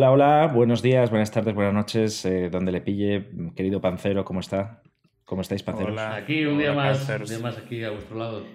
Hola, 0.00 0.12
hola, 0.12 0.46
buenos 0.46 0.80
días, 0.80 1.10
buenas 1.10 1.30
tardes, 1.30 1.54
buenas 1.54 1.74
noches, 1.74 2.24
eh, 2.24 2.48
donde 2.48 2.72
le 2.72 2.80
pille, 2.80 3.28
querido 3.54 3.82
Pancero, 3.82 4.24
¿cómo 4.24 4.40
está? 4.40 4.80
¿Cómo 5.26 5.42
estáis, 5.42 5.62
Panceros? 5.62 5.92
Hola. 5.92 6.14
Aquí 6.14 6.46
un 6.46 6.56
día 6.56 6.72
Hola, 6.72 6.84
más, 6.84 7.06
un 7.06 7.24
día 7.26 7.38
más 7.38 7.58
aquí 7.58 7.84
a 7.84 7.90
vuestro 7.90 8.16
lado. 8.16 8.46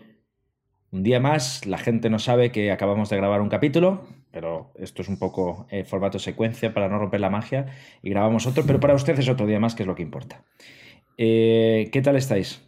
Un 0.89 1.04
día 1.04 1.20
más, 1.20 1.68
la 1.68 1.78
gente 1.78 2.10
no 2.10 2.18
sabe 2.18 2.52
que 2.52 2.71
acabamos 2.71 3.11
de 3.11 3.18
grabar 3.18 3.42
un 3.42 3.50
capítulo, 3.50 4.07
pero 4.32 4.71
esto 4.79 5.04
es 5.04 5.07
un 5.07 5.20
poco 5.20 5.68
eh, 5.70 5.84
formato 5.84 6.18
secuencia 6.18 6.73
para 6.73 6.89
no 6.89 6.97
romper 6.97 7.21
la 7.21 7.29
magia, 7.29 7.68
y 8.01 8.09
grabamos 8.09 8.48
otro, 8.48 8.64
pero 8.65 8.79
para 8.79 8.96
ustedes 8.96 9.20
es 9.20 9.29
otro 9.29 9.46
día 9.46 9.59
más, 9.59 9.75
que 9.75 9.84
es 9.84 9.87
lo 9.87 9.93
que 9.93 10.01
importa. 10.01 10.43
Eh, 11.15 11.92
¿Qué 11.93 12.01
tal 12.01 12.15
estáis? 12.15 12.68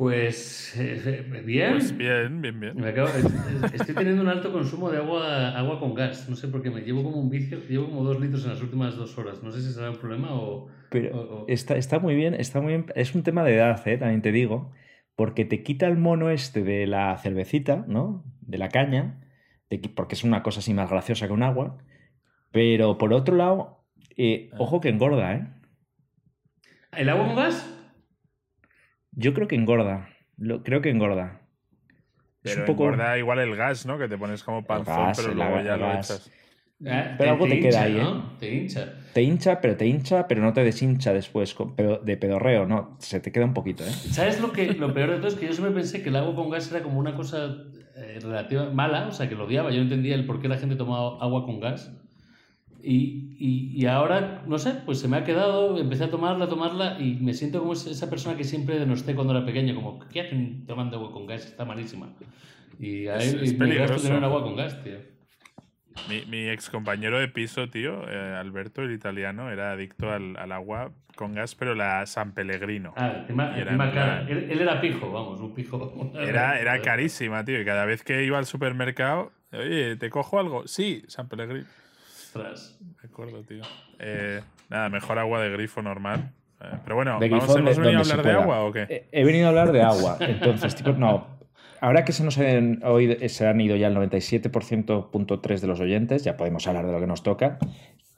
Pues 0.00 0.74
eh, 0.78 1.42
bien. 1.44 1.72
Pues 1.72 1.94
bien, 1.94 2.40
bien, 2.40 2.58
bien. 2.58 2.76
Me 2.76 2.88
acabo- 2.88 3.10
es- 3.10 3.74
estoy 3.74 3.94
teniendo 3.94 4.22
un 4.22 4.28
alto 4.28 4.50
consumo 4.50 4.90
de 4.90 4.96
agua, 4.96 5.50
agua 5.50 5.78
con 5.78 5.94
gas. 5.94 6.26
No 6.26 6.36
sé 6.36 6.48
por 6.48 6.62
qué 6.62 6.70
me 6.70 6.80
llevo 6.80 7.02
como 7.02 7.20
un 7.20 7.28
vicio. 7.28 7.58
Llevo 7.68 7.90
como 7.90 8.02
dos 8.04 8.18
litros 8.18 8.42
en 8.44 8.48
las 8.52 8.62
últimas 8.62 8.96
dos 8.96 9.18
horas. 9.18 9.42
No 9.42 9.52
sé 9.52 9.60
si 9.60 9.70
será 9.70 9.90
un 9.90 9.98
problema 9.98 10.32
o. 10.32 10.68
Pero 10.88 11.18
o- 11.18 11.42
o- 11.42 11.44
está, 11.48 11.76
está 11.76 11.98
muy 11.98 12.14
bien, 12.14 12.32
está 12.32 12.62
muy 12.62 12.72
bien. 12.72 12.86
Es 12.94 13.14
un 13.14 13.22
tema 13.24 13.44
de 13.44 13.56
edad, 13.56 13.86
eh, 13.86 13.98
también 13.98 14.22
te 14.22 14.32
digo, 14.32 14.72
porque 15.16 15.44
te 15.44 15.62
quita 15.62 15.86
el 15.86 15.98
mono 15.98 16.30
este 16.30 16.62
de 16.62 16.86
la 16.86 17.18
cervecita, 17.18 17.84
¿no? 17.86 18.24
De 18.40 18.56
la 18.56 18.70
caña, 18.70 19.20
porque 19.94 20.14
es 20.14 20.24
una 20.24 20.42
cosa 20.42 20.60
así 20.60 20.72
más 20.72 20.88
graciosa 20.88 21.26
que 21.26 21.34
un 21.34 21.42
agua. 21.42 21.76
Pero 22.52 22.98
por 22.98 23.12
otro 23.12 23.36
lado, 23.36 23.84
eh, 24.16 24.50
ojo 24.56 24.80
que 24.80 24.88
engorda, 24.88 25.34
¿eh? 25.34 25.46
¿El 26.96 27.08
agua 27.08 27.26
con 27.26 27.36
gas? 27.36 27.79
Yo 29.20 29.34
creo 29.34 29.46
que 29.48 29.54
engorda. 29.56 30.08
Lo, 30.38 30.62
creo 30.62 30.80
que 30.80 30.90
engorda. 30.90 31.42
Es 32.42 32.54
Pero 32.54 32.60
un 32.60 32.66
poco. 32.66 32.84
engorda 32.84 33.18
igual 33.18 33.38
el 33.40 33.54
gas, 33.54 33.84
¿no? 33.84 33.98
Que 33.98 34.08
te 34.08 34.16
pones 34.16 34.42
como 34.42 34.64
panzón, 34.66 34.96
gas, 34.96 35.20
pero 35.20 35.34
luego 35.34 35.56
aga- 35.56 35.62
ya 35.64 35.76
lo 35.76 35.86
gas. 35.86 36.10
echas. 36.10 36.30
Ah, 36.86 37.14
Pero 37.18 37.32
algo 37.32 37.46
te 37.46 37.60
queda 37.60 37.68
hincha, 37.68 37.82
ahí, 37.82 37.96
¿eh? 37.98 38.02
¿no? 38.02 38.36
Te 38.38 38.54
hincha. 38.54 38.94
Te 39.12 39.22
hincha, 39.22 39.60
pero 39.60 39.76
te 39.76 39.86
hincha, 39.86 40.26
pero 40.26 40.40
no 40.40 40.54
te 40.54 40.64
deshincha 40.64 41.12
después 41.12 41.54
de 42.04 42.16
pedorreo, 42.16 42.64
no. 42.66 42.96
Se 43.00 43.20
te 43.20 43.30
queda 43.30 43.44
un 43.44 43.52
poquito, 43.52 43.84
¿eh? 43.84 43.90
¿Sabes 43.90 44.40
lo, 44.40 44.52
que, 44.52 44.72
lo 44.72 44.94
peor 44.94 45.10
de 45.10 45.16
todo? 45.18 45.28
Es 45.28 45.34
que 45.34 45.46
yo 45.46 45.52
siempre 45.52 45.74
pensé 45.74 46.02
que 46.02 46.08
el 46.08 46.16
agua 46.16 46.34
con 46.34 46.48
gas 46.48 46.70
era 46.72 46.82
como 46.82 46.98
una 46.98 47.14
cosa 47.14 47.54
eh, 47.96 48.18
relativa 48.22 48.70
mala, 48.70 49.08
o 49.08 49.12
sea, 49.12 49.28
que 49.28 49.34
lo 49.34 49.44
odiaba. 49.44 49.70
Yo 49.70 49.76
no 49.76 49.82
entendía 49.82 50.14
el 50.14 50.24
por 50.24 50.40
qué 50.40 50.48
la 50.48 50.56
gente 50.56 50.76
tomaba 50.76 51.18
agua 51.22 51.44
con 51.44 51.60
gas. 51.60 51.92
Y, 52.82 53.36
y, 53.38 53.72
y 53.82 53.86
ahora, 53.86 54.42
no 54.46 54.58
sé, 54.58 54.74
pues 54.86 54.98
se 55.00 55.08
me 55.08 55.16
ha 55.18 55.24
quedado, 55.24 55.78
empecé 55.78 56.04
a 56.04 56.10
tomarla, 56.10 56.46
a 56.46 56.48
tomarla 56.48 56.98
y 57.00 57.14
me 57.20 57.34
siento 57.34 57.60
como 57.60 57.72
esa 57.74 58.08
persona 58.10 58.36
que 58.36 58.44
siempre 58.44 58.78
denosté 58.78 59.14
cuando 59.14 59.36
era 59.36 59.44
pequeño, 59.44 59.74
como, 59.74 59.98
¿qué 60.08 60.22
hacen 60.22 60.64
tomando 60.66 60.96
agua 60.96 61.12
con 61.12 61.26
gas? 61.26 61.44
Está 61.46 61.64
malísima. 61.64 62.12
Y 62.78 63.06
a 63.08 63.16
Es- 63.16 63.34
él 63.34 63.40
es 63.42 63.52
me 63.58 63.66
gasto 63.74 63.94
peligroso. 63.96 64.08
tener 64.08 64.24
agua 64.24 64.42
con 64.42 64.56
gas, 64.56 64.82
tío. 64.82 64.98
Mi, 66.08 66.24
mi 66.26 66.48
ex 66.48 66.70
compañero 66.70 67.18
de 67.18 67.28
piso, 67.28 67.68
tío, 67.68 68.08
eh, 68.08 68.34
Alberto, 68.36 68.82
el 68.82 68.92
italiano, 68.92 69.50
era 69.50 69.72
adicto 69.72 70.10
al, 70.10 70.36
al 70.38 70.52
agua 70.52 70.92
con 71.14 71.34
gas, 71.34 71.54
pero 71.54 71.74
la 71.74 72.06
San 72.06 72.32
Pellegrino. 72.32 72.94
Ah, 72.96 73.12
encima, 73.20 73.50
era 73.56 73.72
encima 73.72 73.84
en 73.88 73.90
cara. 73.94 74.26
Él, 74.28 74.48
él 74.50 74.60
era 74.62 74.80
pijo, 74.80 75.12
vamos, 75.12 75.40
un 75.40 75.52
pijo. 75.54 76.10
Era, 76.20 76.58
era 76.58 76.80
carísima, 76.82 77.44
tío, 77.44 77.60
y 77.60 77.64
cada 77.64 77.84
vez 77.84 78.02
que 78.02 78.24
iba 78.24 78.38
al 78.38 78.46
supermercado, 78.46 79.32
oye, 79.52 79.96
¿te 79.96 80.10
cojo 80.10 80.38
algo? 80.40 80.66
Sí, 80.66 81.02
San 81.08 81.28
Pellegrino. 81.28 81.66
Ostras. 82.34 82.78
De 83.02 83.08
acuerdo, 83.08 83.42
tío. 83.42 83.62
Eh, 83.98 84.40
nada, 84.68 84.88
mejor 84.88 85.18
agua 85.18 85.40
de 85.42 85.50
grifo 85.50 85.82
normal. 85.82 86.32
Eh, 86.62 86.66
pero 86.84 86.94
bueno, 86.96 87.18
De 87.18 87.28
¿vamos, 87.28 87.56
¿hemos 87.56 87.76
venido 87.78 87.98
a 87.98 88.02
hablar 88.02 88.16
de 88.18 88.22
pueda. 88.22 88.42
agua 88.42 88.64
o 88.64 88.72
qué? 88.72 88.82
He, 88.88 89.08
he 89.20 89.24
venido 89.24 89.46
a 89.46 89.48
hablar 89.48 89.72
de 89.72 89.82
agua. 89.82 90.16
Entonces, 90.20 90.74
tipo, 90.76 90.92
no. 90.92 91.38
Ahora 91.80 92.04
que 92.04 92.12
se 92.12 92.22
nos 92.22 92.36
han, 92.38 92.82
hoy 92.84 93.28
se 93.30 93.46
han 93.48 93.60
ido 93.60 93.74
ya 93.74 93.88
el 93.88 93.96
97.3 93.96 95.60
de 95.60 95.66
los 95.66 95.80
oyentes, 95.80 96.22
ya 96.24 96.36
podemos 96.36 96.66
hablar 96.68 96.86
de 96.86 96.92
lo 96.92 97.00
que 97.00 97.06
nos 97.06 97.22
toca, 97.22 97.58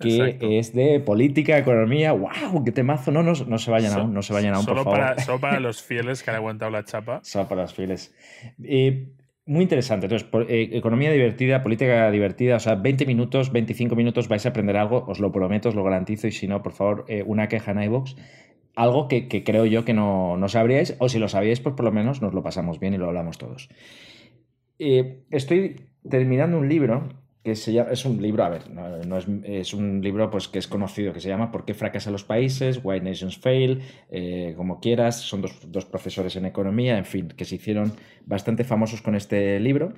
que 0.01 0.17
Exacto. 0.17 0.47
es 0.51 0.75
de 0.75 0.99
política, 1.01 1.57
economía. 1.57 2.11
¡Wow! 2.13 2.65
¡Qué 2.65 2.73
temazo! 2.73 3.13
No, 3.13 3.23
no, 3.23 3.33
no 3.47 3.59
se 3.59 3.71
vayan 3.71 3.93
So- 3.93 4.01
aún, 4.01 4.13
no 4.15 4.21
se 4.23 4.33
vayan 4.33 4.55
aún, 4.55 4.67
por 4.67 4.75
solo 4.79 4.85
favor. 4.85 4.99
Para, 4.99 5.19
solo 5.23 5.39
para 5.41 5.61
los 5.61 5.81
fieles 5.81 6.23
que 6.25 6.31
han 6.31 6.37
aguantado 6.37 6.71
la 6.73 6.85
chapa. 6.85 7.21
Solo 7.23 7.47
para 7.49 7.63
los 7.63 7.73
fieles. 7.73 8.13
Eh, 8.65 9.07
muy 9.47 9.63
interesante. 9.63 10.07
Entonces, 10.07 10.29
por- 10.29 10.51
eh, 10.51 10.71
economía 10.77 11.11
divertida, 11.13 11.63
política 11.63 12.11
divertida, 12.11 12.57
o 12.57 12.61
sea, 12.61 12.75
20 12.77 13.07
minutos, 13.07 13.53
25 13.53 13.97
minutos 13.97 14.29
vais 14.29 14.45
a 14.47 14.51
aprender 14.51 14.77
algo, 14.77 15.05
os 15.09 15.19
lo 15.21 15.33
prometo, 15.33 15.69
os 15.69 15.75
lo 15.75 15.85
garantizo, 15.85 16.27
y 16.29 16.33
si 16.33 16.47
no, 16.47 16.63
por 16.63 16.73
favor, 16.73 17.05
eh, 17.09 17.23
una 17.27 17.49
queja 17.49 17.73
en 17.73 17.83
iVoox. 17.83 18.15
Algo 18.75 19.09
que, 19.09 19.29
creo 19.45 19.67
yo 19.67 19.85
que 19.85 19.93
no, 19.95 20.37
no 20.39 20.49
sabríais, 20.49 20.97
o 20.99 21.09
si 21.09 21.19
lo 21.19 21.29
sabíais, 21.29 21.61
pues 21.61 21.75
por 21.75 21.85
lo 21.85 21.93
menos 21.93 22.23
nos 22.23 22.33
lo 22.35 22.43
pasamos 22.43 22.79
bien 22.81 22.95
y 22.95 22.99
lo 22.99 23.07
hablamos 23.09 23.37
todos. 23.39 23.69
Eh, 24.79 25.23
estoy 25.31 25.89
terminando 26.09 26.59
un 26.59 26.69
libro 26.69 27.09
que 27.43 27.57
se 27.57 27.73
llama, 27.73 27.91
es 27.91 28.05
un 28.05 28.23
libro, 28.23 28.45
a 28.45 28.49
ver, 28.49 28.71
no, 28.71 28.99
no 28.99 29.19
es, 29.19 29.27
es 29.45 29.75
un 29.75 30.01
libro 30.01 30.31
pues, 30.31 30.47
que 30.47 30.59
es 30.59 30.69
conocido, 30.69 31.13
que 31.13 31.21
se 31.21 31.29
llama 31.29 31.51
¿Por 31.51 31.65
qué 31.65 31.75
fracasan 31.75 32.13
los 32.13 32.25
países? 32.25 32.81
Why 32.83 33.01
Nations 33.01 33.39
Fail, 33.39 33.83
eh, 34.11 34.55
como 34.57 34.79
quieras, 34.81 35.21
son 35.21 35.43
dos, 35.43 35.59
dos 35.71 35.85
profesores 35.85 36.37
en 36.37 36.47
economía, 36.47 36.97
en 36.97 37.05
fin, 37.05 37.29
que 37.29 37.45
se 37.45 37.57
hicieron 37.57 37.93
bastante 38.27 38.63
famosos 38.63 39.03
con 39.03 39.17
este 39.17 39.59
libro. 39.59 39.95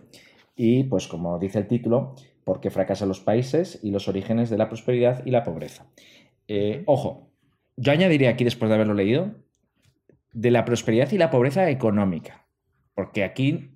Y 0.56 0.84
pues 0.84 1.06
como 1.06 1.38
dice 1.38 1.58
el 1.58 1.66
título, 1.66 2.14
¿por 2.44 2.60
qué 2.60 2.70
fracasan 2.70 3.08
los 3.08 3.20
países 3.20 3.78
y 3.82 3.90
los 3.90 4.08
orígenes 4.08 4.48
de 4.48 4.56
la 4.56 4.68
prosperidad 4.68 5.24
y 5.26 5.30
la 5.30 5.44
pobreza? 5.44 5.86
Eh, 6.48 6.82
ojo, 6.86 7.30
yo 7.76 7.92
añadiría 7.92 8.30
aquí, 8.30 8.44
después 8.44 8.68
de 8.70 8.76
haberlo 8.76 8.94
leído, 8.94 9.34
de 10.32 10.50
la 10.50 10.64
prosperidad 10.64 11.10
y 11.12 11.18
la 11.18 11.30
pobreza 11.30 11.68
económica. 11.68 12.48
Porque 12.94 13.24
aquí 13.24 13.73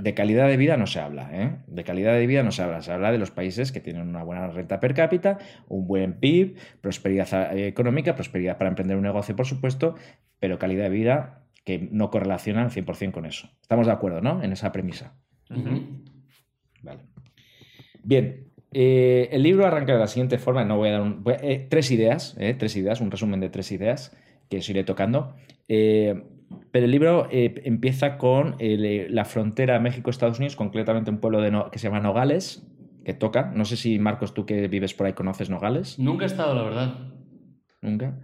De 0.00 0.14
calidad 0.14 0.48
de 0.48 0.56
vida 0.56 0.76
no 0.76 0.86
se 0.86 1.00
habla, 1.00 1.28
¿eh? 1.32 1.56
De 1.66 1.82
calidad 1.84 2.14
de 2.14 2.26
vida 2.26 2.42
no 2.42 2.52
se 2.52 2.62
habla. 2.62 2.82
Se 2.82 2.92
habla 2.92 3.10
de 3.12 3.18
los 3.18 3.30
países 3.30 3.72
que 3.72 3.80
tienen 3.80 4.08
una 4.08 4.22
buena 4.22 4.46
renta 4.48 4.78
per 4.80 4.94
cápita, 4.94 5.38
un 5.68 5.86
buen 5.86 6.14
PIB, 6.20 6.56
prosperidad 6.80 7.56
eh, 7.56 7.66
económica, 7.66 8.14
prosperidad 8.14 8.58
para 8.58 8.68
emprender 8.70 8.96
un 8.96 9.02
negocio, 9.02 9.34
por 9.34 9.46
supuesto, 9.46 9.94
pero 10.38 10.58
calidad 10.58 10.84
de 10.84 10.90
vida 10.90 11.44
que 11.64 11.88
no 11.90 12.10
correlaciona 12.10 12.62
al 12.62 12.70
100% 12.70 13.12
con 13.12 13.26
eso. 13.26 13.48
Estamos 13.60 13.86
de 13.86 13.92
acuerdo, 13.92 14.20
¿no? 14.20 14.42
En 14.42 14.52
esa 14.52 14.72
premisa. 14.72 15.14
Vale. 16.82 17.00
Bien. 18.02 18.48
eh, 18.74 19.28
el 19.32 19.42
libro 19.42 19.66
arranca 19.66 19.92
de 19.92 19.98
la 19.98 20.06
siguiente 20.06 20.38
forma. 20.38 20.64
No 20.64 20.78
voy 20.78 20.88
a 20.88 20.92
dar 20.92 21.02
un- 21.02 21.22
voy 21.22 21.34
a- 21.34 21.40
eh, 21.42 21.66
tres 21.68 21.90
ideas, 21.90 22.34
eh, 22.40 22.54
tres 22.54 22.74
ideas, 22.76 23.00
un 23.02 23.10
resumen 23.10 23.38
de 23.38 23.50
tres 23.50 23.70
ideas 23.70 24.16
que 24.48 24.58
os 24.58 24.68
iré 24.70 24.82
tocando. 24.82 25.34
Eh, 25.68 26.22
pero 26.70 26.84
el 26.86 26.90
libro 26.90 27.28
eh, 27.30 27.54
empieza 27.64 28.16
con 28.18 28.56
eh, 28.58 29.06
la 29.10 29.24
frontera 29.24 29.78
México-Estados 29.80 30.38
Unidos, 30.38 30.56
concretamente 30.56 31.10
un 31.10 31.18
pueblo 31.18 31.40
de 31.40 31.50
No- 31.50 31.70
que 31.70 31.78
se 31.78 31.88
llama 31.88 32.00
Nogales, 32.00 32.66
que 33.04 33.14
toca. 33.14 33.50
No 33.54 33.64
sé 33.64 33.76
si 33.76 33.98
Marcos, 33.98 34.34
tú 34.34 34.46
que 34.46 34.68
vives 34.68 34.94
por 34.94 35.06
ahí, 35.06 35.12
conoces 35.12 35.50
Nogales. 35.50 35.98
Nunca 35.98 36.24
he 36.24 36.26
estado, 36.26 36.54
la 36.54 36.62
verdad. 36.62 36.94
Nunca. 37.80 38.18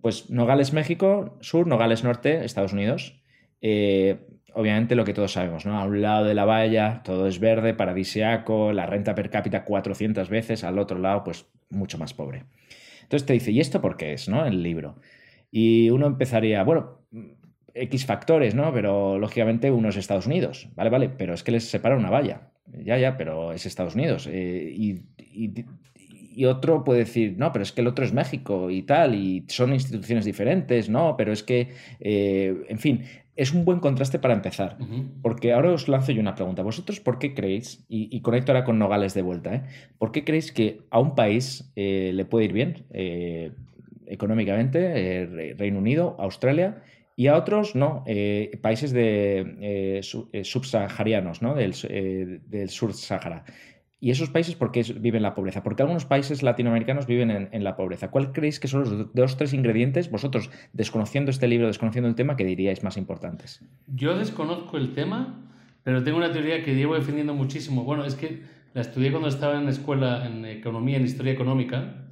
Pues 0.00 0.30
Nogales, 0.30 0.72
México, 0.72 1.36
sur, 1.40 1.66
Nogales 1.66 2.04
Norte, 2.04 2.44
Estados 2.44 2.72
Unidos. 2.72 3.22
Eh, 3.60 4.26
obviamente 4.54 4.94
lo 4.96 5.04
que 5.04 5.14
todos 5.14 5.32
sabemos, 5.32 5.64
¿no? 5.66 5.78
A 5.78 5.84
un 5.84 6.02
lado 6.02 6.24
de 6.26 6.34
la 6.34 6.44
valla 6.44 7.02
todo 7.04 7.26
es 7.26 7.38
verde, 7.40 7.74
paradisiaco, 7.74 8.72
la 8.72 8.86
renta 8.86 9.14
per 9.14 9.30
cápita 9.30 9.64
400 9.64 10.28
veces, 10.28 10.64
al 10.64 10.78
otro 10.78 10.98
lado 10.98 11.24
pues 11.24 11.46
mucho 11.70 11.98
más 11.98 12.14
pobre. 12.14 12.44
Entonces 13.02 13.26
te 13.26 13.32
dice, 13.34 13.50
¿y 13.52 13.60
esto 13.60 13.80
por 13.80 13.96
qué 13.96 14.12
es, 14.12 14.28
no? 14.28 14.44
El 14.46 14.62
libro. 14.62 14.96
Y 15.50 15.90
uno 15.90 16.06
empezaría, 16.06 16.62
bueno, 16.64 16.98
X 17.74 18.06
factores, 18.06 18.54
¿no? 18.54 18.72
Pero 18.72 19.18
lógicamente 19.18 19.70
uno 19.70 19.88
es 19.88 19.96
Estados 19.96 20.26
Unidos, 20.26 20.68
¿vale? 20.76 20.90
Vale, 20.90 21.08
pero 21.08 21.34
es 21.34 21.42
que 21.42 21.52
les 21.52 21.64
separa 21.68 21.96
una 21.96 22.10
valla. 22.10 22.50
Ya, 22.84 22.96
ya, 22.98 23.16
pero 23.16 23.52
es 23.52 23.66
Estados 23.66 23.94
Unidos. 23.94 24.28
Eh, 24.30 24.72
y, 24.74 25.00
y- 25.18 25.64
y 26.34 26.46
otro 26.46 26.82
puede 26.82 27.00
decir, 27.00 27.34
no, 27.36 27.52
pero 27.52 27.62
es 27.62 27.72
que 27.72 27.82
el 27.82 27.86
otro 27.86 28.06
es 28.06 28.14
México 28.14 28.70
y 28.70 28.82
tal, 28.82 29.14
y 29.14 29.44
son 29.48 29.74
instituciones 29.74 30.24
diferentes, 30.24 30.88
no, 30.88 31.14
pero 31.14 31.30
es 31.30 31.42
que, 31.42 31.68
eh, 32.00 32.56
en 32.70 32.78
fin, 32.78 33.02
es 33.36 33.52
un 33.52 33.66
buen 33.66 33.80
contraste 33.80 34.18
para 34.18 34.32
empezar. 34.32 34.78
Porque 35.20 35.52
ahora 35.52 35.72
os 35.72 35.88
lanzo 35.88 36.10
yo 36.12 36.22
una 36.22 36.34
pregunta. 36.34 36.62
¿Vosotros 36.62 37.00
por 37.00 37.18
qué 37.18 37.34
creéis, 37.34 37.84
y, 37.88 38.08
y 38.14 38.22
conecto 38.22 38.52
ahora 38.52 38.64
con 38.64 38.78
Nogales 38.78 39.12
de 39.12 39.20
vuelta, 39.20 39.54
¿eh? 39.54 39.62
¿por 39.98 40.10
qué 40.10 40.24
creéis 40.24 40.52
que 40.52 40.80
a 40.90 41.00
un 41.00 41.14
país 41.14 41.70
le 41.76 42.24
puede 42.24 42.46
ir 42.46 42.52
bien 42.54 42.84
económicamente, 44.06 45.26
Re- 45.26 45.54
Reino 45.54 45.78
Unido, 45.78 46.16
Australia, 46.18 46.82
y 47.16 47.26
a 47.26 47.36
otros 47.36 47.74
no, 47.74 48.04
eh, 48.06 48.58
países 48.62 48.92
de, 48.92 49.40
eh, 49.60 50.00
eh, 50.32 50.44
subsaharianos, 50.44 51.42
¿no? 51.42 51.54
del, 51.54 51.74
del 52.46 52.70
sur 52.70 52.94
Sahara? 52.94 53.44
¿Y 54.00 54.10
esos 54.10 54.30
países 54.30 54.56
por 54.56 54.72
qué 54.72 54.82
viven 54.98 55.22
la 55.22 55.32
pobreza? 55.32 55.62
Porque 55.62 55.82
algunos 55.82 56.06
países 56.06 56.42
latinoamericanos 56.42 57.06
viven 57.06 57.48
en, 57.52 57.62
la 57.62 57.76
pobreza. 57.76 58.10
¿Cuál 58.10 58.32
creéis 58.32 58.58
que 58.58 58.66
son 58.66 58.80
los 58.80 59.14
dos, 59.14 59.36
tres 59.36 59.52
ingredientes, 59.52 60.10
vosotros, 60.10 60.50
desconociendo 60.72 61.30
este 61.30 61.46
libro, 61.46 61.68
desconociendo 61.68 62.08
el 62.08 62.16
tema, 62.16 62.34
que 62.34 62.44
diríais 62.44 62.82
más 62.82 62.96
importantes? 62.96 63.64
Yo 63.86 64.18
desconozco 64.18 64.76
el 64.76 64.92
tema, 64.92 65.48
pero 65.84 66.02
tengo 66.02 66.18
una 66.18 66.32
teoría 66.32 66.64
que 66.64 66.74
llevo 66.74 66.96
defendiendo 66.96 67.32
muchísimo. 67.32 67.84
Bueno, 67.84 68.04
es 68.04 68.16
que 68.16 68.42
la 68.74 68.80
estudié 68.80 69.12
cuando 69.12 69.28
estaba 69.28 69.56
en 69.56 69.66
la 69.66 69.70
escuela 69.70 70.26
en 70.26 70.46
economía, 70.46 70.96
en 70.96 71.04
historia 71.04 71.32
económica, 71.32 72.08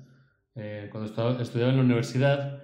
cuando 0.92 1.08
estaba, 1.08 1.42
estudiaba 1.42 1.72
en 1.72 1.78
la 1.78 1.84
universidad, 1.84 2.59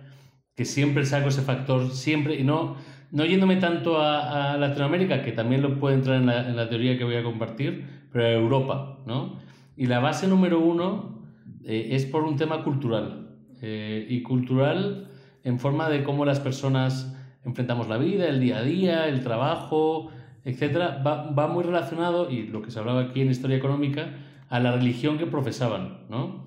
que 0.56 0.64
siempre 0.64 1.04
saco 1.04 1.28
ese 1.28 1.42
factor, 1.42 1.90
siempre, 1.90 2.34
y 2.36 2.44
no, 2.44 2.76
no 3.12 3.24
yéndome 3.24 3.56
tanto 3.56 4.00
a, 4.00 4.56
Latinoamérica, 4.56 5.22
que 5.22 5.32
también 5.32 5.62
lo 5.62 5.78
puede 5.78 5.96
entrar 5.96 6.16
en 6.16 6.26
la, 6.26 6.68
teoría 6.68 6.98
que 6.98 7.04
voy 7.04 7.16
a 7.16 7.22
compartir, 7.22 7.86
pero 8.12 8.24
a 8.24 8.32
Europa, 8.32 8.98
¿no? 9.06 9.38
Y 9.76 9.86
la 9.86 10.00
base 10.00 10.26
número 10.26 10.58
uno 10.58 11.22
eh, 11.64 11.88
es 11.92 12.06
por 12.06 12.24
un 12.24 12.36
tema 12.36 12.64
cultural. 12.64 13.28
Eh, 13.62 14.06
y 14.08 14.22
cultural 14.22 15.08
en 15.42 15.58
forma 15.58 15.88
de 15.88 16.04
cómo 16.04 16.24
las 16.24 16.40
personas 16.40 17.16
enfrentamos 17.44 17.88
la 17.88 17.96
vida, 17.96 18.26
el 18.26 18.40
día 18.40 18.58
a 18.58 18.62
día, 18.62 19.08
el 19.08 19.22
trabajo, 19.22 20.10
etc. 20.44 21.04
Va, 21.06 21.30
va 21.30 21.48
muy 21.48 21.64
relacionado, 21.64 22.30
y 22.30 22.46
lo 22.48 22.62
que 22.62 22.70
se 22.70 22.78
hablaba 22.78 23.02
aquí 23.02 23.20
en 23.20 23.30
Historia 23.30 23.56
Económica, 23.56 24.14
a 24.48 24.60
la 24.60 24.72
religión 24.72 25.18
que 25.18 25.26
profesaban. 25.26 25.98
¿no? 26.08 26.46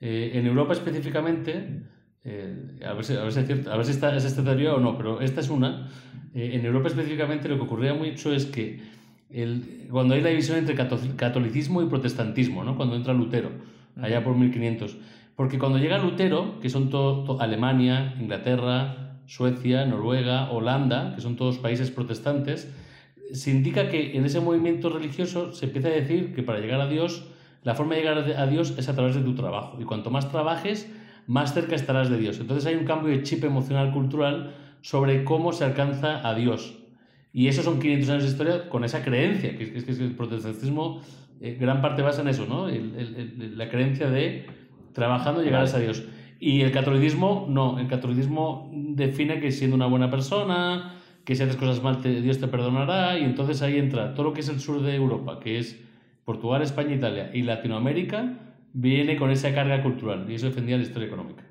Eh, 0.00 0.32
en 0.34 0.46
Europa 0.46 0.72
específicamente, 0.72 1.82
a, 2.84 2.92
ver 2.92 3.04
si, 3.04 3.14
a, 3.14 3.22
ver 3.22 3.32
si 3.32 3.40
es 3.40 3.46
cierto, 3.46 3.72
a 3.72 3.76
ver 3.76 3.86
si 3.86 3.92
esta, 3.92 4.16
es 4.16 4.24
esta 4.24 4.42
teoría 4.42 4.74
o 4.74 4.80
no, 4.80 4.96
pero 4.96 5.20
esta 5.20 5.40
es 5.40 5.48
una. 5.50 5.88
en 6.34 6.64
Europa 6.64 6.88
específicamente 6.88 7.48
lo 7.48 7.56
que 7.56 7.62
ocurría 7.62 7.94
mucho 7.94 8.32
es 8.32 8.46
que 8.46 8.80
el, 9.30 9.88
cuando 9.90 10.14
hay 10.14 10.20
la 10.20 10.30
división 10.30 10.58
entre 10.58 10.74
catolicismo 11.16 11.82
y 11.82 11.86
protestantismo, 11.86 12.64
¿no? 12.64 12.76
cuando 12.76 12.96
entra 12.96 13.12
Lutero, 13.12 13.50
allá 14.00 14.22
por 14.22 14.36
1500. 14.36 14.96
Porque 15.34 15.58
cuando 15.58 15.78
llega 15.78 15.98
Lutero, 15.98 16.60
que 16.60 16.70
son 16.70 16.90
todo, 16.90 17.40
Alemania, 17.40 18.14
Inglaterra, 18.20 19.18
Suecia, 19.26 19.84
Noruega, 19.84 20.50
Holanda, 20.50 21.14
que 21.14 21.20
son 21.20 21.36
todos 21.36 21.58
países 21.58 21.90
protestantes, 21.90 22.72
se 23.32 23.50
indica 23.50 23.88
que 23.88 24.16
en 24.16 24.24
ese 24.24 24.40
movimiento 24.40 24.88
religioso 24.88 25.52
se 25.52 25.66
empieza 25.66 25.88
a 25.88 25.92
decir 25.92 26.34
que 26.34 26.42
para 26.42 26.60
llegar 26.60 26.80
a 26.80 26.86
Dios, 26.86 27.26
la 27.64 27.74
forma 27.74 27.96
de 27.96 28.00
llegar 28.00 28.18
a 28.18 28.46
Dios 28.46 28.74
es 28.78 28.88
a 28.88 28.94
través 28.94 29.16
de 29.16 29.22
tu 29.22 29.34
trabajo. 29.34 29.76
Y 29.80 29.84
cuanto 29.84 30.10
más 30.10 30.30
trabajes, 30.30 30.88
más 31.26 31.54
cerca 31.54 31.74
estarás 31.74 32.10
de 32.10 32.18
Dios. 32.18 32.38
Entonces 32.40 32.66
hay 32.66 32.74
un 32.74 32.84
cambio 32.84 33.10
de 33.10 33.22
chip 33.22 33.44
emocional 33.44 33.92
cultural 33.92 34.54
sobre 34.80 35.24
cómo 35.24 35.52
se 35.52 35.64
alcanza 35.64 36.26
a 36.26 36.34
Dios. 36.34 36.74
Y 37.32 37.48
esos 37.48 37.64
son 37.64 37.80
500 37.80 38.08
años 38.10 38.22
de 38.22 38.30
historia 38.30 38.68
con 38.68 38.84
esa 38.84 39.02
creencia, 39.02 39.56
que 39.56 39.64
es 39.76 39.84
que, 39.84 39.92
el 39.92 40.14
protestantismo, 40.14 41.02
eh, 41.40 41.56
gran 41.60 41.82
parte 41.82 42.02
basa 42.02 42.22
en 42.22 42.28
eso, 42.28 42.46
¿no? 42.46 42.68
la 42.68 43.68
creencia 43.68 44.08
de 44.08 44.46
trabajando 44.92 45.42
llegarás 45.42 45.74
a 45.74 45.78
Dios. 45.78 46.02
Y 46.40 46.62
el 46.62 46.72
catolicismo, 46.72 47.46
no, 47.48 47.78
el 47.78 47.88
catolicismo 47.88 48.70
define 48.72 49.40
que 49.40 49.52
siendo 49.52 49.76
una 49.76 49.86
buena 49.86 50.10
persona, 50.10 50.94
que 51.24 51.34
si 51.34 51.42
haces 51.42 51.56
cosas 51.56 51.82
mal, 51.82 52.02
Dios 52.02 52.38
te 52.38 52.46
perdonará, 52.46 53.18
y 53.18 53.24
entonces 53.24 53.60
ahí 53.62 53.78
entra 53.78 54.14
todo 54.14 54.28
lo 54.28 54.32
que 54.32 54.40
es 54.40 54.48
el 54.48 54.60
sur 54.60 54.80
de 54.82 54.94
Europa, 54.94 55.40
que 55.40 55.58
es 55.58 55.82
Portugal, 56.24 56.62
España, 56.62 56.94
Italia 56.94 57.30
y 57.34 57.42
Latinoamérica, 57.42 58.32
viene 58.78 59.16
con 59.16 59.30
esa 59.30 59.54
carga 59.54 59.82
cultural, 59.82 60.30
y 60.30 60.34
eso 60.34 60.46
defendía 60.46 60.76
la 60.76 60.82
historia 60.82 61.08
económica. 61.08 61.42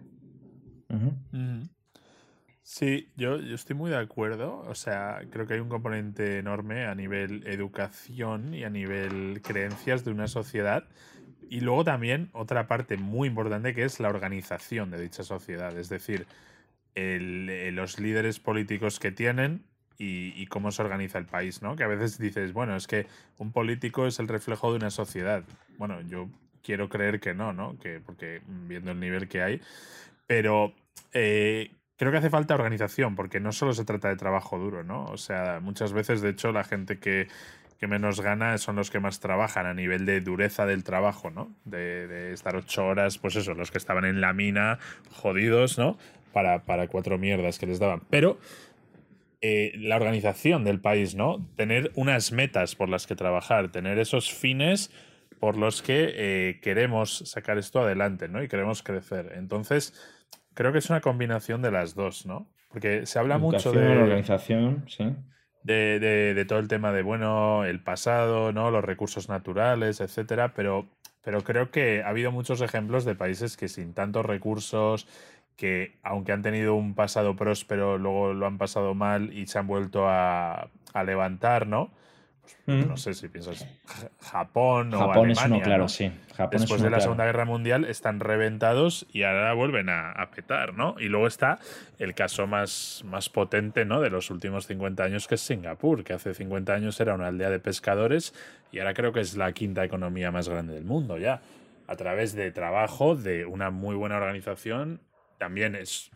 Sí, 2.62 3.10
yo, 3.16 3.40
yo 3.40 3.56
estoy 3.56 3.76
muy 3.76 3.90
de 3.92 3.98
acuerdo. 3.98 4.60
O 4.68 4.76
sea, 4.76 5.22
creo 5.32 5.46
que 5.48 5.56
hay 5.56 5.60
un 5.60 5.70
componente 5.70 6.40
enorme 6.40 6.86
a 6.86 6.96
nivel 6.96 7.46
educación 7.48 8.54
y 8.54 8.64
a 8.64 8.70
nivel 8.70 9.42
creencias 9.44 10.06
de 10.06 10.12
una 10.12 10.28
sociedad. 10.28 10.88
Y 11.50 11.62
luego 11.62 11.84
también 11.84 12.30
otra 12.34 12.68
parte 12.68 12.98
muy 12.98 13.28
importante 13.28 13.74
que 13.74 13.84
es 13.84 14.00
la 14.00 14.10
organización 14.10 14.92
de 14.92 15.02
dicha 15.02 15.24
sociedad. 15.24 15.78
Es 15.78 15.90
decir, 15.90 16.28
el, 16.96 17.76
los 17.76 18.00
líderes 18.00 18.40
políticos 18.40 19.00
que 19.00 19.12
tienen 19.12 19.64
y, 19.98 20.34
y, 20.36 20.48
cómo 20.48 20.72
se 20.72 20.82
organiza 20.82 21.18
el 21.18 21.26
país, 21.26 21.62
¿no? 21.62 21.76
Que 21.76 21.84
a 21.84 21.88
veces 21.88 22.18
dices, 22.18 22.52
bueno, 22.52 22.76
es 22.76 22.86
que 22.88 23.08
un 23.38 23.52
político 23.52 24.08
es 24.08 24.20
el 24.20 24.28
reflejo 24.28 24.72
de 24.72 24.78
una 24.78 24.90
sociedad. 24.90 25.44
Bueno, 25.78 26.02
yo 26.02 26.30
quiero 26.66 26.90
creer 26.90 27.20
que 27.20 27.34
no, 27.34 27.54
¿no? 27.54 27.78
Que, 27.80 28.00
porque 28.00 28.42
viendo 28.48 28.92
el 28.92 29.00
nivel 29.00 29.28
que 29.28 29.44
hay. 29.44 29.62
Pero 30.26 30.74
eh, 31.14 31.72
creo 31.98 32.12
que 32.12 32.18
hace 32.18 32.30
falta 32.30 32.56
organización, 32.56 33.16
porque 33.16 33.40
no 33.40 33.52
solo 33.52 33.74
se 33.74 33.86
trata 33.86 34.10
de 34.10 34.16
trabajo 34.16 34.58
duro, 34.58 34.84
¿no? 34.84 35.06
O 35.06 35.18
sea, 35.18 35.60
muchas 35.62 35.94
veces, 35.94 36.22
de 36.22 36.30
hecho, 36.30 36.52
la 36.52 36.64
gente 36.64 36.98
que, 37.00 37.28
menos 37.88 38.20
gana 38.20 38.58
son 38.58 38.78
los 38.78 38.90
que 38.90 39.00
más 39.00 39.20
trabajan 39.20 39.68
a 39.68 39.76
nivel 39.76 40.08
de 40.08 40.20
dureza 40.20 40.66
del 40.66 40.84
trabajo, 40.84 41.30
¿no? 41.30 41.52
De, 41.66 42.34
estar 42.34 42.56
ocho 42.56 42.84
horas, 42.88 43.20
pues 43.20 43.36
eso, 43.36 43.54
los 43.54 43.70
que 43.70 43.78
estaban 43.78 44.06
en 44.06 44.22
la 44.22 44.34
mina, 44.34 44.80
jodidos, 45.12 45.78
¿no? 45.78 45.96
Para, 46.34 46.64
para 46.64 46.88
cuatro 46.88 47.20
mierdas 47.20 47.60
que 47.60 47.68
les 47.68 47.78
daban. 47.78 48.02
Pero 48.10 48.40
eh, 49.42 49.74
la 49.76 49.98
organización 49.98 50.64
del 50.64 50.80
país, 50.80 51.14
¿no? 51.14 51.48
Tener 51.56 51.92
unas 51.94 52.32
metas 52.32 52.76
por 52.76 52.90
las 52.90 53.06
que 53.06 53.16
trabajar, 53.16 53.72
tener 53.72 54.00
esos 54.00 54.34
fines 54.34 54.90
por 55.46 55.58
los 55.58 55.84
que 55.84 56.12
eh, 56.16 56.60
queremos 56.60 57.20
sacar 57.30 57.60
esto 57.60 57.82
adelante, 57.82 58.28
¿no? 58.28 58.42
Y 58.42 58.48
queremos 58.48 58.82
crecer. 58.82 59.34
Entonces, 59.36 59.94
Creo 60.56 60.72
que 60.72 60.80
es 60.80 60.90
una 60.90 61.02
combinación 61.02 61.62
de 61.62 61.70
las 61.70 61.96
dos, 61.96 62.26
¿no? 62.26 62.48
Porque 62.70 63.06
se 63.06 63.20
habla 63.20 63.38
mucho 63.38 63.72
de. 63.72 63.94
La 63.94 64.04
organización, 64.04 64.86
sí. 64.88 65.14
De, 65.64 66.00
de, 66.00 66.46
todo 66.46 66.60
el 66.60 66.68
tema 66.68 66.92
de, 66.92 67.02
bueno, 67.02 67.66
el 67.66 67.82
pasado, 67.82 68.54
¿no? 68.54 68.72
Los 68.72 68.86
recursos 68.86 69.30
naturales, 69.30 70.00
etcétera, 70.00 70.54
pero, 70.54 70.86
pero 71.24 71.44
creo 71.44 71.72
que 71.72 72.04
ha 72.04 72.10
habido 72.10 72.32
muchos 72.32 72.62
ejemplos 72.62 73.04
de 73.04 73.16
países 73.16 73.58
que 73.58 73.68
sin 73.68 73.96
tantos 73.96 74.26
recursos, 74.26 75.08
que 75.58 75.98
aunque 76.04 76.34
han 76.34 76.44
tenido 76.44 76.76
un 76.76 76.94
pasado 76.94 77.36
próspero, 77.36 77.98
luego 77.98 78.34
lo 78.34 78.46
han 78.46 78.60
pasado 78.60 78.94
mal 78.94 79.34
y 79.34 79.48
se 79.48 79.58
han 79.58 79.66
vuelto 79.66 80.08
a, 80.08 80.70
a 80.94 81.04
levantar, 81.04 81.66
¿no? 81.66 81.90
Pues, 82.66 82.88
no 82.88 82.98
sé 82.98 83.14
si 83.14 83.28
piensas 83.28 83.68
Japón 84.22 84.94
o 84.94 85.00
Japón 85.00 85.32
es 85.32 85.44
uno, 85.46 85.62
claro, 85.62 85.88
sí. 85.88 86.12
Después 86.52 86.82
de 86.82 86.90
la 86.90 87.00
Segunda 87.00 87.26
Guerra 87.26 87.46
Mundial 87.46 87.86
están 87.86 88.20
reventados 88.20 89.06
y 89.12 89.24
ahora 89.24 89.54
vuelven 89.54 89.90
a, 89.90 90.30
petar, 90.36 90.74
¿no? 90.74 90.96
Y 91.00 91.06
luego 91.06 91.28
está 91.28 91.60
el 92.00 92.14
caso 92.14 92.48
más, 92.48 93.04
más 93.06 93.30
potente, 93.30 93.86
¿no? 93.86 94.02
De 94.02 94.10
los 94.10 94.30
últimos 94.32 94.68
50 94.68 95.04
años, 95.04 95.28
que 95.28 95.36
es 95.36 95.42
Singapur, 95.42 96.04
que 96.04 96.14
hace 96.14 96.34
50 96.34 96.74
años 96.74 97.00
era 97.00 97.14
una 97.14 97.28
aldea 97.28 97.50
de 97.50 97.60
pescadores 97.60 98.34
y 98.72 98.80
ahora 98.80 98.94
creo 98.94 99.14
que 99.14 99.22
es 99.22 99.38
la 99.38 99.52
quinta 99.54 99.86
economía 99.86 100.32
más 100.32 100.50
grande 100.50 100.74
del 100.74 100.86
mundo 100.86 101.18
ya. 101.18 101.42
A 101.88 101.96
través 101.96 102.34
de 102.34 102.52
trabajo, 102.52 103.16
de 103.16 103.46
una 103.46 103.70
muy 103.70 103.96
buena 103.96 104.18
organización, 104.18 105.02
también 105.38 105.76
es 105.76 106.12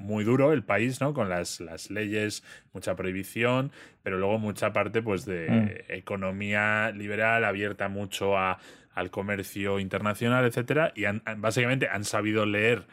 muy 0.00 0.24
duro 0.24 0.52
el 0.52 0.64
país, 0.64 1.00
¿no? 1.00 1.14
Con 1.14 1.28
las, 1.28 1.60
las 1.60 1.90
leyes, 1.90 2.42
mucha 2.72 2.96
prohibición, 2.96 3.70
pero 4.02 4.18
luego 4.18 4.38
mucha 4.38 4.72
parte 4.72 5.02
pues 5.02 5.24
de 5.24 5.48
mm. 5.88 5.92
economía 5.92 6.90
liberal 6.90 7.44
abierta 7.44 7.88
mucho 7.88 8.36
a, 8.36 8.58
al 8.94 9.10
comercio 9.10 9.78
internacional, 9.78 10.44
etcétera, 10.44 10.92
y 10.96 11.04
básicamente 11.36 11.88
han 11.88 12.04
sabido 12.04 12.46
leer 12.46 12.86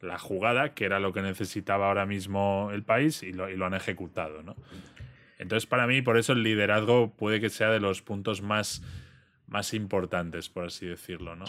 la 0.00 0.18
jugada, 0.18 0.74
que 0.74 0.84
era 0.84 1.00
lo 1.00 1.12
que 1.12 1.22
necesitaba 1.22 1.88
ahora 1.88 2.06
mismo 2.06 2.70
el 2.72 2.82
país, 2.82 3.22
y 3.22 3.32
lo, 3.32 3.48
y 3.50 3.56
lo 3.56 3.66
han 3.66 3.74
ejecutado, 3.74 4.42
¿no? 4.42 4.56
Entonces, 5.38 5.66
para 5.66 5.86
mí, 5.86 6.02
por 6.02 6.16
eso 6.16 6.32
el 6.32 6.42
liderazgo 6.42 7.14
puede 7.16 7.40
que 7.40 7.50
sea 7.50 7.70
de 7.70 7.80
los 7.80 8.02
puntos 8.02 8.40
más, 8.42 8.82
más 9.46 9.74
importantes, 9.74 10.48
por 10.48 10.66
así 10.66 10.86
decirlo, 10.86 11.36
¿no? 11.36 11.46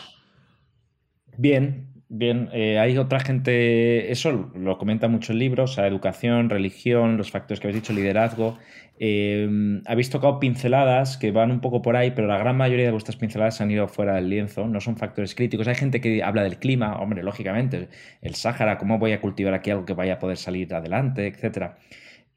Bien, 1.38 1.94
bien. 2.09 2.50
Eh, 2.53 2.79
hay 2.79 2.97
otra 2.97 3.19
gente, 3.19 4.12
eso 4.12 4.51
lo 4.55 4.77
comenta 4.77 5.07
mucho 5.07 5.33
el 5.33 5.39
libro, 5.39 5.63
o 5.63 5.67
sea, 5.67 5.88
educación, 5.88 6.50
religión, 6.50 7.17
los 7.17 7.31
factores 7.31 7.59
que 7.59 7.67
habéis 7.67 7.81
dicho, 7.81 7.93
liderazgo. 7.93 8.57
Eh, 8.97 9.81
habéis 9.85 10.09
tocado 10.09 10.39
pinceladas 10.39 11.17
que 11.17 11.31
van 11.31 11.51
un 11.51 11.59
poco 11.59 11.81
por 11.81 11.97
ahí, 11.97 12.12
pero 12.12 12.27
la 12.27 12.38
gran 12.38 12.55
mayoría 12.55 12.85
de 12.85 12.91
vuestras 12.91 13.17
pinceladas 13.17 13.59
han 13.59 13.69
ido 13.69 13.88
fuera 13.88 14.15
del 14.15 14.29
lienzo, 14.29 14.67
no 14.67 14.79
son 14.79 14.97
factores 14.97 15.35
críticos. 15.35 15.67
Hay 15.67 15.75
gente 15.75 16.00
que 16.00 16.24
habla 16.24 16.43
del 16.43 16.59
clima, 16.59 16.97
hombre, 16.97 17.24
lógicamente, 17.24 17.89
el 18.21 18.35
Sáhara, 18.35 18.77
cómo 18.77 18.97
voy 19.00 19.12
a 19.12 19.21
cultivar 19.21 19.53
aquí 19.53 19.71
algo 19.71 19.85
que 19.85 19.93
vaya 19.93 20.13
a 20.13 20.19
poder 20.19 20.38
salir 20.38 20.74
adelante, 20.74 21.27
etc. 21.27 21.74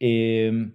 Eh, 0.01 0.71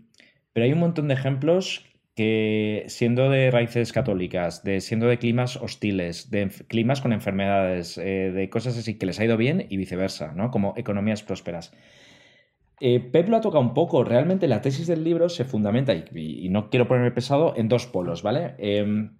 pero 0.53 0.65
hay 0.65 0.73
un 0.73 0.79
montón 0.79 1.07
de 1.07 1.15
ejemplos 1.15 1.85
que 2.15 2.85
siendo 2.87 3.29
de 3.29 3.49
raíces 3.49 3.91
católicas, 3.91 4.63
de 4.63 4.81
siendo 4.81 5.07
de 5.07 5.17
climas 5.17 5.57
hostiles, 5.57 6.29
de 6.29 6.49
climas 6.67 7.01
con 7.01 7.11
enfermedades, 7.11 7.97
eh, 7.97 8.31
de 8.31 8.49
cosas 8.49 8.77
así 8.77 8.97
que 8.97 9.05
les 9.07 9.19
ha 9.19 9.25
ido 9.25 9.37
bien 9.37 9.65
y 9.69 9.77
viceversa, 9.77 10.33
¿no? 10.33 10.51
Como 10.51 10.73
economías 10.77 11.23
prósperas. 11.23 11.73
Eh, 12.79 12.99
Pep 12.99 13.29
lo 13.29 13.37
ha 13.37 13.41
tocado 13.41 13.63
un 13.63 13.73
poco. 13.73 14.03
Realmente 14.03 14.47
la 14.47 14.61
tesis 14.61 14.87
del 14.87 15.03
libro 15.03 15.29
se 15.29 15.45
fundamenta, 15.45 15.93
y, 15.95 16.49
no 16.49 16.69
quiero 16.69 16.87
ponerme 16.87 17.11
pesado, 17.11 17.55
en 17.57 17.67
dos 17.67 17.87
polos, 17.87 18.21
¿vale? 18.21 18.55
Em, 18.59 19.17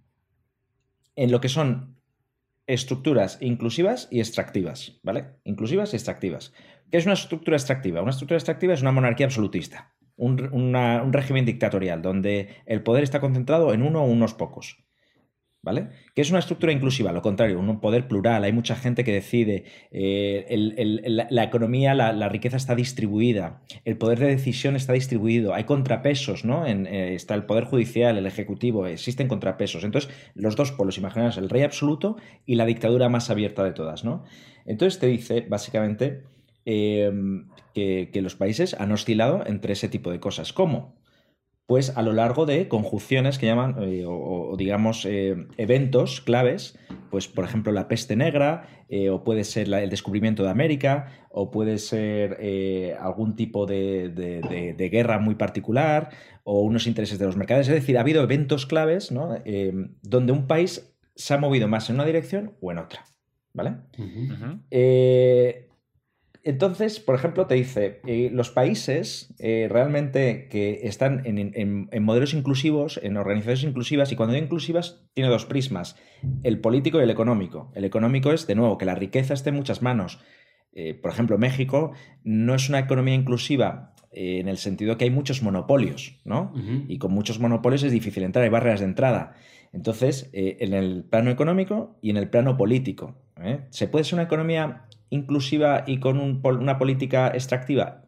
en 1.16 1.32
lo 1.32 1.42
que 1.42 1.50
son 1.50 1.96
estructuras 2.68 3.40
inclusivas 3.42 4.08
y 4.12 4.20
extractivas, 4.20 5.00
¿vale? 5.04 5.26
Inclusivas 5.46 5.94
y 5.94 5.96
extractivas. 5.96 6.54
¿Qué 6.92 6.98
es 6.98 7.06
una 7.06 7.14
estructura 7.14 7.58
extractiva? 7.58 8.02
Una 8.02 8.12
estructura 8.12 8.38
extractiva 8.38 8.74
es 8.74 8.82
una 8.82 8.92
monarquía 8.92 9.26
absolutista 9.26 9.93
un, 10.16 11.14
régimen 11.14 11.46
dictatorial 11.46 12.02
donde 12.02 12.50
el 12.66 12.84
poder 12.84 13.04
está 13.04 13.20
concentrado 13.20 13.74
en 13.74 13.82
uno 13.82 14.04
o 14.04 14.06
unos 14.06 14.34
pocos. 14.34 14.78
¿Vale? 15.66 15.92
Que 16.14 16.22
es 16.22 16.30
una 16.30 16.40
estructura 16.40 16.74
inclusiva, 16.74 17.14
lo 17.14 17.22
contrario, 17.22 17.58
un 17.58 17.80
poder 17.80 18.10
plural, 18.10 18.44
hay 18.44 18.52
mucha 18.52 18.76
gente 18.76 19.06
que 19.06 19.14
decide, 19.14 19.64
eh, 19.92 20.46
la, 21.30 21.44
economía, 21.46 21.96
la, 21.96 22.28
riqueza 22.28 22.58
está 22.58 22.76
distribuida, 22.76 23.62
el 23.86 23.98
poder 23.98 24.20
de 24.20 24.28
decisión 24.28 24.76
está 24.76 24.92
distribuido, 24.92 25.54
hay 25.54 25.64
contrapesos, 25.64 26.44
¿no? 26.44 26.66
Eh, 26.66 27.16
está 27.16 27.34
el 27.36 27.46
poder 27.46 27.64
judicial, 27.64 28.18
el 28.18 28.26
ejecutivo, 28.26 28.88
existen 28.88 29.30
contrapesos. 29.30 29.86
Entonces, 29.86 30.12
los 30.36 30.58
dos 30.58 30.74
polos, 30.74 30.98
imaginaos, 30.98 31.38
el 31.38 31.50
rey 31.50 31.62
absoluto 31.62 32.18
y 32.46 32.56
la 32.56 32.66
dictadura 32.66 33.08
más 33.08 33.30
abierta 33.30 33.64
de 33.64 33.72
todas, 33.72 34.04
¿no? 34.04 34.26
Entonces 34.66 35.00
te 35.00 35.08
dice, 35.08 35.46
básicamente, 35.48 36.24
Em, 36.66 37.50
que, 37.74 38.10
los 38.22 38.36
países 38.36 38.76
han 38.80 38.92
oscilado 38.92 39.44
entre 39.46 39.74
ese 39.74 39.90
tipo 39.90 40.12
de 40.12 40.20
cosas. 40.20 40.54
¿Cómo? 40.54 40.96
Pues 41.66 41.98
a 41.98 42.02
lo 42.02 42.14
largo 42.14 42.46
de 42.46 42.68
conjunciones 42.68 43.38
que 43.38 43.48
llaman, 43.48 43.76
eh, 43.82 44.04
o, 44.06 44.56
digamos, 44.58 45.06
eh, 45.06 45.48
eventos 45.58 46.22
claves 46.22 46.78
pues 47.14 47.28
por 47.28 47.46
ejemplo 47.46 47.72
la 47.72 47.88
peste 47.88 48.16
negra, 48.16 48.68
eh, 48.90 49.12
o 49.12 49.24
puede 49.24 49.44
ser 49.44 49.72
el 49.72 49.90
descubrimiento 49.92 50.42
de 50.42 50.50
América, 50.50 51.12
o 51.30 51.52
puede 51.52 51.78
ser 51.78 52.38
eh, 52.40 52.96
algún 53.00 53.36
tipo 53.36 53.68
de, 53.68 54.90
guerra 54.92 55.20
muy 55.20 55.36
particular, 55.36 56.10
o 56.44 56.62
unos 56.62 56.88
intereses 56.88 57.20
de 57.20 57.28
los 57.28 57.38
mercados. 57.38 57.68
Es 57.68 57.74
decir, 57.76 58.00
ha 58.00 58.02
habido 58.02 58.24
eventos 58.24 58.66
claves 58.66 59.12
¿no? 59.12 59.38
donde 60.02 60.32
un 60.32 60.48
país 60.48 60.92
se 61.14 61.36
ha 61.36 61.38
movido 61.38 61.68
más 61.68 61.88
en 61.92 61.98
una 61.98 62.06
dirección 62.06 62.54
o 62.62 62.72
en 62.72 62.80
otra. 62.80 63.06
¿Vale? 63.54 63.76
Entonces, 66.46 67.00
por 67.00 67.16
ejemplo, 67.16 67.48
te 67.48 67.56
dice, 67.56 68.02
eh, 68.06 68.30
los 68.32 68.50
países 68.50 69.34
eh, 69.40 69.68
realmente 69.70 70.50
que 70.50 70.82
están 70.84 71.22
en, 71.26 72.04
modelos 72.04 72.34
inclusivos, 72.34 73.00
en 73.02 73.16
organizaciones 73.16 73.64
inclusivas, 73.64 74.12
y 74.12 74.18
cuando 74.18 74.34
digo 74.34 74.44
inclusivas, 74.44 75.06
tiene 75.14 75.30
dos 75.30 75.46
prismas, 75.46 75.96
el 76.44 76.60
político 76.60 77.00
y 77.00 77.04
el 77.04 77.10
económico. 77.10 77.72
El 77.76 77.86
económico 77.86 78.34
es, 78.34 78.46
de 78.46 78.56
nuevo, 78.56 78.78
que 78.78 78.86
la 78.86 78.96
riqueza 78.96 79.34
esté 79.34 79.50
en 79.50 79.56
muchas 79.56 79.82
manos. 79.82 80.20
Eh, 80.74 80.94
por 80.94 81.12
ejemplo, 81.12 81.38
México 81.38 81.94
no 82.26 82.56
es 82.56 82.68
una 82.68 82.80
economía 82.80 83.16
inclusiva 83.16 83.94
en 84.16 84.48
el 84.48 84.58
sentido 84.58 84.96
que 84.96 85.06
hay 85.06 85.10
muchos 85.10 85.42
monopolios, 85.42 86.22
¿no? 86.24 86.54
Y 86.88 87.00
con 87.00 87.12
muchos 87.12 87.40
monopolios 87.40 87.82
es 87.82 87.92
difícil 87.92 88.22
entrar, 88.22 88.44
hay 88.44 88.52
barreras 88.52 88.82
de 88.82 88.86
entrada. 88.86 89.34
Entonces, 89.72 90.30
en 90.34 90.76
el 90.76 91.04
plano 91.04 91.32
económico 91.32 91.98
y 92.00 92.12
en 92.12 92.18
el 92.18 92.30
plano 92.30 92.56
político. 92.56 93.16
¿Se 93.72 93.88
puede 93.88 94.06
ser 94.06 94.14
una 94.14 94.24
economía 94.26 94.86
inclusiva 95.14 95.84
y 95.88 96.00
con 96.00 96.20
una 96.44 96.78
política 96.78 97.28
extractiva, 97.28 98.06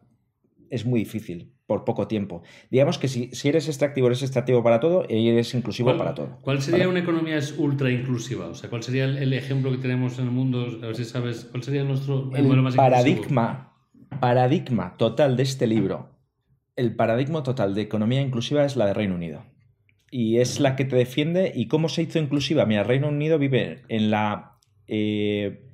es 0.70 0.84
muy 0.84 1.00
difícil 1.00 1.52
por 1.66 1.84
poco 1.84 2.06
tiempo. 2.06 2.42
Digamos 2.70 2.98
que 2.98 3.08
si, 3.08 3.30
si 3.32 3.48
eres 3.48 3.66
extractivo, 3.68 4.06
eres 4.06 4.22
extractivo 4.22 4.62
para 4.62 4.78
todo 4.78 5.04
y 5.08 5.28
eres 5.28 5.52
inclusivo 5.54 5.96
para 5.96 6.14
todo. 6.14 6.38
¿Cuál 6.42 6.62
sería 6.62 6.88
una 6.88 7.00
economía 7.00 7.38
ultra 7.58 7.90
inclusiva? 7.90 8.46
O 8.46 8.54
sea, 8.54 8.70
¿cuál 8.70 8.82
sería 8.82 9.04
el, 9.04 9.32
ejemplo 9.32 9.70
que 9.72 9.78
tenemos 9.78 10.18
en 10.18 10.26
el 10.26 10.30
mundo? 10.30 10.66
A 10.82 10.86
ver 10.86 10.96
si 10.96 11.04
sabes, 11.04 11.46
¿cuál 11.50 11.62
sería 11.62 11.82
nuestro 11.82 12.30
el, 12.34 12.44
modelo 12.44 12.62
más 12.62 12.76
paradigma, 12.76 13.72
paradigma 14.20 14.96
total 14.96 15.36
de 15.36 15.42
este 15.42 15.66
libro, 15.66 16.10
el 16.76 16.94
paradigma 16.94 17.42
total 17.42 17.74
de 17.74 17.82
economía 17.82 18.20
inclusiva 18.20 18.64
es 18.64 18.76
la 18.76 18.86
de 18.86 18.94
Reino 18.94 19.14
Unido. 19.14 19.44
Y 20.10 20.38
es 20.38 20.60
la 20.60 20.76
que 20.76 20.84
te 20.84 20.94
defiende. 20.94 21.52
¿Y 21.54 21.66
cómo 21.66 21.88
se 21.88 22.02
hizo 22.02 22.18
inclusiva? 22.20 22.64
Mira, 22.64 22.84
Reino 22.84 23.08
Unido 23.08 23.38
vive 23.38 23.82
en 23.88 24.10
la 24.10 24.58
eh, 24.86 25.65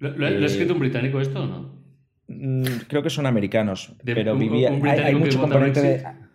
¿Lo, 0.00 0.26
ha 0.26 0.46
escrito 0.46 0.72
un 0.72 0.80
británico 0.80 1.20
esto 1.20 1.42
o 1.42 1.46
no? 1.46 1.80
Mm, 2.26 2.64
creo 2.88 3.02
que 3.02 3.10
son 3.10 3.26
americanos, 3.26 3.94
pero 4.04 4.36
vivía. 4.36 4.70
hay, 4.70 5.14
mucho 5.14 5.40
componente 5.40 5.80
de. 5.80 6.04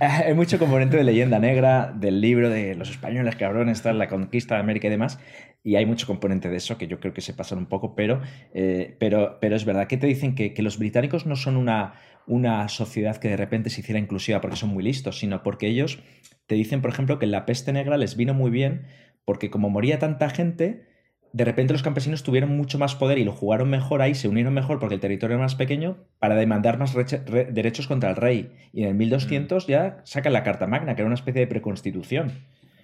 Hay 0.00 0.34
mucho 0.34 0.58
componente 0.58 0.98
de 0.98 1.04
leyenda 1.04 1.38
negra, 1.38 1.94
del 1.98 2.20
libro 2.20 2.50
de 2.50 2.74
los 2.74 2.90
españoles 2.90 3.36
cabrones, 3.36 3.78
está 3.78 3.94
la 3.94 4.06
conquista 4.06 4.56
de 4.56 4.60
América 4.60 4.88
y 4.88 4.90
demás, 4.90 5.18
y 5.64 5.76
hay 5.76 5.86
mucho 5.86 6.06
componente 6.06 6.50
de 6.50 6.56
eso 6.56 6.76
que 6.76 6.88
yo 6.88 7.00
creo 7.00 7.14
que 7.14 7.22
se 7.22 7.32
pasan 7.32 7.56
un 7.56 7.66
poco, 7.66 7.94
pero, 7.94 8.20
eh, 8.52 8.96
pero, 8.98 9.38
pero 9.40 9.56
es 9.56 9.64
verdad 9.64 9.86
que 9.86 9.96
te 9.96 10.06
dicen 10.06 10.34
que, 10.34 10.54
los 10.58 10.78
británicos 10.78 11.24
no 11.24 11.36
son 11.36 11.56
una, 11.56 11.94
una 12.26 12.68
sociedad 12.68 13.16
que 13.16 13.28
de 13.28 13.38
repente 13.38 13.70
se 13.70 13.80
hiciera 13.80 13.98
inclusiva 13.98 14.42
porque 14.42 14.56
son 14.56 14.68
muy 14.68 14.82
listos, 14.82 15.18
sino 15.18 15.42
porque 15.42 15.68
ellos 15.68 16.00
te 16.46 16.54
dicen, 16.54 16.82
por 16.82 16.90
ejemplo, 16.90 17.18
que 17.18 17.26
la 17.26 17.46
peste 17.46 17.72
negra 17.72 17.96
les 17.96 18.14
vino 18.14 18.34
muy 18.34 18.50
bien 18.50 18.88
porque 19.24 19.50
como 19.50 19.70
moría 19.70 19.98
tanta 19.98 20.28
gente, 20.28 20.91
de 21.32 21.44
repente 21.44 21.72
los 21.72 21.82
campesinos 21.82 22.22
tuvieron 22.22 22.56
mucho 22.56 22.78
más 22.78 22.94
poder 22.94 23.18
y 23.18 23.24
lo 23.24 23.32
jugaron 23.32 23.70
mejor 23.70 24.02
ahí, 24.02 24.14
se 24.14 24.28
unieron 24.28 24.52
mejor 24.52 24.78
porque 24.78 24.94
el 24.94 25.00
territorio 25.00 25.36
era 25.36 25.44
más 25.44 25.54
pequeño 25.54 25.96
para 26.18 26.34
demandar 26.34 26.78
más 26.78 26.94
derechos 26.94 27.86
contra 27.86 28.10
el 28.10 28.16
rey. 28.16 28.52
Y 28.72 28.82
en 28.82 28.88
el 28.88 28.94
1200 28.94 29.66
ya 29.66 30.00
sacan 30.04 30.32
la 30.32 30.42
Carta 30.42 30.66
Magna, 30.66 30.94
que 30.94 31.02
era 31.02 31.06
una 31.06 31.14
especie 31.14 31.40
de 31.40 31.46
preconstitución. 31.46 32.32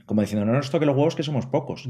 Como 0.07 0.23
diciendo, 0.23 0.47
no 0.47 0.55
nos 0.55 0.71
toque 0.71 0.87
los 0.87 0.97
huevos 0.97 1.15
que 1.15 1.23
somos 1.23 1.45
pocos. 1.45 1.87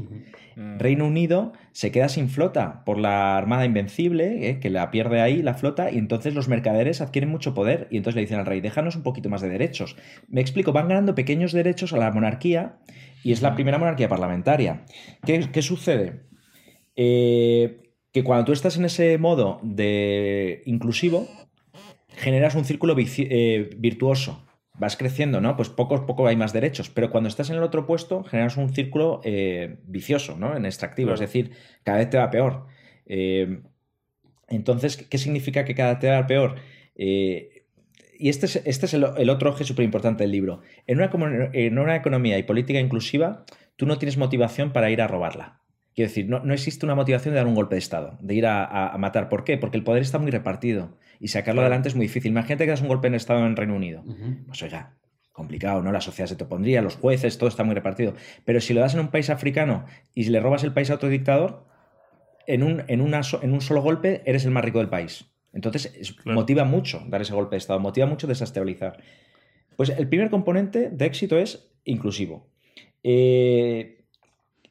Reino 0.77 1.07
Unido 1.07 1.53
se 1.71 1.89
queda 1.89 2.09
sin 2.09 2.27
flota 2.27 2.83
por 2.83 2.97
la 2.97 3.37
Armada 3.37 3.63
Invencible, 3.63 4.49
eh, 4.49 4.59
que 4.59 4.69
la 4.69 4.91
pierde 4.91 5.21
ahí 5.21 5.41
la 5.41 5.53
flota, 5.53 5.89
y 5.89 5.97
entonces 5.97 6.35
los 6.35 6.49
mercaderes 6.49 6.99
adquieren 6.99 7.29
mucho 7.29 7.53
poder. 7.53 7.87
Y 7.89 7.95
entonces 7.95 8.15
le 8.15 8.21
dicen 8.23 8.39
al 8.39 8.45
rey, 8.45 8.59
déjanos 8.59 8.97
un 8.97 9.03
poquito 9.03 9.29
más 9.29 9.39
de 9.39 9.47
derechos. 9.47 9.95
Me 10.27 10.41
explico, 10.41 10.73
van 10.73 10.89
ganando 10.89 11.15
pequeños 11.15 11.53
derechos 11.53 11.93
a 11.93 11.97
la 11.97 12.11
monarquía 12.11 12.79
y 13.23 13.31
es 13.31 13.41
la 13.41 13.55
primera 13.55 13.77
monarquía 13.77 14.09
parlamentaria. 14.09 14.83
¿Qué, 15.25 15.49
qué 15.53 15.61
sucede? 15.61 16.28
Eh, 17.01 17.93
que 18.11 18.25
cuando 18.25 18.43
tú 18.43 18.51
estás 18.51 18.75
en 18.75 18.83
ese 18.83 19.17
modo 19.17 19.61
de 19.63 20.61
inclusivo, 20.65 21.29
generas 22.09 22.55
un 22.55 22.65
círculo 22.65 22.93
eh, 22.97 23.69
virtuoso. 23.77 24.45
Vas 24.73 24.97
creciendo, 24.97 25.39
¿no? 25.39 25.55
Pues 25.55 25.69
poco 25.69 25.95
a 25.95 26.05
poco 26.05 26.27
hay 26.27 26.35
más 26.35 26.51
derechos. 26.51 26.89
Pero 26.89 27.09
cuando 27.09 27.29
estás 27.29 27.49
en 27.51 27.55
el 27.55 27.63
otro 27.63 27.85
puesto, 27.85 28.25
generas 28.25 28.57
un 28.57 28.73
círculo 28.73 29.21
eh, 29.23 29.77
vicioso, 29.85 30.35
¿no? 30.37 30.57
En 30.57 30.65
extractivo. 30.65 31.13
Es 31.13 31.21
decir, 31.21 31.51
cada 31.83 31.99
vez 31.99 32.09
te 32.09 32.17
va 32.17 32.31
peor. 32.31 32.65
entonces, 34.49 34.97
¿qué 34.97 35.17
significa 35.17 35.63
que 35.63 35.75
cada 35.75 35.91
vez 35.91 35.99
te 35.99 36.09
va 36.09 36.27
peor? 36.27 36.55
y 36.97 38.27
este 38.27 38.45
es, 38.47 38.57
este 38.65 38.87
es 38.87 38.93
el, 38.93 39.29
otro 39.29 39.53
eje 39.53 39.63
súper 39.63 39.85
importante 39.85 40.23
del 40.23 40.31
libro. 40.31 40.61
En 40.85 40.97
una, 40.97 41.09
en 41.53 41.79
una 41.79 41.95
economía 41.95 42.37
y 42.37 42.43
política 42.43 42.81
inclusiva, 42.81 43.45
tú 43.77 43.85
no 43.85 43.97
tienes 43.97 44.17
motivación 44.17 44.73
para 44.73 44.91
ir 44.91 45.01
a 45.01 45.07
robarla. 45.07 45.59
Quiero 45.99 46.11
decir, 46.11 46.29
no, 46.29 46.53
existe 46.53 46.85
una 46.85 46.95
motivación 46.95 47.33
de 47.33 47.39
dar 47.39 47.47
un 47.47 47.55
golpe 47.55 47.75
de 47.75 47.79
Estado, 47.79 48.17
de 48.21 48.33
ir 48.33 48.47
a, 48.47 48.95
matar. 48.97 49.27
¿Por 49.27 49.43
qué? 49.43 49.57
Porque 49.57 49.75
el 49.75 49.83
poder 49.83 50.01
está 50.01 50.17
muy 50.17 50.31
repartido 50.31 50.97
y 51.19 51.27
sacarlo 51.27 51.59
adelante 51.59 51.89
es 51.89 51.95
muy 51.95 52.05
difícil. 52.05 52.31
Imagínate 52.31 52.63
que 52.63 52.71
das 52.71 52.79
un 52.79 52.87
golpe 52.87 53.09
de 53.09 53.17
Estado 53.17 53.45
en 53.45 53.57
Reino 53.57 53.75
Unido. 53.75 54.05
Pues 54.47 54.63
oiga, 54.63 54.95
complicado, 55.33 55.83
¿no? 55.83 55.91
La 55.91 55.99
sociedad 55.99 56.29
se 56.29 56.37
te 56.37 56.45
pondría, 56.45 56.81
los 56.81 56.95
jueces, 56.95 57.37
todo 57.37 57.49
está 57.49 57.65
muy 57.65 57.75
repartido. 57.75 58.13
Pero 58.45 58.61
si 58.61 58.73
lo 58.73 58.79
das 58.79 58.93
en 58.93 59.01
un 59.01 59.09
país 59.09 59.29
africano 59.29 59.87
y 60.15 60.23
le 60.23 60.39
robas 60.39 60.63
el 60.63 60.71
país 60.71 60.89
a 60.89 60.95
otro 60.95 61.09
dictador, 61.09 61.65
en 62.47 62.63
un, 62.63 62.81
en, 62.87 63.01
una, 63.01 63.19
en 63.41 63.51
un 63.51 63.59
solo 63.59 63.81
golpe 63.81 64.21
eres 64.25 64.45
el 64.45 64.51
más 64.51 64.63
rico 64.63 64.77
del 64.77 64.87
país. 64.87 65.25
Entonces, 65.51 66.15
motiva 66.23 66.63
mucho 66.63 67.03
dar 67.09 67.23
ese 67.23 67.33
golpe 67.33 67.55
de 67.55 67.57
Estado, 67.57 67.81
motiva 67.81 68.07
mucho 68.07 68.25
desestabilizar. 68.25 69.03
Pues 69.75 69.89
el 69.89 70.07
primer 70.07 70.29
componente 70.29 70.91
de 70.91 71.05
éxito 71.05 71.37
es 71.37 71.73
inclusivo. 71.83 72.47
Eh, 73.03 73.98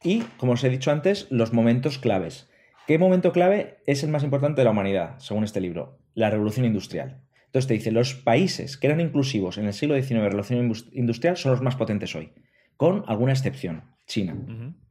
y, 0.02 0.20
como 0.36 0.52
os 0.52 0.64
he 0.64 0.70
dicho 0.70 0.90
antes, 0.90 1.26
los 1.30 1.52
momentos 1.52 1.98
claves. 1.98 2.48
¿Qué 2.86 2.98
momento 2.98 3.32
clave 3.32 3.78
es 3.86 4.02
el 4.02 4.10
más 4.10 4.24
importante 4.24 4.60
de 4.60 4.64
la 4.64 4.70
humanidad, 4.70 5.18
según 5.18 5.44
este 5.44 5.60
libro? 5.60 5.98
La 6.14 6.30
revolución 6.30 6.64
industrial. 6.64 7.20
Entonces 7.46 7.66
te 7.66 7.74
dice, 7.74 7.92
los 7.92 8.14
países 8.14 8.76
que 8.76 8.86
eran 8.86 9.00
inclusivos 9.00 9.58
en 9.58 9.66
el 9.66 9.72
siglo 9.72 9.94
XIX 9.94 10.20
de 10.20 10.28
revolución 10.28 10.72
industrial 10.92 11.36
son 11.36 11.52
los 11.52 11.62
más 11.62 11.76
potentes 11.76 12.14
hoy, 12.14 12.32
con 12.76 13.04
alguna 13.06 13.32
excepción, 13.32 13.84
China, 14.06 14.36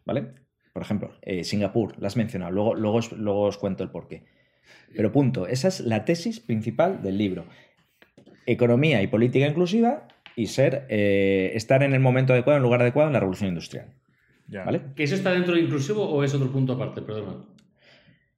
¿vale? 0.05 0.33
Por 0.73 0.81
ejemplo, 0.81 1.11
eh, 1.21 1.43
Singapur, 1.43 1.99
la 1.99 2.07
has 2.07 2.17
mencionado, 2.17 2.51
luego, 2.51 2.75
luego, 2.75 2.97
os, 2.97 3.11
luego 3.11 3.41
os 3.41 3.57
cuento 3.57 3.83
el 3.83 3.89
porqué. 3.89 4.25
Pero 4.95 5.11
punto, 5.11 5.47
esa 5.47 5.67
es 5.67 5.79
la 5.79 6.05
tesis 6.05 6.39
principal 6.39 7.01
del 7.01 7.17
libro. 7.17 7.45
Economía 8.45 9.01
y 9.01 9.07
política 9.07 9.47
inclusiva 9.47 10.07
y 10.35 10.47
ser, 10.47 10.85
eh, 10.89 11.51
estar 11.55 11.83
en 11.83 11.93
el 11.93 11.99
momento 11.99 12.33
adecuado, 12.33 12.57
en 12.57 12.61
el 12.61 12.63
lugar 12.63 12.81
adecuado 12.81 13.09
en 13.09 13.13
la 13.13 13.19
revolución 13.19 13.49
industrial. 13.49 13.93
¿Que 14.95 15.03
eso 15.03 15.15
está 15.15 15.31
dentro 15.31 15.53
de 15.53 15.61
inclusivo 15.61 16.03
o 16.03 16.23
es 16.23 16.33
otro 16.33 16.51
punto 16.51 16.73
aparte? 16.73 17.01
Perdona. 17.01 17.43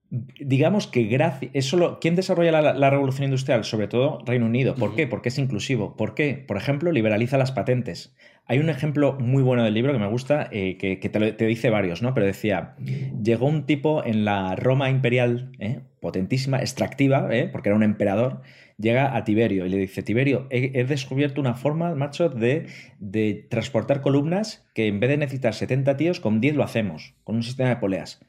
Digamos 0.09 0.87
que 0.87 1.03
gracias. 1.03 1.75
¿Quién 2.01 2.15
desarrolla 2.15 2.61
la, 2.61 2.89
revolución 2.89 3.25
industrial? 3.25 3.63
Sobre 3.63 3.87
todo 3.87 4.19
Reino 4.25 4.47
Unido. 4.47 4.73
¿Por 4.73 4.95
qué? 4.95 5.05
Porque 5.05 5.29
es 5.29 5.37
inclusivo. 5.37 5.95
¿Por 5.95 6.15
qué? 6.15 6.43
Por 6.47 6.57
ejemplo, 6.57 6.91
liberaliza 6.91 7.37
las 7.37 7.51
patentes. 7.51 8.15
Hay 8.45 8.57
un 8.57 8.69
ejemplo 8.69 9.15
muy 9.19 9.43
bueno 9.43 9.63
del 9.63 9.75
libro 9.75 9.93
que 9.93 9.99
me 9.99 10.07
gusta, 10.07 10.49
eh, 10.51 10.77
que, 10.77 10.97
te, 10.97 11.45
dice 11.45 11.69
varios, 11.69 12.01
¿no? 12.01 12.15
Pero 12.15 12.25
decía: 12.25 12.75
llegó 13.21 13.45
un 13.45 13.67
tipo 13.67 14.03
en 14.03 14.25
la 14.25 14.55
Roma 14.55 14.89
imperial, 14.89 15.51
¿eh? 15.59 15.81
potentísima, 15.99 16.59
extractiva, 16.59 17.27
¿eh? 17.31 17.47
porque 17.47 17.69
era 17.69 17.75
un 17.75 17.83
emperador, 17.83 18.41
llega 18.79 19.15
a 19.15 19.23
Tiberio 19.23 19.65
y 19.65 19.69
le 19.69 19.77
dice, 19.77 20.01
Tiberio, 20.01 20.47
he, 20.49 20.83
descubierto 20.85 21.41
una 21.41 21.53
forma, 21.53 21.93
macho, 21.95 22.29
de, 22.29 22.67
de, 22.99 23.45
transportar 23.49 24.01
columnas 24.01 24.67
que 24.73 24.87
en 24.87 24.99
vez 24.99 25.09
de 25.09 25.17
necesitar 25.17 25.53
70 25.53 25.97
tíos, 25.97 26.19
con 26.19 26.41
10 26.41 26.55
lo 26.55 26.63
hacemos, 26.63 27.13
con 27.23 27.35
un 27.35 27.43
sistema 27.43 27.69
de 27.69 27.75
poleas. 27.75 28.25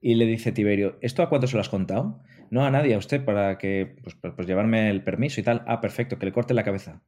Y 0.00 0.14
le 0.16 0.26
dice 0.26 0.52
Tiberio, 0.52 0.98
¿esto 1.00 1.22
a 1.22 1.30
cuánto 1.30 1.46
se 1.46 1.56
lo 1.56 1.62
has 1.62 1.70
contado? 1.70 2.20
No 2.50 2.64
a 2.64 2.70
nadie, 2.70 2.94
a 2.94 2.98
usted, 2.98 3.24
para 3.24 3.56
que, 3.56 3.96
pues, 4.02 4.14
pues, 4.14 4.34
pues 4.34 4.46
llevarme 4.46 4.90
el 4.90 5.02
permiso 5.02 5.40
y 5.40 5.44
tal. 5.44 5.64
Ah, 5.66 5.80
perfecto, 5.80 6.18
que 6.18 6.26
le 6.26 6.32
corte 6.32 6.52
la 6.52 6.62
cabeza. 6.62 7.02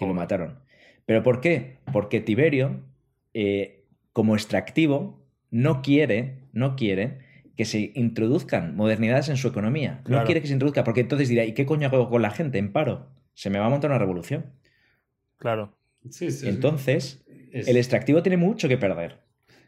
Y 0.00 0.06
lo 0.06 0.14
mataron. 0.14 0.60
¿Pero 1.04 1.24
por 1.24 1.40
qué? 1.40 1.78
Porque 1.92 2.20
Tiberio, 2.20 2.84
eh, 3.34 3.84
como 4.12 4.34
extractivo, 4.34 5.26
no 5.50 5.82
quiere, 5.82 6.38
no 6.52 6.76
quiere 6.76 7.18
que 7.56 7.64
se 7.64 7.92
introduzcan 7.94 8.76
modernidades 8.76 9.28
en 9.28 9.36
su 9.36 9.48
economía. 9.48 10.02
No 10.06 10.24
quiere 10.24 10.40
que 10.40 10.46
se 10.46 10.52
introduzca, 10.52 10.84
porque 10.84 11.00
entonces 11.00 11.28
dirá, 11.28 11.44
¿y 11.44 11.52
qué 11.52 11.66
coño 11.66 11.88
hago 11.88 12.08
con 12.08 12.22
la 12.22 12.30
gente 12.30 12.58
en 12.58 12.72
paro? 12.72 13.10
Se 13.34 13.50
me 13.50 13.58
va 13.58 13.66
a 13.66 13.70
montar 13.70 13.90
una 13.90 13.98
revolución. 13.98 14.46
Claro. 15.36 15.76
entonces, 16.42 17.24
el 17.52 17.76
extractivo 17.76 18.22
tiene 18.22 18.36
mucho 18.36 18.68
que 18.68 18.78
perder. 18.78 19.20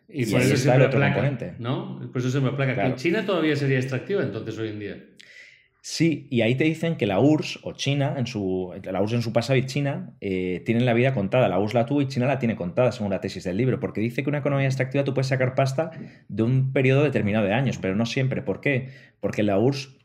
Y, 0.09 0.27
por 0.27 0.41
eso 0.41 0.55
está 0.55 0.77
el 0.77 0.83
otro 0.83 1.01
componente. 1.01 1.55
¿no? 1.59 2.01
Por 2.13 2.21
eso 2.21 2.31
se 2.31 2.41
me 2.41 2.53
placa. 2.53 2.95
China 2.95 3.25
todavía 3.25 3.57
sería 3.57 3.79
extractiva 3.79 4.23
entonces 4.23 4.59
hoy 4.59 4.69
en 4.69 4.79
día. 4.79 5.05
Sí, 5.87 6.29
y 6.31 6.41
ahí 6.41 6.55
te 6.55 6.65
dicen 6.65 6.97
que 6.97 7.07
la 7.07 7.21
URSS 7.21 7.59
o 7.63 7.73
China, 7.73 8.15
en 8.17 8.27
su, 8.27 8.73
la 8.85 9.03
URSS 9.03 9.13
en 9.17 9.23
su 9.23 9.35
pasado 9.35 9.59
y 9.59 9.67
China, 9.67 10.15
eh, 10.23 10.63
tienen 10.65 10.87
la 10.87 10.95
vida 10.95 11.13
contada. 11.13 11.47
La 11.47 11.59
URSS 11.59 11.75
la 11.75 11.85
tuvo 11.85 12.01
y 12.01 12.09
China 12.09 12.27
la 12.27 12.39
tiene 12.39 12.57
contada, 12.57 12.91
según 12.91 13.11
la 13.11 13.21
tesis 13.21 13.45
del 13.45 13.59
libro, 13.59 13.81
porque 13.81 14.01
dice 14.01 14.23
que 14.23 14.31
una 14.31 14.39
economía 14.39 14.65
extractiva 14.65 15.05
tú 15.05 15.13
puedes 15.13 15.27
sacar 15.27 15.55
pasta 15.55 15.91
de 16.29 16.43
un 16.43 16.73
periodo 16.73 17.03
determinado 17.03 17.45
de 17.45 17.53
años, 17.53 17.77
pero 17.77 17.97
no 17.97 18.07
siempre. 18.07 18.41
¿Por 18.41 18.63
qué? 18.63 18.89
Porque 19.21 19.43
la 19.43 19.59
URSS 19.59 19.99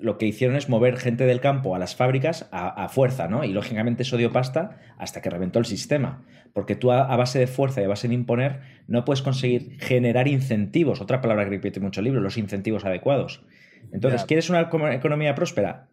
lo 0.00 0.16
que 0.16 0.24
hicieron 0.24 0.56
es 0.56 0.70
mover 0.70 0.96
gente 0.96 1.26
del 1.26 1.40
campo 1.40 1.76
a 1.76 1.78
las 1.78 1.94
fábricas 1.94 2.48
a, 2.50 2.88
fuerza, 2.88 3.28
¿no? 3.28 3.44
Y 3.44 3.52
lógicamente 3.52 4.04
eso 4.04 4.16
dio 4.16 4.32
pasta 4.32 4.80
hasta 4.96 5.20
que 5.20 5.28
reventó 5.28 5.58
el 5.58 5.66
sistema. 5.66 6.24
Porque 6.54 6.76
tú 6.76 6.92
a, 6.92 7.14
base 7.14 7.38
de 7.38 7.46
fuerza 7.46 7.82
y 7.82 7.84
a 7.84 7.88
base 7.88 8.08
de 8.08 8.14
imponer 8.14 8.60
no 8.88 9.04
puedes 9.04 9.20
conseguir 9.20 9.78
generar 9.80 10.28
incentivos, 10.28 11.02
otra 11.02 11.20
palabra 11.20 11.44
que 11.44 11.50
repite 11.50 11.78
mucho 11.78 12.00
el 12.00 12.04
libro, 12.04 12.22
los 12.22 12.38
incentivos 12.38 12.86
adecuados. 12.86 13.44
Entonces, 13.90 14.24
¿quieres 14.24 14.48
una 14.50 14.60
economía 14.60 15.34
próspera? 15.34 15.88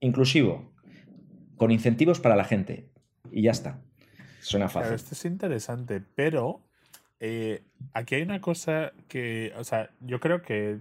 Inclusivo, 0.00 0.72
con 1.56 1.70
incentivos 1.70 2.20
para 2.20 2.36
la 2.36 2.44
gente. 2.44 2.88
Y 3.30 3.42
ya 3.42 3.52
está. 3.52 3.80
Suena 4.40 4.68
fácil. 4.68 4.94
esto 4.94 5.14
es 5.14 5.24
interesante, 5.24 6.02
pero 6.14 6.62
eh, 7.20 7.62
aquí 7.92 8.14
hay 8.14 8.22
una 8.22 8.40
cosa 8.40 8.92
que, 9.08 9.52
o 9.56 9.64
sea, 9.64 9.90
yo 10.00 10.20
creo 10.20 10.42
que 10.42 10.78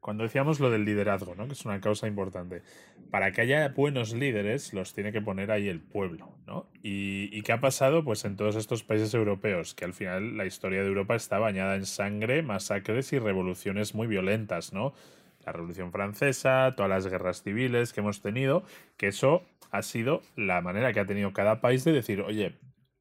cuando 0.00 0.24
decíamos 0.24 0.58
lo 0.58 0.70
del 0.70 0.84
liderazgo, 0.84 1.34
¿no? 1.36 1.46
que 1.46 1.52
es 1.52 1.64
una 1.64 1.80
causa 1.80 2.08
importante, 2.08 2.62
para 3.10 3.30
que 3.30 3.42
haya 3.42 3.68
buenos 3.68 4.14
líderes 4.14 4.72
los 4.72 4.94
tiene 4.94 5.12
que 5.12 5.20
poner 5.20 5.52
ahí 5.52 5.68
el 5.68 5.80
pueblo. 5.80 6.34
¿no? 6.46 6.66
¿Y, 6.82 7.28
¿Y, 7.30 7.42
qué 7.42 7.52
ha 7.52 7.60
pasado? 7.60 8.02
Pues 8.02 8.24
en 8.24 8.36
todos 8.36 8.56
estos 8.56 8.82
países 8.82 9.14
europeos, 9.14 9.74
que 9.74 9.84
al 9.84 9.92
final 9.92 10.36
la 10.36 10.46
historia 10.46 10.80
de 10.80 10.88
Europa 10.88 11.14
está 11.14 11.38
bañada 11.38 11.76
en 11.76 11.86
sangre, 11.86 12.42
masacres 12.42 13.12
y 13.12 13.18
revoluciones 13.18 13.94
muy 13.94 14.08
violentas. 14.08 14.72
¿no? 14.72 14.94
La 15.44 15.52
Revolución 15.52 15.92
Francesa, 15.92 16.72
todas 16.76 16.90
las 16.90 17.06
guerras 17.06 17.42
civiles 17.42 17.92
que 17.92 18.00
hemos 18.00 18.20
tenido, 18.20 18.64
que 18.96 19.08
eso 19.08 19.42
ha 19.70 19.82
sido 19.82 20.22
la 20.36 20.60
manera 20.60 20.92
que 20.92 21.00
ha 21.00 21.06
tenido 21.06 21.32
cada 21.32 21.60
país 21.60 21.84
de 21.84 21.92
decir, 21.92 22.20
oye, 22.20 22.58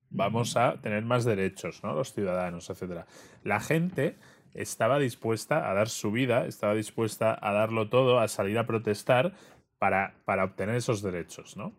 vamos 0.10 0.57
a 0.57 0.81
tener 0.81 1.03
más 1.03 1.25
derechos, 1.25 1.83
¿no? 1.83 1.93
Los 1.93 2.13
ciudadanos, 2.13 2.69
etcétera. 2.69 3.05
La 3.43 3.60
gente 3.60 4.17
estaba 4.53 5.00
dispuesta 5.00 5.69
a 5.69 5.74
dar 5.74 5.89
su 5.89 6.12
vida, 6.12 6.45
estaba 6.45 6.74
dispuesta 6.74 7.38
a 7.41 7.53
darlo 7.53 7.89
todo, 7.89 8.19
a 8.19 8.27
salir 8.27 8.57
a 8.57 8.67
protestar 8.67 9.33
para, 9.77 10.15
para 10.25 10.43
obtener 10.43 10.75
esos 10.75 11.01
derechos, 11.01 11.57
¿no? 11.57 11.74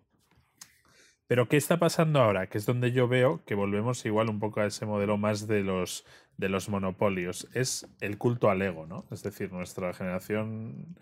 Pero 1.27 1.49
¿qué 1.49 1.57
está 1.57 1.79
pasando 1.79 2.21
ahora? 2.21 2.49
Que 2.49 2.59
es 2.59 2.67
donde 2.67 2.93
yo 2.93 3.09
veo 3.09 3.43
que 3.47 3.55
volvemos 3.55 4.05
igual 4.05 4.29
un 4.29 4.39
poco 4.39 4.61
a 4.61 4.67
ese 4.67 4.85
modelo 4.85 5.17
más 5.17 5.47
de 5.47 5.63
los, 5.63 6.05
de 6.37 6.49
los 6.49 6.69
monopolios. 6.69 7.49
Es 7.55 7.89
el 8.01 8.19
culto 8.19 8.51
al 8.51 8.63
ego, 8.63 8.87
¿no? 8.87 9.05
Es 9.11 9.23
decir, 9.23 9.53
nuestra 9.53 9.93
generación 9.93 10.97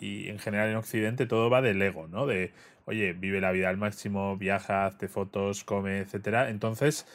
y 0.00 0.28
en 0.28 0.38
general 0.38 0.70
en 0.70 0.76
Occidente 0.76 1.26
todo 1.26 1.48
va 1.48 1.62
del 1.62 1.80
ego, 1.80 2.08
¿no? 2.08 2.26
De, 2.26 2.52
oye, 2.86 3.12
vive 3.12 3.40
la 3.40 3.52
vida 3.52 3.68
al 3.68 3.76
máximo, 3.76 4.36
viaja, 4.36 4.86
hazte 4.86 5.08
fotos, 5.08 5.64
come, 5.64 6.00
etcétera. 6.00 6.50
Entonces, 6.50 7.06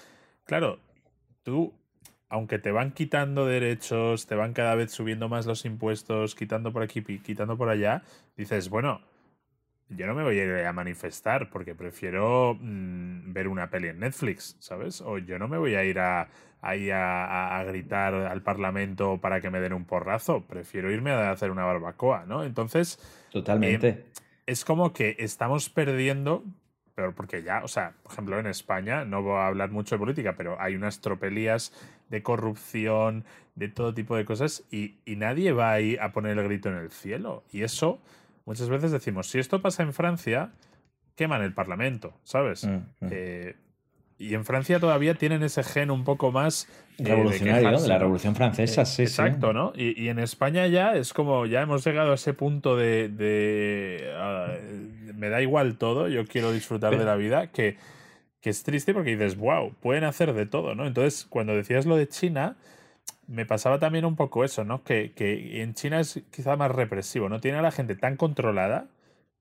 claro, 0.45 0.79
tú, 1.43 1.73
aunque 2.29 2.59
te 2.59 2.71
van 2.71 2.91
quitando 2.91 3.45
derechos, 3.45 4.25
te 4.27 4.35
van 4.35 4.53
cada 4.53 4.75
vez 4.75 4.91
subiendo 4.91 5.29
más 5.29 5.45
los 5.45 5.65
impuestos, 5.65 6.35
quitando 6.35 6.71
por 6.71 6.83
aquí, 6.83 7.01
quitando 7.01 7.57
por 7.57 7.69
allá, 7.69 8.03
dices, 8.37 8.69
bueno, 8.69 9.01
yo 9.89 10.05
no 10.05 10.15
me 10.15 10.23
voy 10.23 10.39
a 10.39 10.43
ir 10.43 10.65
a 10.65 10.73
manifestar 10.73 11.49
porque 11.49 11.75
prefiero 11.75 12.57
mm, 12.59 13.33
ver 13.33 13.47
una 13.47 13.69
peli 13.69 13.87
en 13.89 13.99
Netflix, 13.99 14.57
¿sabes? 14.59 15.01
O 15.01 15.17
yo 15.17 15.39
no 15.39 15.47
me 15.47 15.57
voy 15.57 15.75
a 15.75 15.83
ir 15.85 15.99
a, 15.99 16.29
ahí 16.61 16.89
a, 16.91 17.63
gritar 17.67 18.13
al 18.13 18.41
Parlamento 18.41 19.19
para 19.19 19.41
que 19.41 19.49
me 19.49 19.59
den 19.59 19.73
un 19.73 19.85
porrazo, 19.85 20.41
prefiero 20.41 20.91
irme 20.91 21.11
a 21.11 21.31
hacer 21.31 21.51
una 21.51 21.65
barbacoa, 21.65 22.25
¿no? 22.25 22.43
Entonces... 22.43 22.99
Totalmente. 23.31 23.87
Eh, 23.87 24.05
es 24.45 24.63
como 24.63 24.93
que 24.93 25.15
estamos 25.19 25.69
perdiendo, 25.69 26.43
pero 26.95 27.13
porque 27.13 27.43
ya, 27.43 27.63
o 27.63 27.67
sea, 27.67 27.93
por 28.01 28.13
ejemplo, 28.13 28.39
en 28.39 28.47
España, 28.47 29.03
no 29.03 29.21
voy 29.21 29.37
a 29.37 29.47
hablar 29.47 29.71
mucho 29.71 29.95
de 29.95 29.99
política, 29.99 30.35
pero 30.37 30.59
hay 30.59 30.75
unas 30.75 31.01
tropelías 31.01 31.73
de 32.09 32.23
corrupción, 32.23 33.25
de 33.55 33.67
todo 33.67 33.93
tipo 33.93 34.15
de 34.15 34.23
cosas, 34.23 34.63
y, 34.71 34.95
y 35.05 35.17
nadie 35.17 35.51
va 35.51 35.73
ahí 35.73 35.97
a 35.99 36.11
poner 36.11 36.37
el 36.37 36.45
grito 36.45 36.69
en 36.69 36.75
el 36.75 36.91
cielo. 36.91 37.43
Y 37.51 37.63
eso 37.63 37.99
muchas 38.45 38.69
veces 38.69 38.91
decimos, 38.91 39.27
si 39.27 39.39
esto 39.39 39.61
pasa 39.61 39.83
en 39.83 39.93
Francia, 39.93 40.51
queman 41.15 41.41
el 41.41 41.53
Parlamento, 41.53 42.13
¿sabes? 42.23 42.63
Mm, 42.63 42.75
mm. 42.75 43.09
Eh, 43.11 43.55
y 44.19 44.33
en 44.33 44.45
Francia 44.45 44.79
todavía 44.79 45.13
tienen 45.13 45.43
ese 45.43 45.63
gen 45.63 45.91
un 45.91 46.03
poco 46.03 46.31
más 46.31 46.67
eh, 46.97 47.03
revolucionario, 47.03 47.79
de, 47.79 47.87
la 47.87 47.99
Revolución 47.99 48.35
Francesa, 48.35 48.83
sí. 48.85 49.03
Exacto, 49.03 49.53
¿no? 49.53 49.73
Y, 49.75 50.07
en 50.07 50.17
España 50.17 50.65
ya 50.67 50.95
es 50.95 51.13
como, 51.13 51.45
ya 51.45 51.61
hemos 51.61 51.85
llegado 51.85 52.11
a 52.11 52.15
ese 52.15 52.33
punto 52.33 52.75
de, 52.75 54.11
ah, 54.15 54.55
me 55.13 55.29
da 55.29 55.41
igual 55.41 55.77
todo, 55.77 56.07
yo 56.07 56.25
quiero 56.25 56.51
disfrutar 56.51 56.97
de 56.97 57.05
la 57.05 57.15
vida, 57.15 57.51
que, 57.51 57.77
que 58.41 58.49
es 58.49 58.63
triste 58.63 58.93
porque 58.93 59.11
dices, 59.15 59.37
wow, 59.37 59.73
pueden 59.81 60.03
hacer 60.03 60.33
de 60.33 60.47
todo, 60.47 60.73
¿no? 60.73 60.87
Entonces, 60.87 61.25
cuando 61.29 61.53
decías 61.53 61.85
lo 61.85 61.95
de 61.95 62.07
China, 62.07 62.55
me 63.27 63.45
pasaba 63.45 63.77
también 63.77 64.05
un 64.05 64.15
poco 64.15 64.43
eso, 64.43 64.63
¿no? 64.63 64.83
Que, 64.83 65.11
que, 65.11 65.61
en 65.61 65.75
China 65.75 65.99
es 65.99 66.23
quizá 66.31 66.55
más 66.55 66.71
represivo, 66.71 67.29
¿no? 67.29 67.39
Tiene 67.39 67.59
a 67.59 67.61
la 67.61 67.71
gente 67.71 67.95
tan 67.95 68.15
controlada 68.15 68.87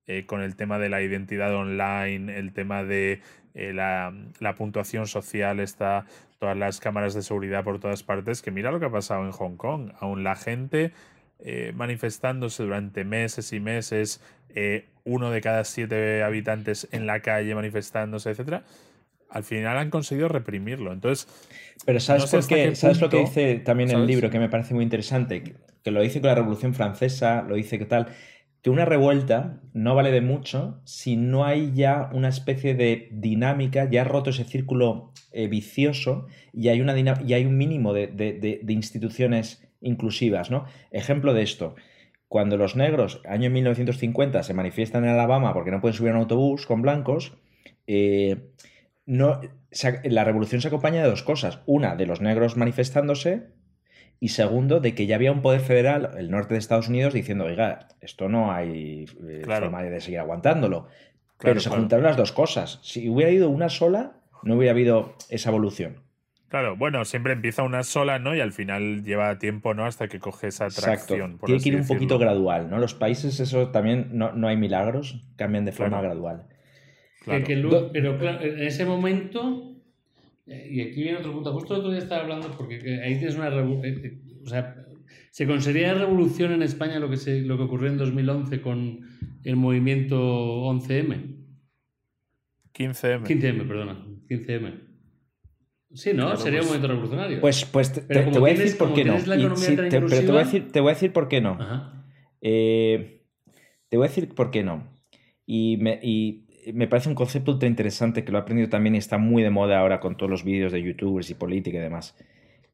eh, 0.06 0.26
con 0.26 0.42
el 0.42 0.56
tema 0.56 0.78
de 0.78 0.88
la 0.88 1.02
identidad 1.02 1.54
online, 1.54 2.38
el 2.38 2.52
tema 2.52 2.84
de 2.84 3.20
eh, 3.54 3.72
la, 3.72 4.12
puntuación 4.56 5.06
social, 5.06 5.60
está 5.60 6.06
todas 6.38 6.56
las 6.56 6.80
cámaras 6.80 7.14
de 7.14 7.22
seguridad 7.22 7.64
por 7.64 7.80
todas 7.80 8.02
partes, 8.02 8.42
que 8.42 8.50
mira 8.50 8.70
lo 8.70 8.78
que 8.78 8.86
ha 8.86 8.90
pasado 8.90 9.24
en 9.24 9.32
Hong 9.32 9.56
Kong. 9.56 9.92
Aún 10.00 10.24
la 10.24 10.36
gente 10.36 10.92
eh, 11.40 11.72
manifestándose 11.74 12.62
durante 12.62 13.04
meses 13.04 13.52
y 13.52 13.60
meses, 13.60 14.22
uno 15.04 15.30
de 15.30 15.42
cada 15.42 15.64
siete 15.64 16.22
habitantes 16.22 16.88
en 16.90 17.06
la 17.06 17.20
calle 17.20 17.54
manifestándose, 17.54 18.30
etcétera 18.30 18.64
al 19.30 19.44
final 19.44 19.76
han 19.76 19.90
conseguido 19.90 20.28
reprimirlo. 20.28 20.92
Entonces, 20.92 21.28
pero 21.84 22.00
¿sabes 22.00 22.24
¿Sabes 22.78 23.00
lo 23.00 23.08
que 23.08 23.18
dice 23.18 23.56
también 23.56 23.90
el 23.90 24.06
libro 24.06 24.30
que 24.30 24.38
me 24.38 24.48
parece 24.48 24.74
muy 24.74 24.84
interesante? 24.84 25.42
Que, 25.42 25.90
lo 25.90 26.00
dice 26.02 26.20
con 26.20 26.28
la 26.28 26.34
Revolución 26.34 26.74
Francesa, 26.74 27.42
lo 27.42 27.54
dice 27.54 27.78
que 27.78 27.84
tal, 27.84 28.08
que 28.62 28.70
una 28.70 28.84
revuelta 28.84 29.60
no 29.72 29.94
vale 29.94 30.10
de 30.10 30.20
mucho 30.20 30.80
si 30.84 31.16
no 31.16 31.44
hay 31.44 31.72
ya 31.74 32.10
una 32.12 32.28
especie 32.28 32.74
de 32.74 33.08
dinámica, 33.12 33.88
ya 33.88 34.00
ha 34.00 34.04
roto 34.04 34.30
ese 34.30 34.44
círculo 34.44 35.12
eh, 35.32 35.46
vicioso 35.46 36.26
y 36.52 36.68
hay, 36.68 36.80
una 36.80 36.96
y 36.98 37.34
hay 37.34 37.44
un 37.44 37.56
mínimo 37.56 37.92
de, 37.92 38.08
de, 38.08 38.72
instituciones 38.72 39.68
inclusivas, 39.80 40.50
¿no? 40.50 40.64
Ejemplo 40.90 41.34
de 41.34 41.42
esto. 41.42 41.76
Cuando 42.28 42.56
los 42.56 42.74
negros, 42.74 43.20
año 43.24 43.50
1950, 43.50 44.42
se 44.42 44.54
manifiestan 44.54 45.04
en 45.04 45.10
Alabama 45.10 45.52
porque 45.54 45.70
no 45.70 45.80
pueden 45.80 45.94
subir 45.94 46.10
a 46.10 46.14
un 46.14 46.22
autobús 46.22 46.66
con 46.66 46.82
blancos, 46.82 47.34
eh, 47.86 48.50
no, 49.06 49.40
la 50.04 50.24
revolución 50.24 50.60
se 50.60 50.68
acompaña 50.68 51.02
de 51.02 51.10
dos 51.10 51.22
cosas. 51.22 51.60
Una, 51.66 51.94
de 51.94 52.06
los 52.06 52.20
negros 52.20 52.56
manifestándose 52.56 53.48
y 54.20 54.28
segundo, 54.28 54.80
de 54.80 54.94
que 54.94 55.06
ya 55.06 55.16
había 55.16 55.32
un 55.32 55.42
poder 55.42 55.60
federal, 55.60 56.10
el 56.18 56.30
norte 56.30 56.54
de 56.54 56.58
Estados 56.58 56.88
Unidos, 56.88 57.14
diciendo, 57.14 57.44
oiga, 57.44 57.88
esto 58.00 58.28
no 58.28 58.52
hay 58.52 59.06
eh, 59.28 59.42
forma 59.44 59.82
de 59.82 60.00
seguir 60.00 60.20
aguantándolo. 60.20 60.88
Pero 61.38 61.60
se 61.60 61.68
juntaron 61.68 62.04
las 62.04 62.16
dos 62.16 62.32
cosas. 62.32 62.80
Si 62.82 63.10
hubiera 63.10 63.30
ido 63.30 63.50
una 63.50 63.68
sola, 63.68 64.16
no 64.42 64.56
hubiera 64.56 64.72
habido 64.72 65.16
esa 65.28 65.50
evolución. 65.50 66.02
Claro, 66.48 66.76
bueno, 66.76 67.04
siempre 67.04 67.34
empieza 67.34 67.62
una 67.62 67.82
sola, 67.82 68.18
¿no? 68.18 68.34
Y 68.34 68.40
al 68.40 68.52
final 68.52 69.02
lleva 69.04 69.38
tiempo, 69.38 69.74
¿no? 69.74 69.84
Hasta 69.84 70.08
que 70.08 70.18
coge 70.18 70.46
esa 70.46 70.66
atracción. 70.66 71.38
Tiene 71.44 71.60
que 71.60 71.68
ir 71.68 71.76
un 71.76 71.86
poquito 71.86 72.18
gradual, 72.18 72.70
¿no? 72.70 72.78
Los 72.78 72.94
países, 72.94 73.38
eso 73.40 73.68
también 73.68 74.10
no, 74.12 74.32
no 74.32 74.48
hay 74.48 74.56
milagros, 74.56 75.20
cambian 75.36 75.66
de 75.66 75.72
forma 75.72 76.00
gradual 76.00 76.46
pero 77.26 78.18
claro, 78.18 78.40
en 78.40 78.62
ese 78.62 78.84
momento, 78.84 79.75
y 80.46 80.80
aquí 80.80 81.02
viene 81.02 81.18
otro 81.18 81.32
punto, 81.32 81.52
justo 81.52 81.74
el 81.74 81.80
otro 81.80 81.90
día 81.90 82.00
estaba 82.00 82.22
hablando, 82.22 82.48
porque 82.56 82.76
ahí 83.02 83.16
tienes 83.18 83.34
una 83.34 83.50
revolución, 83.50 83.84
eh, 83.84 84.00
eh, 84.04 84.40
o 84.44 84.48
sea, 84.48 84.76
¿se 85.30 85.46
considera 85.46 85.94
revolución 85.94 86.52
en 86.52 86.62
España 86.62 87.00
lo 87.00 87.10
que, 87.10 87.16
se, 87.16 87.40
lo 87.40 87.56
que 87.56 87.64
ocurrió 87.64 87.90
en 87.90 87.98
2011 87.98 88.60
con 88.60 89.00
el 89.42 89.56
movimiento 89.56 90.16
11M? 90.16 91.34
15M. 92.72 93.22
15M, 93.24 93.66
perdona, 93.66 94.06
15M. 94.28 94.82
Sí, 95.94 96.12
¿no? 96.12 96.36
Sería 96.36 96.60
un 96.60 96.66
pues 96.66 96.68
momento 96.68 96.88
revolucionario. 96.88 97.40
Pues, 97.40 97.64
pues 97.64 97.92
te, 98.06 98.22
voy 98.38 98.50
a 98.50 98.54
decir 98.54 98.78
por 98.78 98.94
qué 98.94 99.04
no. 99.04 99.16
pero 99.24 99.88
te 99.88 100.30
voy, 100.30 100.40
a 100.40 100.44
decir, 100.44 100.70
te 100.70 100.80
voy 100.80 100.90
a 100.90 100.94
decir 100.94 101.12
por 101.12 101.28
qué 101.28 101.40
no. 101.40 101.58
te 102.40 103.96
voy 103.96 104.04
a 104.04 104.08
decir 104.08 104.28
por 104.34 104.50
qué 104.50 104.62
no. 104.62 104.92
Y, 105.44 105.76
me, 105.78 105.98
y 106.02 106.45
me 106.72 106.88
parece 106.88 107.08
un 107.08 107.14
concepto 107.14 107.52
ultra 107.52 107.68
interesante 107.68 108.24
que 108.24 108.32
lo 108.32 108.38
he 108.38 108.40
aprendido 108.40 108.68
también 108.68 108.94
y 108.94 108.98
está 108.98 109.18
muy 109.18 109.42
de 109.42 109.50
moda 109.50 109.78
ahora 109.78 110.00
con 110.00 110.16
todos 110.16 110.30
los 110.30 110.44
vídeos 110.44 110.72
de 110.72 110.82
youtubers 110.82 111.30
y 111.30 111.34
política 111.34 111.78
y 111.78 111.80
demás, 111.80 112.16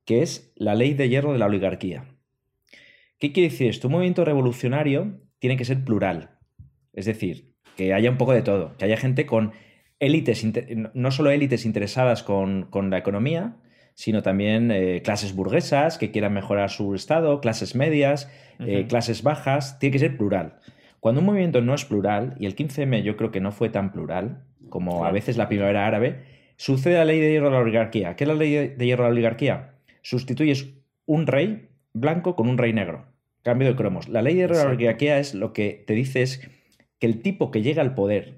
que 0.04 0.22
es 0.22 0.52
la 0.56 0.74
ley 0.74 0.94
de 0.94 1.08
hierro 1.08 1.32
de 1.32 1.38
la 1.38 1.46
oligarquía. 1.46 2.06
¿Qué 3.18 3.32
quiere 3.32 3.50
decir 3.50 3.68
esto? 3.68 3.88
Un 3.88 3.92
movimiento 3.92 4.24
revolucionario 4.24 5.20
tiene 5.38 5.56
que 5.56 5.64
ser 5.64 5.84
plural, 5.84 6.38
es 6.92 7.06
decir, 7.06 7.54
que 7.76 7.92
haya 7.92 8.10
un 8.10 8.18
poco 8.18 8.32
de 8.32 8.42
todo, 8.42 8.76
que 8.76 8.84
haya 8.84 8.96
gente 8.96 9.26
con 9.26 9.52
élites, 10.00 10.44
no 10.94 11.10
solo 11.10 11.30
élites 11.30 11.64
interesadas 11.64 12.22
con, 12.22 12.68
la 12.90 12.98
economía, 12.98 13.56
sino 13.94 14.22
también 14.22 14.70
eh, 14.70 15.02
clases 15.04 15.34
burguesas 15.34 15.98
que 15.98 16.10
quieran 16.10 16.32
mejorar 16.32 16.70
su 16.70 16.94
estado, 16.94 17.40
clases 17.40 17.74
medias, 17.74 18.30
eh, 18.58 18.86
clases 18.88 19.22
bajas, 19.22 19.78
tiene 19.78 19.92
que 19.92 19.98
ser 19.98 20.16
plural. 20.16 20.58
Cuando 21.02 21.20
un 21.20 21.26
movimiento 21.26 21.60
no 21.62 21.74
es 21.74 21.84
plural, 21.84 22.36
y 22.38 22.46
el 22.46 22.54
15M 22.54 23.02
yo 23.02 23.16
creo 23.16 23.32
que 23.32 23.40
no 23.40 23.50
fue 23.50 23.70
tan 23.70 23.90
plural 23.90 24.44
como 24.68 25.04
a 25.04 25.10
veces 25.10 25.36
la 25.36 25.48
primavera 25.48 25.84
árabe, 25.84 26.22
sucede 26.54 26.94
la 26.94 27.04
ley 27.04 27.18
de 27.18 27.32
hierro 27.32 27.46
de 27.46 27.54
la 27.54 27.58
oligarquía. 27.58 28.14
¿Qué 28.14 28.22
es 28.22 28.28
la 28.28 28.36
ley 28.36 28.52
de 28.68 28.86
hierro 28.86 29.02
de 29.02 29.08
la 29.08 29.14
oligarquía? 29.14 29.74
Sustituyes 30.02 30.74
un 31.04 31.26
rey 31.26 31.70
blanco 31.92 32.36
con 32.36 32.48
un 32.48 32.56
rey 32.56 32.72
negro. 32.72 33.06
Cambio 33.42 33.66
de 33.66 33.74
cromos. 33.74 34.08
La 34.08 34.22
ley 34.22 34.34
de 34.34 34.42
hierro 34.42 34.56
de 34.56 34.62
la 34.62 34.70
oligarquía 34.70 35.18
es 35.18 35.34
lo 35.34 35.52
que 35.52 35.82
te 35.88 35.94
dice 35.94 36.22
es 36.22 36.48
que 37.00 37.08
el 37.08 37.20
tipo 37.20 37.50
que 37.50 37.62
llega 37.62 37.82
al 37.82 37.96
poder 37.96 38.36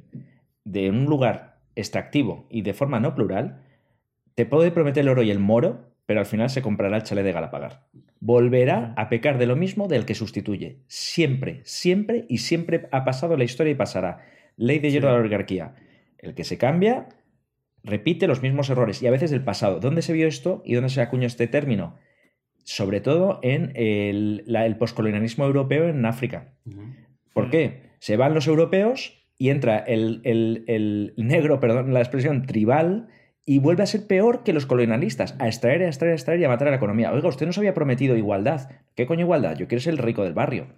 de 0.65 0.89
un 0.89 1.05
lugar 1.05 1.59
extractivo 1.77 2.47
y 2.49 2.63
de 2.63 2.73
forma 2.73 2.99
no 2.99 3.15
plural, 3.15 3.61
te 4.35 4.47
puede 4.47 4.71
prometer 4.71 5.03
el 5.03 5.11
oro 5.11 5.23
y 5.23 5.31
el 5.31 5.39
moro, 5.39 5.94
pero 6.07 6.21
al 6.21 6.27
final 6.27 6.51
se 6.51 6.63
comprará 6.63 6.97
el 6.97 7.03
chalet 7.03 7.25
de 7.25 7.33
Galapagar. 7.33 7.87
Volverá 8.21 8.95
a 8.97 9.09
pecar 9.09 9.39
de 9.39 9.47
lo 9.47 9.57
mismo 9.57 9.89
del 9.89 10.05
que 10.05 10.15
sustituye. 10.15 10.79
Siempre, 10.87 11.61
siempre 11.65 12.27
y 12.29 12.39
siempre 12.39 12.89
ha 12.93 13.05
pasado 13.05 13.37
la 13.37 13.45
historia 13.45 13.73
y 13.73 13.77
pasará. 13.77 14.21
Ley 14.57 14.79
de 14.79 14.91
hierro 14.91 15.09
de 15.09 15.15
la 15.15 15.21
oligarquía. 15.21 15.75
El 16.19 16.35
que 16.35 16.45
se 16.45 16.59
cambia 16.59 17.09
repite 17.83 18.27
los 18.27 18.43
mismos 18.43 18.71
errores 18.71 19.03
y 19.03 19.07
a 19.07 19.11
veces 19.11 19.31
del 19.31 19.45
pasado. 19.45 19.81
¿Dónde 19.81 20.03
se 20.03 20.13
vio 20.13 20.27
esto 20.27 20.63
y 20.65 20.75
dónde 20.75 20.91
se 20.91 21.01
acuñó 21.01 21.27
este 21.27 21.47
término? 21.47 21.97
Sobre 22.65 23.01
todo 23.01 23.41
en 23.43 23.73
el, 23.75 24.77
poscolonialismo 24.79 25.45
europeo 25.45 25.89
en 25.89 26.05
África. 26.07 26.55
¿Por 27.35 27.51
qué? 27.51 27.83
Se 27.99 28.17
van 28.17 28.33
los 28.33 28.47
europeos 28.47 29.27
y 29.37 29.51
entra 29.51 29.79
el, 29.79 30.23
el 30.25 31.13
negro, 31.17 31.61
perdón, 31.61 31.93
la 31.93 32.01
expresión 32.01 32.47
tribal, 32.47 33.09
y 33.47 33.59
vuelve 33.59 33.83
a 33.83 33.87
ser 33.87 34.07
peor 34.07 34.43
que 34.43 34.53
los 34.53 34.67
colonialistas, 34.67 35.37
a 35.39 35.47
extraer, 35.47 35.83
a 35.83 35.87
extraer, 35.87 36.13
a 36.13 36.15
extraer 36.15 36.41
y 36.41 36.45
a 36.45 36.49
matar 36.49 36.69
a 36.69 36.71
la 36.71 36.79
economía. 36.79 37.13
Oiga, 37.13 37.29
usted 37.29 37.47
nos 37.47 37.59
había 37.59 37.75
prometido 37.75 38.17
igualdad. 38.17 38.71
¿Qué 38.95 39.07
coño 39.07 39.21
igualdad? 39.21 39.57
Yo 39.57 39.69
quiero 39.69 39.83
ser 39.83 39.93
el 39.93 39.99
rico 39.99 40.25
del 40.25 40.33
barrio. 40.33 40.69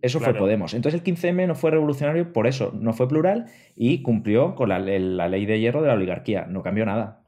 Eso 0.00 0.18
fue 0.18 0.34
Podemos. 0.34 0.74
Entonces 0.74 1.00
el 1.00 1.06
15M 1.06 1.46
no 1.46 1.54
fue 1.54 1.70
revolucionario 1.70 2.32
por 2.32 2.48
eso, 2.48 2.72
no 2.74 2.92
fue 2.92 3.08
plural 3.08 3.46
y 3.76 4.02
cumplió 4.02 4.56
con 4.56 4.68
la, 4.68 4.80
ley 4.80 5.46
de 5.46 5.60
hierro 5.60 5.80
de 5.80 5.88
la 5.88 5.94
oligarquía. 5.94 6.46
No 6.46 6.62
cambió 6.62 6.84
nada. 6.84 7.22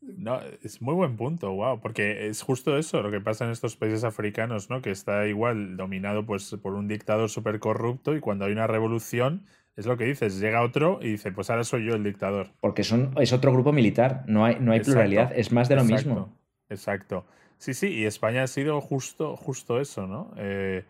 No, 0.00 0.38
es 0.62 0.80
muy 0.82 0.94
buen 0.94 1.16
punto, 1.16 1.50
wow, 1.52 1.80
porque 1.80 2.28
es 2.28 2.42
justo 2.42 2.76
eso 2.76 3.02
lo 3.02 3.10
que 3.10 3.22
pasa 3.22 3.46
en 3.46 3.50
estos 3.50 3.76
países 3.76 4.04
africanos, 4.04 4.68
¿no? 4.68 4.82
Que 4.82 4.90
está 4.90 5.26
igual 5.26 5.76
dominado 5.78 6.26
pues 6.26 6.54
por 6.62 6.74
un 6.74 6.86
dictador 6.88 7.30
súper 7.30 7.58
corrupto 7.58 8.14
y 8.14 8.20
cuando 8.20 8.44
hay 8.44 8.52
una 8.52 8.66
revolución 8.66 9.46
es 9.76 9.86
lo 9.86 9.96
que 9.96 10.04
dices, 10.04 10.38
llega 10.38 10.62
otro 10.62 11.00
y 11.02 11.10
dice, 11.12 11.32
pues 11.32 11.50
ahora 11.50 11.64
soy 11.64 11.86
yo 11.86 11.94
el 11.94 12.04
dictador. 12.04 12.50
Porque 12.60 12.84
son, 12.84 13.12
es 13.18 13.32
otro 13.32 13.52
grupo 13.52 13.72
militar, 13.72 14.24
no 14.26 14.44
hay, 14.44 14.56
no 14.60 14.72
hay 14.72 14.80
pluralidad, 14.80 15.32
es 15.34 15.52
más 15.52 15.68
de 15.68 15.76
lo 15.76 15.84
mismo. 15.84 16.36
Exacto. 16.68 17.26
Sí, 17.58 17.74
sí, 17.74 17.88
y 17.88 18.04
España 18.04 18.42
ha 18.42 18.46
sido 18.46 18.80
justo, 18.80 19.36
justo 19.36 19.80
eso, 19.80 20.06
¿no? 20.06 20.32
Eh, 20.36 20.84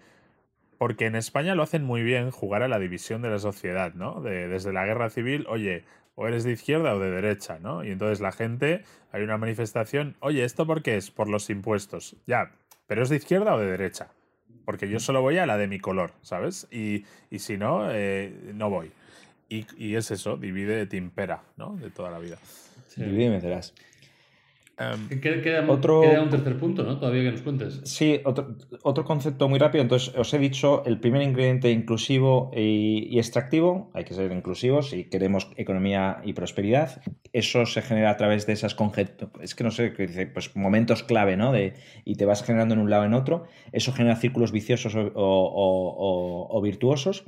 porque 0.79 1.07
en 1.07 1.17
España 1.17 1.55
lo 1.55 1.63
hacen 1.63 1.85
muy 1.85 2.03
bien 2.03 2.31
jugar 2.31 2.63
a 2.63 2.69
la 2.69 2.79
división 2.79 3.23
de 3.23 3.31
la 3.31 3.39
sociedad, 3.39 3.95
¿no? 3.95 4.21
De, 4.21 4.49
desde 4.49 4.73
la 4.73 4.85
guerra 4.85 5.09
civil, 5.09 5.47
oye, 5.49 5.85
o 6.15 6.27
eres 6.27 6.45
de 6.45 6.53
izquierda 6.53 6.95
o 6.95 6.99
de 6.99 7.11
derecha, 7.11 7.59
¿no? 7.59 7.85
Y 7.85 7.91
entonces 7.91 8.21
la 8.21 8.33
gente, 8.33 8.85
hay 9.13 9.23
una 9.23 9.39
manifestación, 9.39 10.17
oye, 10.21 10.45
¿esto 10.45 10.67
por 10.67 10.83
qué 10.83 10.97
es? 10.97 11.11
Por 11.11 11.29
los 11.29 11.49
impuestos. 11.49 12.17
Ya, 12.27 12.53
pero 12.87 13.03
¿es 13.03 13.09
de 13.09 13.17
izquierda 13.17 13.55
o 13.55 13.59
de 13.59 13.67
derecha? 13.67 14.09
Porque 14.65 14.89
yo 14.89 15.01
solo 15.01 15.23
voy 15.23 15.39
a 15.39 15.47
la 15.47 15.57
de 15.57 15.67
mi 15.67 15.79
color, 15.79 16.13
¿sabes? 16.23 16.67
Y, 16.71 17.05
si 17.39 17.57
no, 17.57 17.91
eh, 17.91 18.33
no 18.55 18.71
voy. 18.71 18.91
Y, 19.49 19.95
es 19.95 20.11
eso, 20.11 20.37
divide, 20.37 20.87
te 20.87 20.97
impera, 20.97 21.43
¿no? 21.57 21.77
De 21.77 21.91
toda 21.91 22.11
la 22.11 22.19
vida. 22.19 22.39
Divide 22.97 23.25
y 23.25 23.29
vencerás. 23.29 23.75
Um, 24.77 25.21
queda, 25.21 25.65
otro, 25.69 26.01
un 26.01 26.31
tercer 26.31 26.59
punto, 26.59 26.83
¿no? 26.83 26.99
Todavía 26.99 27.23
que 27.23 27.31
nos 27.31 27.43
cuentes. 27.43 27.81
Sí, 27.85 28.21
otro, 28.25 28.57
otro, 28.83 29.05
concepto 29.05 29.49
muy 29.49 29.61
rápido. 29.61 29.83
Entonces, 29.83 30.13
os 30.17 30.35
he 30.35 30.39
dicho 30.39 30.83
el 30.85 30.99
primer 30.99 31.23
ingrediente 31.23 31.71
inclusivo 31.71 32.51
y, 32.53 33.17
extractivo. 33.17 33.93
Hay 33.95 34.03
que 34.03 34.15
ser 34.15 34.33
inclusivos 34.33 34.91
si 34.91 35.05
queremos 35.05 35.49
economía 35.57 36.21
y 36.25 36.33
prosperidad. 36.33 37.01
Eso 37.33 37.67
se 37.67 37.83
genera 37.83 38.11
a 38.11 38.17
través 38.17 38.47
de 38.47 38.55
esas 38.55 38.75
conjeturas. 38.75 39.33
Es 39.41 39.55
que 39.55 39.63
no 39.63 39.71
sé, 39.71 39.93
pues 40.33 40.57
momentos 40.57 41.05
clave, 41.05 41.37
¿no? 41.37 41.53
De, 41.53 41.75
y 42.05 42.17
te 42.17 42.25
vas 42.25 42.43
generando 42.43 42.75
en 42.75 42.81
un 42.81 42.91
lado 42.91 43.05
en 43.05 43.15
otro. 43.15 43.45
Eso 43.71 43.93
genera 43.93 44.17
círculos 44.17 44.51
viciosos 44.51 44.97
o, 44.97 46.61
virtuosos. 46.65 47.25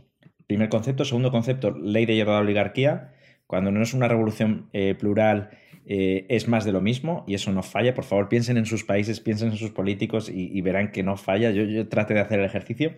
Primer 0.49 0.69
concepto. 0.69 1.05
Segundo 1.05 1.31
concepto, 1.31 1.71
ley 1.71 2.07
de 2.07 2.17
hierro 2.17 2.33
de 2.33 2.39
la 2.39 2.43
oligarquía. 2.43 3.13
Cuando 3.47 3.71
no 3.71 3.83
es 3.83 3.95
una 3.95 4.09
revolución 4.09 4.69
eh, 4.73 4.95
plural 4.99 5.51
eh, 5.89 6.27
es 6.29 6.49
más 6.49 6.65
de 6.65 6.73
lo 6.73 6.81
mismo 6.81 7.25
y 7.29 7.35
eso 7.35 7.53
no 7.53 7.63
falla. 7.63 7.95
Por 7.95 8.05
favor, 8.05 8.29
piensen 8.29 8.57
en 8.57 8.67
sus 8.67 8.85
países, 8.85 9.21
piensen 9.21 9.51
en 9.51 9.57
sus 9.57 9.71
políticos 9.71 10.31
y, 10.33 10.61
verán 10.61 10.91
que 10.91 11.03
no 11.03 11.17
falla. 11.17 11.51
Yo, 11.53 11.63
yo 11.65 11.89
trate 11.89 12.15
de 12.15 12.21
hacer 12.21 12.41
el 12.41 12.47
ejercicio. 12.47 12.95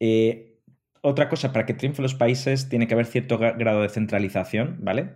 Eh, 0.00 0.54
otra 1.02 1.28
cosa, 1.28 1.52
para 1.52 1.66
que 1.66 1.74
triunfen 1.74 2.02
los 2.02 2.14
países 2.14 2.70
tiene 2.70 2.86
que 2.86 2.94
haber 2.94 3.04
cierto 3.04 3.36
grado 3.36 3.82
de 3.82 3.90
centralización, 3.90 4.78
¿vale? 4.80 5.10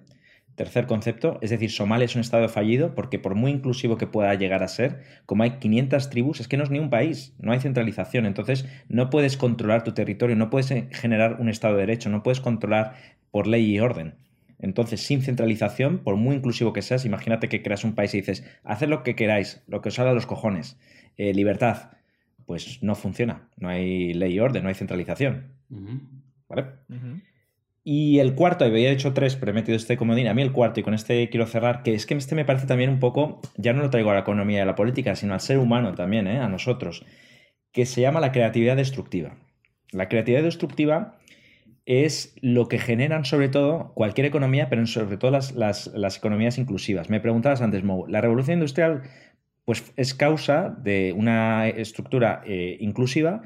Tercer 0.54 0.87
concepto, 0.87 1.38
es 1.40 1.48
decir, 1.48 1.70
Somalia 1.70 2.04
es 2.04 2.14
un 2.14 2.20
estado 2.20 2.48
fallido 2.48 2.94
porque 2.94 3.18
por 3.18 3.35
muy 3.35 3.52
inclusivo 3.52 3.96
que 3.96 4.07
pueda 4.07 4.35
llegar 4.35 4.62
a 4.62 4.68
ser, 4.68 5.02
como 5.24 5.44
hay 5.44 5.52
500 5.52 6.11
tribus, 6.11 6.40
es 6.40 6.48
que 6.48 6.59
no 6.59 6.64
es 6.64 6.70
ni 6.70 6.78
un 6.78 6.90
país, 6.90 7.35
no 7.38 7.52
hay 7.52 7.61
centralización, 7.61 8.26
entonces 8.26 8.66
no 8.88 9.09
puedes 9.09 9.38
controlar 9.38 9.83
tu 9.85 9.92
territorio, 9.92 10.37
no 10.37 10.50
puedes 10.50 10.68
generar 10.90 11.40
un 11.40 11.48
estado 11.48 11.76
de 11.76 11.83
derecho, 11.83 12.11
no 12.11 12.22
puedes 12.22 12.40
controlar 12.40 12.96
por 13.31 13.46
ley 13.46 13.64
y 13.64 13.81
orden. 13.81 14.16
Entonces, 14.59 15.01
sin 15.01 15.23
centralización, 15.23 15.99
por 15.99 16.16
muy 16.16 16.37
inclusivo 16.37 16.73
que 16.73 16.83
seas, 16.83 17.05
imagínate 17.05 17.49
que 17.49 17.62
creas 17.62 17.85
un 17.85 17.94
país 17.94 18.12
y 18.14 18.18
dices, 18.18 18.44
haced 18.64 18.88
lo 18.88 19.03
que 19.03 19.14
queráis, 19.14 19.62
lo 19.68 19.81
que 19.81 19.90
os 19.90 19.99
haga 19.99 20.12
los 20.12 20.27
cojones, 20.27 20.79
eh, 21.16 21.33
libertad. 21.33 21.90
Pues 22.47 22.83
no 22.83 22.94
funciona, 22.94 23.49
no 23.57 23.68
hay 23.68 24.14
ley 24.14 24.35
y 24.35 24.40
orden, 24.40 24.62
no 24.62 24.68
hay 24.68 24.75
centralización. 24.75 25.53
¿Vale? 26.49 26.64
Y 27.85 28.18
el 28.18 28.35
cuarto, 28.35 28.64
había 28.64 28.90
hecho 28.90 29.12
tres, 29.12 29.37
pero 29.37 29.53
he 29.53 29.55
metido 29.55 29.77
este 29.77 29.97
comodín. 29.97 30.29
A 30.29 30.35
mí 30.35 30.42
el 30.42 30.53
cuarto, 30.53 30.81
y 30.81 30.83
con 30.83 30.94
este 30.94 31.29
quiero 31.29 31.47
cerrar, 31.47 31.83
que 31.83 31.94
es 31.94 32.07
que 32.07 32.14
este 32.14 32.35
me 32.35 32.44
parece 32.44 32.66
también 32.66 32.90
un 32.90 32.99
poco, 32.99 33.40
ya 33.57 33.73
no 33.73 33.83
lo 33.83 33.90
traigo 33.90 34.11
a 34.11 34.14
la 34.14 34.21
economía 34.21 34.59
y 34.59 34.61
a 34.61 34.66
la 34.66 34.75
política, 34.75 35.14
sino 35.14 35.35
al 35.35 35.40
ser 35.40 35.59
humano 35.59 35.94
también, 35.94 36.27
¿eh? 36.27 36.38
a 36.38 36.49
nosotros, 36.49 37.05
que 37.73 37.87
se 37.87 38.01
llama 38.01 38.21
la 38.21 38.33
creatividad 38.33 38.77
destructiva. 38.77 39.37
La 39.92 40.09
creatividad 40.09 40.42
destructiva 40.42 41.17
es 41.88 42.37
lo 42.42 42.68
que 42.68 42.79
generan 42.79 43.24
sobre 43.24 43.48
todo 43.48 43.94
cualquier 43.94 44.27
economía, 44.27 44.68
pero 44.68 44.87
sobre 44.87 45.16
todo 45.16 45.31
las, 45.31 46.16
economías 46.18 46.59
inclusivas. 46.59 47.09
Me 47.09 47.18
preguntabas 47.18 47.62
antes, 47.62 47.83
Mo, 47.83 48.07
la 48.07 48.20
revolución 48.20 48.59
industrial 48.59 49.05
pues, 49.64 49.90
es 49.96 50.12
causa 50.14 50.77
de 50.83 51.14
una 51.16 51.66
estructura 51.66 52.42
eh, 52.44 52.77
inclusiva 52.81 53.40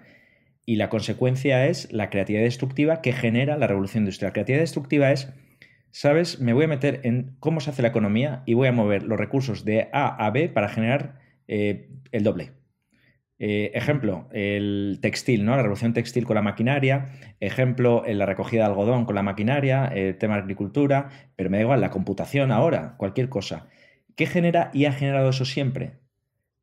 y 0.67 0.75
la 0.75 0.89
consecuencia 0.89 1.69
es 1.69 1.93
la 1.93 2.11
creatividad 2.11 2.43
destructiva 2.43 3.01
que 3.01 3.13
genera 3.13 3.57
la 3.57 3.69
revolución 3.69 4.03
industrial. 4.03 4.31
La 4.31 4.33
creatividad 4.33 4.63
destructiva 4.63 5.13
es, 5.13 5.33
¿sabes? 5.93 6.41
Me 6.41 6.53
voy 6.53 6.65
a 6.65 6.69
meter 6.69 7.01
en 7.05 7.37
cómo 7.39 7.61
se 7.61 7.71
hace 7.71 7.83
la 7.83 7.89
economía 7.89 8.43
y 8.45 8.55
voy 8.55 8.67
a 8.67 8.73
mover 8.73 9.05
los 9.05 9.21
recursos 9.21 9.65
de 9.65 9.89
A 9.93 10.27
a 10.27 10.31
B 10.33 10.49
para 10.49 10.69
generar 10.69 11.21
eh, 11.47 11.91
el 12.11 12.25
doble. 12.25 12.51
Eh, 13.45 13.73
ejemplo, 13.75 14.29
el 14.31 15.01
textil, 15.03 15.45
¿no? 15.45 15.57
La 15.57 15.63
revolución 15.63 15.93
textil 15.93 16.25
con 16.25 16.37
la 16.37 16.43
maquinaria. 16.43 17.09
Ejemplo, 17.41 18.05
en 18.07 18.19
la 18.19 18.25
recogida 18.25 18.63
de 18.63 18.69
algodón 18.69 19.05
con 19.05 19.17
la 19.17 19.25
maquinaria, 19.25 19.87
el 19.87 20.17
tema 20.17 20.37
de 20.37 20.43
agricultura, 20.43 21.09
pero 21.35 21.51
me 21.51 21.57
da 21.57 21.65
igual, 21.65 21.81
la 21.81 21.91
computación 21.91 22.53
ahora, 22.53 22.95
cualquier 22.99 23.29
cosa. 23.29 23.67
¿Qué 24.15 24.27
genera 24.27 24.71
y 24.73 24.85
ha 24.85 24.93
generado 24.93 25.31
eso 25.31 25.45
siempre? 25.45 25.95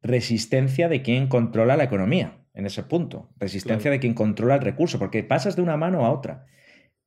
Resistencia 0.01 0.87
de 0.87 1.01
quien 1.01 1.27
controla 1.27 1.75
la 1.75 1.83
economía, 1.83 2.37
en 2.53 2.65
ese 2.65 2.83
punto. 2.83 3.29
Resistencia 3.35 3.91
de 3.91 3.99
quien 3.99 4.13
controla 4.13 4.55
el 4.55 4.61
recurso, 4.61 4.99
porque 4.99 5.21
pasas 5.21 5.57
de 5.57 5.61
una 5.61 5.75
mano 5.75 6.05
a 6.05 6.11
otra. 6.11 6.45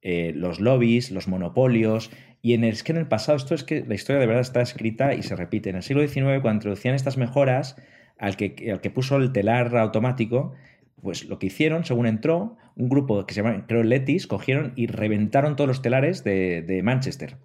Eh, 0.02 0.34
los 0.36 0.60
lobbies, 0.60 1.10
los 1.10 1.28
monopolios, 1.28 2.10
y 2.42 2.52
en 2.52 2.64
el, 2.64 2.72
es 2.72 2.82
que 2.82 2.92
en 2.92 2.98
el 2.98 3.08
pasado, 3.08 3.38
esto 3.38 3.54
es 3.54 3.64
que 3.64 3.86
la 3.86 3.94
historia 3.94 4.20
de 4.20 4.26
verdad 4.26 4.42
está 4.42 4.60
escrita 4.60 5.14
y 5.14 5.22
se 5.22 5.34
repite. 5.34 5.70
En 5.70 5.76
el 5.76 5.82
siglo 5.82 6.06
XIX, 6.06 6.42
cuando 6.42 6.56
introducían 6.56 6.94
estas 6.94 7.16
mejoras, 7.16 7.76
al 8.18 8.36
que, 8.36 8.54
que 8.54 8.90
puso 8.90 9.16
el 9.16 9.32
telar 9.32 9.76
automático, 9.76 10.54
pues 11.02 11.24
lo 11.24 11.38
que 11.38 11.46
hicieron, 11.46 11.84
según 11.84 12.06
entró, 12.06 12.56
un 12.76 12.88
grupo 12.88 13.26
que 13.26 13.34
se 13.34 13.42
llama, 13.42 13.66
creo, 13.66 13.82
Letis, 13.82 14.26
cogieron 14.26 14.72
y 14.76 14.86
reventaron 14.86 15.56
todos 15.56 15.68
los 15.68 15.82
telares 15.82 16.24
de, 16.24 16.80
Manchester, 16.82 17.36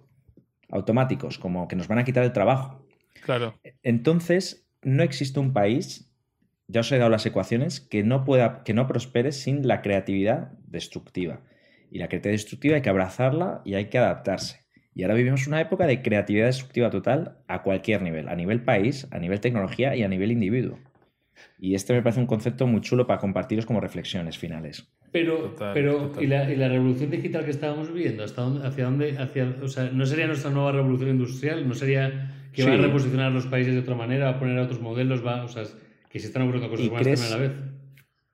automáticos, 0.70 1.38
como 1.38 1.68
que 1.68 1.76
nos 1.76 1.88
van 1.88 1.98
a 1.98 2.04
quitar 2.04 2.24
el 2.24 2.32
trabajo. 2.32 2.86
Claro. 3.22 3.58
Entonces, 3.82 4.66
no 4.82 5.02
existe 5.02 5.40
un 5.40 5.52
país, 5.52 6.10
ya 6.68 6.80
os 6.80 6.92
he 6.92 6.98
dado 6.98 7.10
las 7.10 7.26
ecuaciones, 7.26 7.80
que 7.80 8.04
no, 8.04 8.24
pueda, 8.24 8.62
que 8.62 8.74
no 8.74 8.86
prospere 8.86 9.32
sin 9.32 9.66
la 9.66 9.82
creatividad 9.82 10.52
destructiva. 10.66 11.40
Y 11.90 11.98
la 11.98 12.08
creatividad 12.08 12.34
destructiva 12.34 12.76
hay 12.76 12.82
que 12.82 12.90
abrazarla 12.90 13.62
y 13.64 13.74
hay 13.74 13.86
que 13.86 13.98
adaptarse. 13.98 14.60
Y 14.98 15.04
ahora 15.04 15.14
vivimos 15.14 15.46
una 15.46 15.60
época 15.60 15.86
de 15.86 16.02
creatividad 16.02 16.46
destructiva 16.46 16.90
total 16.90 17.36
a 17.46 17.62
cualquier 17.62 18.02
nivel, 18.02 18.28
a 18.28 18.34
nivel 18.34 18.64
país, 18.64 19.06
a 19.12 19.20
nivel 19.20 19.38
tecnología 19.38 19.94
y 19.94 20.02
a 20.02 20.08
nivel 20.08 20.32
individuo. 20.32 20.80
Y 21.56 21.76
este 21.76 21.92
me 21.92 22.02
parece 22.02 22.18
un 22.18 22.26
concepto 22.26 22.66
muy 22.66 22.80
chulo 22.80 23.06
para 23.06 23.20
compartiros 23.20 23.64
como 23.64 23.80
reflexiones 23.80 24.36
finales. 24.38 24.90
Pero, 25.12 25.54
pero 25.72 26.10
¿y, 26.20 26.26
la, 26.26 26.44
revolución 26.68 27.12
digital 27.12 27.44
que 27.44 27.52
estábamos 27.52 27.92
viviendo? 27.92 28.24
¿Hasta 28.24 28.42
dónde, 28.42 28.66
¿Hacia 28.66 28.84
dónde? 28.86 29.16
Hacia, 29.18 29.54
o 29.62 29.68
sea, 29.68 29.88
¿No 29.92 30.04
sería 30.04 30.26
nuestra 30.26 30.50
nueva 30.50 30.72
revolución 30.72 31.10
industrial? 31.10 31.68
¿No 31.68 31.74
sería 31.74 32.48
que 32.52 32.64
va 32.64 32.72
a 32.72 32.76
reposicionar 32.76 33.30
los 33.30 33.46
países 33.46 33.74
de 33.74 33.80
otra 33.80 33.94
manera, 33.94 34.28
a 34.28 34.40
poner 34.40 34.58
a 34.58 34.64
otros 34.64 34.80
modelos? 34.80 35.24
Va, 35.24 35.44
o 35.44 35.48
sea, 35.48 35.62
que 36.10 36.18
se 36.18 36.26
están 36.26 36.42
ocurriendo 36.42 36.70
cosas 36.70 36.88
buenas 36.88 37.20
también 37.20 37.32
a 37.32 37.36
la 37.36 37.48
vez. 37.48 37.52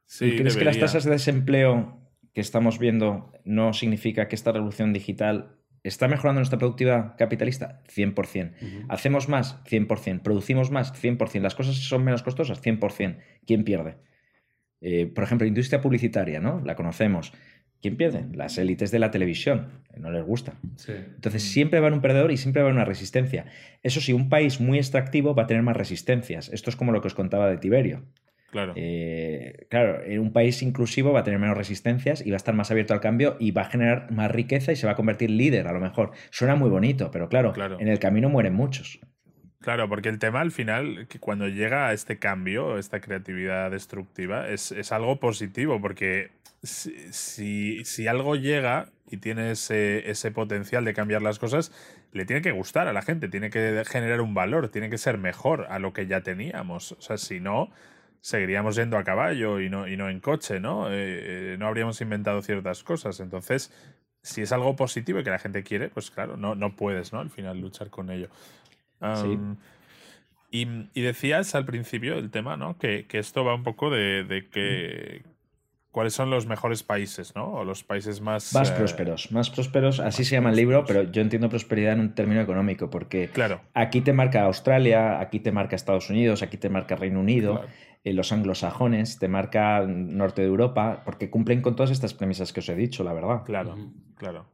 Sí, 0.06 0.24
¿Y 0.24 0.36
crees 0.38 0.56
que 0.56 0.64
las 0.64 0.78
tasas 0.78 1.04
de 1.04 1.10
desempleo 1.10 2.00
que 2.32 2.40
estamos 2.40 2.78
viendo 2.78 3.34
no 3.44 3.74
significa 3.74 4.28
que 4.28 4.34
esta 4.34 4.50
revolución 4.50 4.94
digital 4.94 5.58
está 5.84 6.08
mejorando 6.08 6.40
nuestra 6.40 6.58
productividad 6.58 7.14
capitalista? 7.16 7.82
100%. 7.94 8.86
¿Hacemos 8.88 9.28
más? 9.28 9.62
100%. 9.64 10.22
¿Producimos 10.22 10.70
más? 10.70 10.92
100%. 10.94 11.40
¿Las 11.40 11.54
cosas 11.54 11.76
son 11.76 12.02
menos 12.02 12.22
costosas? 12.22 12.60
100%. 12.62 13.18
¿Quién 13.46 13.64
pierde? 13.64 13.96
Eh, 14.80 15.06
por 15.06 15.24
ejemplo, 15.24 15.46
industria 15.46 15.80
publicitaria, 15.80 16.40
¿no? 16.40 16.60
La 16.64 16.74
conocemos. 16.74 17.32
¿Quién 17.80 17.98
pierde? 17.98 18.24
Las 18.32 18.56
élites 18.56 18.90
de 18.90 18.98
la 18.98 19.10
televisión. 19.10 19.82
No 19.94 20.10
les 20.10 20.24
gusta. 20.24 20.54
Entonces 20.88 21.42
siempre 21.42 21.80
va 21.80 21.84
a 21.84 21.88
haber 21.88 21.96
un 21.96 22.02
perdedor 22.02 22.32
y 22.32 22.38
siempre 22.38 22.62
va 22.62 22.68
a 22.68 22.70
haber 22.70 22.76
una 22.76 22.86
resistencia. 22.86 23.44
Eso 23.82 24.00
sí, 24.00 24.14
un 24.14 24.30
país 24.30 24.60
muy 24.60 24.78
extractivo 24.78 25.34
va 25.34 25.42
a 25.42 25.46
tener 25.46 25.62
más 25.62 25.76
resistencias. 25.76 26.48
Esto 26.48 26.70
es 26.70 26.76
como 26.76 26.92
lo 26.92 27.02
que 27.02 27.08
os 27.08 27.14
contaba 27.14 27.48
de 27.50 27.58
Tiberio. 27.58 28.04
Claro. 28.54 28.72
Eh, 28.76 29.66
claro, 29.68 30.00
en 30.04 30.20
un 30.20 30.32
país 30.32 30.62
inclusivo 30.62 31.12
va 31.12 31.20
a 31.20 31.24
tener 31.24 31.40
menos 31.40 31.56
resistencias 31.56 32.24
y 32.24 32.30
va 32.30 32.36
a 32.36 32.38
estar 32.38 32.54
más 32.54 32.70
abierto 32.70 32.94
al 32.94 33.00
cambio 33.00 33.36
y 33.40 33.50
va 33.50 33.62
a 33.62 33.64
generar 33.64 34.12
más 34.12 34.30
riqueza 34.30 34.70
y 34.70 34.76
se 34.76 34.86
va 34.86 34.92
a 34.92 34.94
convertir 34.94 35.28
líder 35.28 35.66
a 35.66 35.72
lo 35.72 35.80
mejor. 35.80 36.12
Suena 36.30 36.54
muy 36.54 36.70
bonito, 36.70 37.10
pero 37.10 37.28
claro, 37.28 37.52
Claro. 37.52 37.80
en 37.80 37.88
el 37.88 37.98
camino 37.98 38.28
mueren 38.28 38.54
muchos. 38.54 39.00
Claro, 39.60 39.88
porque 39.88 40.08
el 40.08 40.20
tema 40.20 40.40
al 40.40 40.52
final, 40.52 41.08
que 41.08 41.18
cuando 41.18 41.48
llega 41.48 41.88
a 41.88 41.92
este 41.94 42.20
cambio, 42.20 42.78
esta 42.78 43.00
creatividad 43.00 43.72
destructiva, 43.72 44.48
es, 44.48 44.70
es 44.70 44.92
algo 44.92 45.18
positivo, 45.18 45.80
porque 45.80 46.30
si, 46.62 46.94
si, 47.12 47.84
si 47.84 48.06
algo 48.06 48.36
llega 48.36 48.86
y 49.10 49.16
tiene 49.16 49.50
ese, 49.50 50.08
ese 50.08 50.30
potencial 50.30 50.84
de 50.84 50.94
cambiar 50.94 51.22
las 51.22 51.40
cosas, 51.40 51.72
le 52.12 52.24
tiene 52.24 52.40
que 52.40 52.52
gustar 52.52 52.86
a 52.86 52.92
la 52.92 53.02
gente, 53.02 53.28
tiene 53.28 53.50
que 53.50 53.82
generar 53.84 54.20
un 54.20 54.32
valor, 54.32 54.68
tiene 54.68 54.90
que 54.90 54.98
ser 54.98 55.18
mejor 55.18 55.66
a 55.68 55.80
lo 55.80 55.92
que 55.92 56.06
ya 56.06 56.20
teníamos. 56.20 56.92
O 56.92 57.00
sea, 57.00 57.16
si 57.16 57.40
no, 57.40 57.70
seguiríamos 58.24 58.74
yendo 58.74 58.96
a 58.96 59.04
caballo 59.04 59.60
y 59.60 59.68
no, 59.68 59.86
y 59.86 59.98
no 59.98 60.08
en 60.08 60.18
coche, 60.18 60.58
¿no? 60.58 60.86
Eh, 60.90 61.56
no 61.58 61.66
habríamos 61.66 62.00
inventado 62.00 62.40
ciertas 62.40 62.82
cosas. 62.82 63.20
Entonces, 63.20 63.70
si 64.22 64.40
es 64.40 64.50
algo 64.50 64.74
positivo 64.76 65.20
y 65.20 65.24
que 65.24 65.28
la 65.28 65.38
gente 65.38 65.62
quiere, 65.62 65.90
pues 65.90 66.10
claro, 66.10 66.38
no, 66.38 66.54
no 66.54 66.74
puedes, 66.74 67.12
¿no? 67.12 67.20
Al 67.20 67.28
final 67.28 67.60
luchar 67.60 67.90
con 67.90 68.10
ello. 68.10 68.30
Um, 69.00 69.56
y, 70.50 70.66
y, 70.94 71.02
decías 71.02 71.54
al 71.54 71.66
principio 71.66 72.14
el 72.14 72.30
tema, 72.30 72.56
¿no? 72.56 72.78
Que, 72.78 73.04
que 73.06 73.18
esto 73.18 73.44
va 73.44 73.54
un 73.54 73.62
poco 73.62 73.90
de, 73.90 74.24
de, 74.24 74.48
que 74.48 75.22
cuáles 75.90 76.14
son 76.14 76.30
los 76.30 76.46
mejores 76.46 76.82
países, 76.82 77.36
¿no? 77.36 77.52
O 77.52 77.64
los 77.64 77.84
países 77.84 78.22
más... 78.22 78.54
Más 78.54 78.70
eh, 78.70 78.74
prósperos, 78.74 79.32
más 79.32 79.50
prósperos, 79.50 80.00
así 80.00 80.22
más 80.22 80.28
se 80.28 80.34
llama 80.36 80.48
el 80.48 80.56
libro, 80.56 80.86
pero 80.86 81.02
yo 81.02 81.20
entiendo 81.20 81.50
prosperidad 81.50 81.92
en 81.92 82.00
un 82.00 82.14
término 82.14 82.40
económico, 82.40 82.88
porque 82.88 83.28
claro. 83.28 83.60
aquí 83.74 84.00
te 84.00 84.14
marca 84.14 84.44
Australia, 84.44 85.20
aquí 85.20 85.40
te 85.40 85.52
marca 85.52 85.76
Estados 85.76 86.08
Unidos, 86.08 86.42
aquí 86.42 86.56
te 86.56 86.70
marca 86.70 86.96
Reino 86.96 87.20
Unido, 87.20 87.56
claro. 87.56 87.68
Eh, 88.04 88.12
los 88.12 88.32
anglosajones, 88.32 89.18
te 89.18 89.28
marca 89.28 89.84
norte 89.86 90.42
de 90.42 90.48
Europa, 90.48 91.02
porque 91.04 91.30
cumplen 91.30 91.62
con 91.62 91.74
todas 91.74 91.90
estas 91.90 92.14
premisas 92.14 92.52
que 92.52 92.60
os 92.60 92.68
he 92.68 92.74
dicho, 92.74 93.02
la 93.02 93.14
verdad. 93.14 93.42
Claro, 93.44 93.76
claro. 94.16 94.46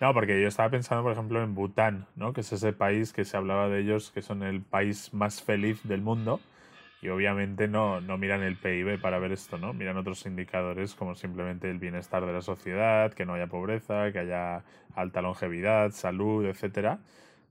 No, 0.00 0.14
porque 0.14 0.40
yo 0.40 0.48
estaba 0.48 0.70
pensando, 0.70 1.02
por 1.02 1.12
ejemplo, 1.12 1.42
en 1.42 1.54
Bután, 1.54 2.06
¿no? 2.16 2.32
Que 2.32 2.40
es 2.40 2.50
ese 2.52 2.72
país 2.72 3.12
que 3.12 3.26
se 3.26 3.36
hablaba 3.36 3.68
de 3.68 3.80
ellos, 3.80 4.10
que 4.10 4.22
son 4.22 4.42
el 4.42 4.62
país 4.62 5.12
más 5.12 5.42
feliz 5.42 5.82
del 5.84 6.00
mundo. 6.00 6.40
Y 7.02 7.08
obviamente 7.08 7.68
no, 7.68 8.00
no 8.00 8.16
miran 8.18 8.42
el 8.42 8.56
PIB 8.56 9.00
para 9.00 9.18
ver 9.18 9.32
esto, 9.32 9.58
¿no? 9.58 9.72
Miran 9.74 9.98
otros 9.98 10.24
indicadores 10.26 10.94
como 10.94 11.14
simplemente 11.14 11.70
el 11.70 11.78
bienestar 11.78 12.24
de 12.26 12.32
la 12.32 12.42
sociedad, 12.42 13.12
que 13.12 13.26
no 13.26 13.34
haya 13.34 13.46
pobreza, 13.46 14.10
que 14.12 14.20
haya 14.20 14.64
alta 14.94 15.22
longevidad, 15.22 15.90
salud, 15.92 16.46
etcétera. 16.46 17.00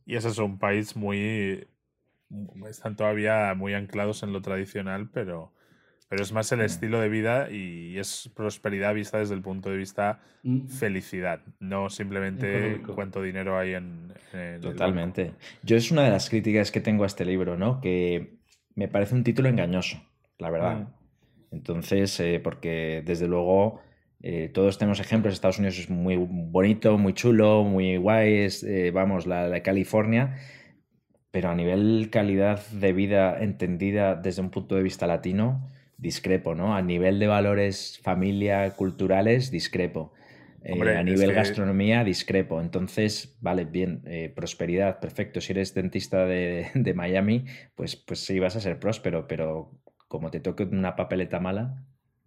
Y 0.05 0.15
ese 0.15 0.29
es 0.29 0.39
un 0.39 0.57
país 0.59 0.95
muy. 0.95 1.67
Están 2.67 2.95
todavía 2.95 3.53
muy 3.55 3.73
anclados 3.73 4.23
en 4.23 4.33
lo 4.33 4.41
tradicional, 4.41 5.09
pero, 5.11 5.53
pero 6.07 6.21
es 6.21 6.31
más 6.31 6.51
el 6.51 6.61
estilo 6.61 6.99
de 6.99 7.09
vida 7.09 7.49
y 7.51 7.97
es 7.97 8.29
prosperidad 8.35 8.93
vista 8.93 9.17
desde 9.17 9.33
el 9.33 9.41
punto 9.41 9.69
de 9.69 9.77
vista 9.77 10.19
felicidad, 10.67 11.41
no 11.59 11.89
simplemente 11.89 12.57
Económico. 12.57 12.95
cuánto 12.95 13.21
dinero 13.21 13.57
hay 13.57 13.73
en, 13.73 14.13
en 14.33 14.61
Totalmente. 14.61 15.33
Yo 15.63 15.75
es 15.75 15.91
una 15.91 16.03
de 16.03 16.11
las 16.11 16.29
críticas 16.29 16.71
que 16.71 16.81
tengo 16.81 17.03
a 17.03 17.07
este 17.07 17.25
libro, 17.25 17.57
¿no? 17.57 17.81
Que 17.81 18.37
me 18.75 18.87
parece 18.87 19.15
un 19.15 19.23
título 19.23 19.49
engañoso, 19.49 20.01
la 20.37 20.49
verdad. 20.49 20.87
Ah. 20.87 20.95
Entonces, 21.51 22.19
eh, 22.19 22.39
porque 22.43 23.01
desde 23.05 23.27
luego 23.27 23.81
eh, 24.21 24.49
todos 24.53 24.77
tenemos 24.77 24.99
ejemplos, 24.99 25.33
Estados 25.33 25.59
Unidos 25.59 25.79
es 25.79 25.89
muy 25.89 26.17
bonito, 26.17 26.97
muy 26.97 27.13
chulo, 27.13 27.63
muy 27.63 27.97
guay, 27.97 28.39
es, 28.39 28.63
eh, 28.63 28.91
vamos, 28.91 29.25
la, 29.25 29.47
la 29.47 29.63
California, 29.63 30.37
pero 31.31 31.49
a 31.49 31.55
nivel 31.55 32.09
calidad 32.11 32.65
de 32.69 32.93
vida 32.93 33.41
entendida 33.41 34.15
desde 34.15 34.41
un 34.41 34.49
punto 34.49 34.75
de 34.75 34.83
vista 34.83 35.07
latino, 35.07 35.67
discrepo, 35.97 36.55
¿no? 36.55 36.75
A 36.75 36.81
nivel 36.81 37.19
de 37.19 37.27
valores 37.27 37.99
familia, 38.01 38.71
culturales, 38.71 39.51
discrepo. 39.51 40.13
Hombre, 40.69 40.93
eh, 40.93 40.97
a 40.97 41.03
nivel 41.03 41.29
que... 41.29 41.35
gastronomía, 41.35 42.03
discrepo. 42.03 42.61
Entonces, 42.61 43.37
vale, 43.41 43.65
bien, 43.65 44.01
eh, 44.05 44.31
prosperidad, 44.35 44.99
perfecto. 44.99 45.39
Si 45.39 45.53
eres 45.53 45.73
dentista 45.73 46.25
de, 46.25 46.69
de, 46.73 46.93
Miami, 46.93 47.45
pues, 47.75 47.95
pues 47.95 48.19
sí, 48.25 48.39
vas 48.39 48.55
a 48.55 48.59
ser 48.59 48.79
próspero, 48.79 49.27
pero 49.27 49.71
como 50.07 50.31
te 50.31 50.39
toque 50.39 50.63
una 50.63 50.95
papeleta 50.95 51.39
mala. 51.39 51.85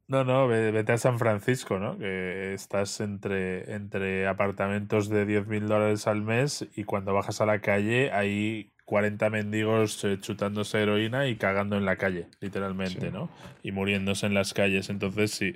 No, 0.09 0.25
no, 0.25 0.47
vete 0.47 0.93
a 0.93 0.99
San 0.99 1.19
Francisco, 1.19 1.79
¿no? 1.79 1.99
Que 1.99 2.53
estás 2.53 3.01
entre, 3.01 3.75
entre 3.75 4.27
apartamentos 4.27 5.09
de 5.09 5.25
10 5.25 5.47
mil 5.47 5.69
dólares 5.69 6.07
al 6.07 6.23
mes 6.23 6.69
y 6.77 6.85
cuando 6.85 7.15
bajas 7.15 7.41
a 7.41 7.47
la 7.47 7.61
calle 7.61 8.11
hay 8.13 8.73
40 8.93 9.31
mendigos 9.31 10.05
eh, 10.05 10.19
chutándose 10.21 10.83
heroína 10.83 11.27
y 11.27 11.37
cagando 11.37 11.79
en 11.79 11.87
la 11.87 11.97
calle, 11.97 12.27
literalmente, 12.41 13.07
sí. 13.07 13.11
¿no? 13.11 13.31
Y 13.63 13.73
muriéndose 13.73 14.27
en 14.27 14.35
las 14.35 14.53
calles. 14.53 14.91
Entonces, 14.91 15.31
sí, 15.31 15.55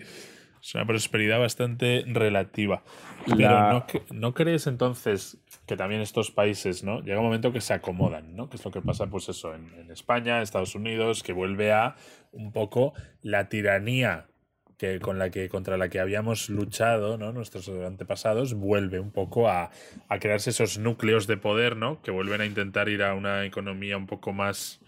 es 0.63 0.75
una 0.75 0.87
prosperidad 0.87 1.39
bastante 1.39 2.03
relativa. 2.07 2.83
Pero. 3.27 3.73
¿no, 3.73 3.87
¿no, 4.11 4.33
crees 4.33 4.67
entonces 4.67 5.37
que 5.67 5.77
también 5.77 6.01
estos 6.01 6.31
países, 6.31 6.83
¿no? 6.83 7.03
Llega 7.03 7.19
un 7.19 7.27
momento 7.27 7.53
que 7.53 7.61
se 7.61 7.75
acomodan, 7.75 8.35
¿no? 8.35 8.49
Que 8.49 8.57
es 8.57 8.65
lo 8.65 8.71
que 8.71 8.81
pasa, 8.81 9.07
pues 9.09 9.29
eso, 9.29 9.55
en, 9.55 9.71
en 9.75 9.91
España, 9.91 10.41
Estados 10.41 10.75
Unidos, 10.75 11.23
que 11.23 11.35
vuelve 11.35 11.75
a 11.75 11.95
un 12.33 12.53
poco 12.53 12.95
la 13.21 13.51
tiranía 13.51 14.29
que 14.77 15.01
con 15.01 15.19
la 15.19 15.31
que 15.31 15.49
contra 15.49 15.77
la 15.77 15.89
que 15.89 16.01
habíamos 16.01 16.51
luchado 16.51 17.17
¿no? 17.17 17.33
nuestros 17.33 17.69
antepasados 17.69 18.55
vuelve 18.55 19.01
un 19.01 19.11
poco 19.11 19.49
a, 19.49 19.71
a, 20.09 20.19
crearse 20.19 20.51
esos 20.51 20.79
núcleos 20.79 21.27
de 21.27 21.37
poder 21.37 21.77
¿no? 21.77 22.03
que 22.03 22.11
vuelven 22.11 22.41
a 22.41 22.47
intentar 22.47 22.89
ir 22.89 23.03
a 23.03 23.15
una 23.15 23.45
economía 23.45 23.97
un 23.97 24.07
poco 24.07 24.33
más 24.33 24.81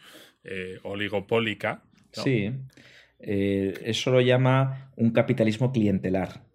eh, 0.44 0.78
oligopólica 0.82 1.82
sí 2.12 2.52
eh, 3.20 3.74
eso 3.84 4.10
lo 4.10 4.20
llama 4.20 4.90
un 4.96 5.10
capitalismo 5.10 5.72
clientelar 5.72 6.47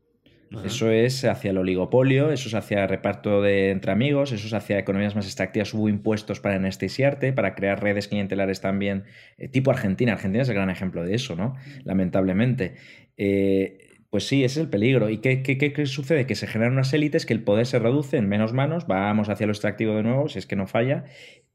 Eso 0.63 0.91
es 0.91 1.23
hacia 1.25 1.51
el 1.51 1.57
oligopolio, 1.57 2.31
eso 2.31 2.47
es 2.47 2.53
hacia 2.53 2.85
reparto 2.87 3.41
de 3.41 3.71
entre 3.71 3.91
amigos, 3.91 4.31
eso 4.31 4.47
es 4.47 4.53
hacia 4.53 4.77
economías 4.77 5.15
más 5.15 5.25
extractivas. 5.25 5.73
Hubo 5.73 5.89
impuestos 5.89 6.39
para 6.39 6.55
anestesiarte, 6.55 7.33
para 7.33 7.55
crear 7.55 7.81
redes 7.81 8.07
clientelares 8.07 8.61
también, 8.61 9.05
eh, 9.37 9.47
tipo 9.47 9.71
Argentina. 9.71 10.13
Argentina 10.13 10.43
es 10.43 10.49
el 10.49 10.55
gran 10.55 10.69
ejemplo 10.69 11.03
de 11.03 11.15
eso, 11.15 11.35
¿no? 11.35 11.55
Lamentablemente. 11.83 12.75
Eh, 13.17 13.92
pues 14.13 14.27
sí, 14.27 14.43
ese 14.43 14.59
es 14.59 14.65
el 14.65 14.69
peligro. 14.69 15.09
¿Y 15.09 15.17
qué, 15.17 15.41
qué, 15.41 15.57
qué, 15.57 15.85
sucede? 15.87 16.27
Que 16.27 16.35
se 16.35 16.45
generan 16.45 16.73
unas 16.73 16.93
élites, 16.93 17.25
que 17.25 17.33
el 17.33 17.41
poder 17.41 17.65
se 17.65 17.79
reduce 17.79 18.17
en 18.17 18.29
menos 18.29 18.53
manos, 18.53 18.85
vamos 18.85 19.27
hacia 19.27 19.47
lo 19.47 19.53
extractivo 19.53 19.95
de 19.95 20.03
nuevo, 20.03 20.29
si 20.29 20.37
es 20.37 20.45
que 20.45 20.55
no 20.55 20.67
falla, 20.67 21.05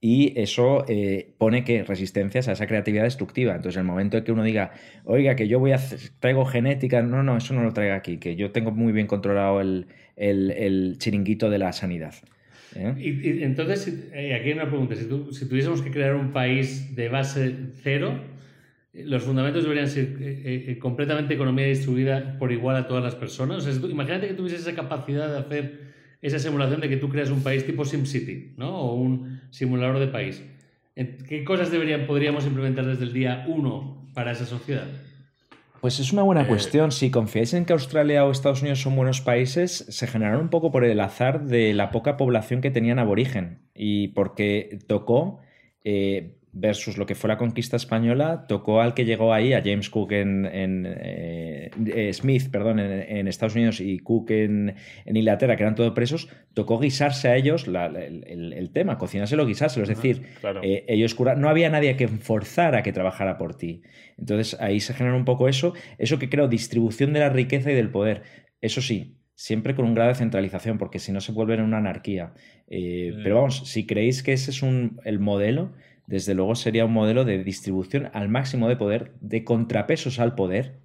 y 0.00 0.36
eso 0.36 0.84
eh, 0.88 1.36
pone 1.38 1.62
que 1.62 1.84
resistencias 1.84 2.48
a 2.48 2.52
esa 2.54 2.66
creatividad 2.66 3.04
destructiva. 3.04 3.54
Entonces, 3.54 3.76
en 3.76 3.82
el 3.82 3.86
momento 3.86 4.16
en 4.16 4.24
que 4.24 4.32
uno 4.32 4.42
diga, 4.42 4.72
oiga, 5.04 5.36
que 5.36 5.46
yo 5.46 5.60
voy 5.60 5.70
a 5.70 5.78
traigo 6.18 6.44
genética, 6.46 7.00
no, 7.00 7.22
no, 7.22 7.36
eso 7.36 7.54
no 7.54 7.62
lo 7.62 7.72
traiga 7.72 7.94
aquí, 7.94 8.16
que 8.16 8.34
yo 8.34 8.50
tengo 8.50 8.72
muy 8.72 8.92
bien 8.92 9.06
controlado 9.06 9.60
el, 9.60 9.86
el, 10.16 10.96
chiringuito 10.98 11.50
de 11.50 11.58
la 11.58 11.72
sanidad. 11.72 12.16
¿Eh? 12.74 12.92
Y, 12.98 13.44
entonces, 13.44 13.86
eh, 14.12 14.34
aquí 14.34 14.48
hay 14.48 14.54
una 14.54 14.68
pregunta. 14.68 14.96
Si, 14.96 15.04
tu, 15.04 15.32
si, 15.32 15.48
tuviésemos 15.48 15.80
que 15.80 15.92
crear 15.92 16.16
un 16.16 16.32
país 16.32 16.96
de 16.96 17.08
base 17.08 17.54
cero, 17.84 18.18
los 19.04 19.22
fundamentos 19.22 19.62
deberían 19.62 19.88
ser 19.88 20.16
eh, 20.20 20.66
eh, 20.68 20.78
completamente 20.78 21.34
economía 21.34 21.66
distribuida 21.66 22.36
por 22.38 22.52
igual 22.52 22.76
a 22.76 22.86
todas 22.86 23.02
las 23.02 23.14
personas. 23.14 23.58
O 23.58 23.60
sea, 23.60 23.72
si 23.72 23.80
tú, 23.80 23.88
imagínate 23.88 24.28
que 24.28 24.34
tuvieses 24.34 24.60
esa 24.60 24.74
capacidad 24.74 25.28
de 25.28 25.38
hacer 25.38 25.88
esa 26.20 26.38
simulación 26.38 26.80
de 26.80 26.88
que 26.88 26.96
tú 26.96 27.08
creas 27.08 27.30
un 27.30 27.42
país 27.42 27.64
tipo 27.64 27.84
SimCity, 27.84 28.54
¿no? 28.56 28.80
O 28.80 28.94
un 28.94 29.40
simulador 29.50 29.98
de 29.98 30.08
país. 30.08 30.42
¿Qué 30.94 31.44
cosas 31.44 31.70
deberían, 31.70 32.06
podríamos 32.06 32.44
implementar 32.44 32.84
desde 32.84 33.04
el 33.04 33.12
día 33.12 33.44
uno 33.46 34.08
para 34.14 34.32
esa 34.32 34.46
sociedad? 34.46 34.86
Pues 35.80 36.00
es 36.00 36.12
una 36.12 36.22
buena 36.22 36.42
eh, 36.42 36.46
cuestión. 36.46 36.90
Si 36.90 37.10
confiáis 37.10 37.54
en 37.54 37.64
que 37.64 37.72
Australia 37.72 38.24
o 38.24 38.32
Estados 38.32 38.62
Unidos 38.62 38.80
son 38.80 38.96
buenos 38.96 39.20
países, 39.20 39.86
se 39.88 40.06
generaron 40.06 40.42
un 40.42 40.48
poco 40.48 40.72
por 40.72 40.84
el 40.84 40.98
azar 41.00 41.44
de 41.44 41.72
la 41.72 41.90
poca 41.90 42.16
población 42.16 42.60
que 42.60 42.70
tenían 42.70 42.98
aborigen 42.98 43.60
y 43.74 44.08
porque 44.08 44.80
tocó 44.88 45.38
eh, 45.84 46.37
versus 46.52 46.96
lo 46.96 47.06
que 47.06 47.14
fue 47.14 47.28
la 47.28 47.36
conquista 47.36 47.76
española, 47.76 48.46
tocó 48.48 48.80
al 48.80 48.94
que 48.94 49.04
llegó 49.04 49.32
ahí, 49.32 49.52
a 49.52 49.62
James 49.62 49.90
Cook 49.90 50.12
en, 50.12 50.46
en 50.46 50.86
eh, 50.86 51.70
eh, 51.86 52.12
Smith, 52.12 52.50
perdón, 52.50 52.78
en, 52.78 53.16
en, 53.16 53.28
Estados 53.28 53.54
Unidos 53.54 53.80
y 53.80 53.98
Cook 53.98 54.30
en, 54.30 54.74
en, 55.04 55.16
Inglaterra, 55.16 55.56
que 55.56 55.62
eran 55.62 55.74
todos 55.74 55.92
presos, 55.92 56.28
tocó 56.54 56.78
guisarse 56.78 57.28
a 57.28 57.36
ellos 57.36 57.66
la, 57.66 57.86
el, 57.86 58.24
el, 58.26 58.52
el, 58.52 58.70
tema, 58.70 58.98
cocinárselo, 58.98 59.46
guisárselo, 59.46 59.82
es 59.84 59.90
decir, 59.90 60.22
claro. 60.40 60.60
eh, 60.62 60.84
ellos 60.88 61.14
cura, 61.14 61.34
no 61.34 61.48
había 61.48 61.70
nadie 61.70 61.96
que 61.96 62.08
forzara 62.08 62.78
a 62.78 62.82
que 62.82 62.92
trabajara 62.92 63.38
por 63.38 63.54
ti. 63.54 63.82
Entonces 64.16 64.58
ahí 64.60 64.80
se 64.80 64.94
genera 64.94 65.16
un 65.16 65.24
poco 65.24 65.48
eso, 65.48 65.74
eso 65.98 66.18
que 66.18 66.28
creo, 66.28 66.48
distribución 66.48 67.12
de 67.12 67.20
la 67.20 67.28
riqueza 67.28 67.70
y 67.70 67.74
del 67.74 67.90
poder. 67.90 68.22
Eso 68.60 68.80
sí, 68.80 69.18
siempre 69.38 69.76
con 69.76 69.84
un 69.84 69.94
grado 69.94 70.08
de 70.08 70.16
centralización, 70.16 70.78
porque 70.78 70.98
si 70.98 71.12
no 71.12 71.20
se 71.20 71.30
vuelve 71.30 71.54
en 71.54 71.60
una 71.60 71.78
anarquía. 71.78 72.32
Eh, 72.66 73.12
pero 73.22 73.36
vamos, 73.36 73.68
si 73.68 73.86
creéis 73.86 74.24
que 74.24 74.32
ese 74.32 74.50
es 74.50 74.62
un, 74.62 75.00
el 75.04 75.20
modelo, 75.20 75.74
desde 76.08 76.34
luego 76.34 76.54
sería 76.54 76.86
un 76.86 76.92
modelo 76.94 77.26
de 77.26 77.44
distribución 77.44 78.10
al 78.14 78.30
máximo 78.30 78.66
de 78.66 78.76
poder, 78.76 79.12
de 79.20 79.44
contrapesos 79.44 80.18
al 80.18 80.34
poder 80.34 80.78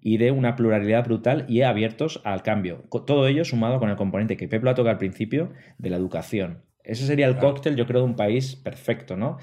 y 0.00 0.16
de 0.16 0.32
una 0.32 0.56
pluralidad 0.56 1.04
brutal 1.04 1.46
y 1.48 1.62
abiertos 1.62 2.20
al 2.24 2.42
cambio. 2.42 2.82
Todo 3.06 3.28
ello 3.28 3.44
sumado 3.44 3.78
con 3.78 3.88
el 3.88 3.94
componente 3.94 4.36
que 4.36 4.48
Pep 4.48 4.64
lo 4.64 4.70
ha 4.70 4.74
tocado 4.74 4.90
al 4.90 4.98
principio 4.98 5.52
de 5.78 5.90
la 5.90 5.96
educación. 5.96 6.64
Ese 6.82 7.06
sería 7.06 7.28
el 7.28 7.38
cóctel, 7.38 7.76
yo 7.76 7.86
creo, 7.86 8.00
de 8.00 8.06
un 8.06 8.16
país 8.16 8.56
perfecto, 8.56 9.16
¿no? 9.16 9.38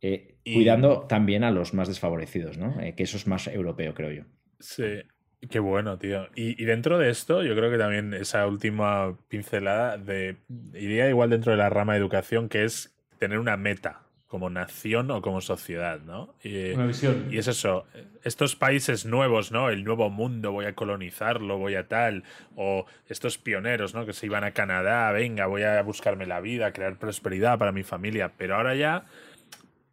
Eh, 0.00 0.36
cuidando 0.44 1.00
también 1.08 1.42
a 1.42 1.50
los 1.50 1.74
más 1.74 1.88
desfavorecidos, 1.88 2.56
¿no? 2.56 2.80
Eh, 2.80 2.94
que 2.94 3.02
eso 3.02 3.16
es 3.16 3.26
más 3.26 3.48
europeo, 3.48 3.92
creo 3.92 4.12
yo. 4.12 4.22
Sí, 4.60 5.02
qué 5.50 5.58
bueno, 5.58 5.98
tío. 5.98 6.28
Y, 6.36 6.64
dentro 6.64 6.96
de 6.96 7.10
esto, 7.10 7.42
yo 7.42 7.56
creo 7.56 7.72
que 7.72 7.78
también 7.78 8.14
esa 8.14 8.46
última 8.46 9.18
pincelada 9.28 9.98
de 9.98 10.36
iría 10.74 11.08
igual 11.08 11.30
dentro 11.30 11.50
de 11.50 11.58
la 11.58 11.70
rama 11.70 11.94
de 11.94 11.98
educación, 11.98 12.48
que 12.48 12.64
es 12.64 12.96
tener 13.18 13.40
una 13.40 13.56
meta 13.56 14.05
como 14.26 14.50
nación 14.50 15.10
o 15.10 15.22
como 15.22 15.40
sociedad, 15.40 16.00
¿no? 16.00 16.34
Y, 16.42 16.72
una 16.72 16.86
visión. 16.86 17.28
Y 17.30 17.38
es 17.38 17.46
eso, 17.46 17.86
estos 18.24 18.56
países 18.56 19.06
nuevos, 19.06 19.52
¿no? 19.52 19.70
El 19.70 19.84
nuevo 19.84 20.10
mundo, 20.10 20.50
voy 20.52 20.66
a 20.66 20.74
colonizarlo, 20.74 21.58
voy 21.58 21.76
a 21.76 21.86
tal, 21.86 22.24
o 22.56 22.86
estos 23.08 23.38
pioneros, 23.38 23.94
¿no? 23.94 24.04
Que 24.04 24.12
se 24.12 24.26
iban 24.26 24.42
a 24.42 24.50
Canadá, 24.50 25.12
venga, 25.12 25.46
voy 25.46 25.62
a 25.62 25.80
buscarme 25.82 26.26
la 26.26 26.40
vida, 26.40 26.72
crear 26.72 26.98
prosperidad 26.98 27.58
para 27.58 27.72
mi 27.72 27.84
familia, 27.84 28.32
pero 28.36 28.56
ahora 28.56 28.74
ya 28.74 29.04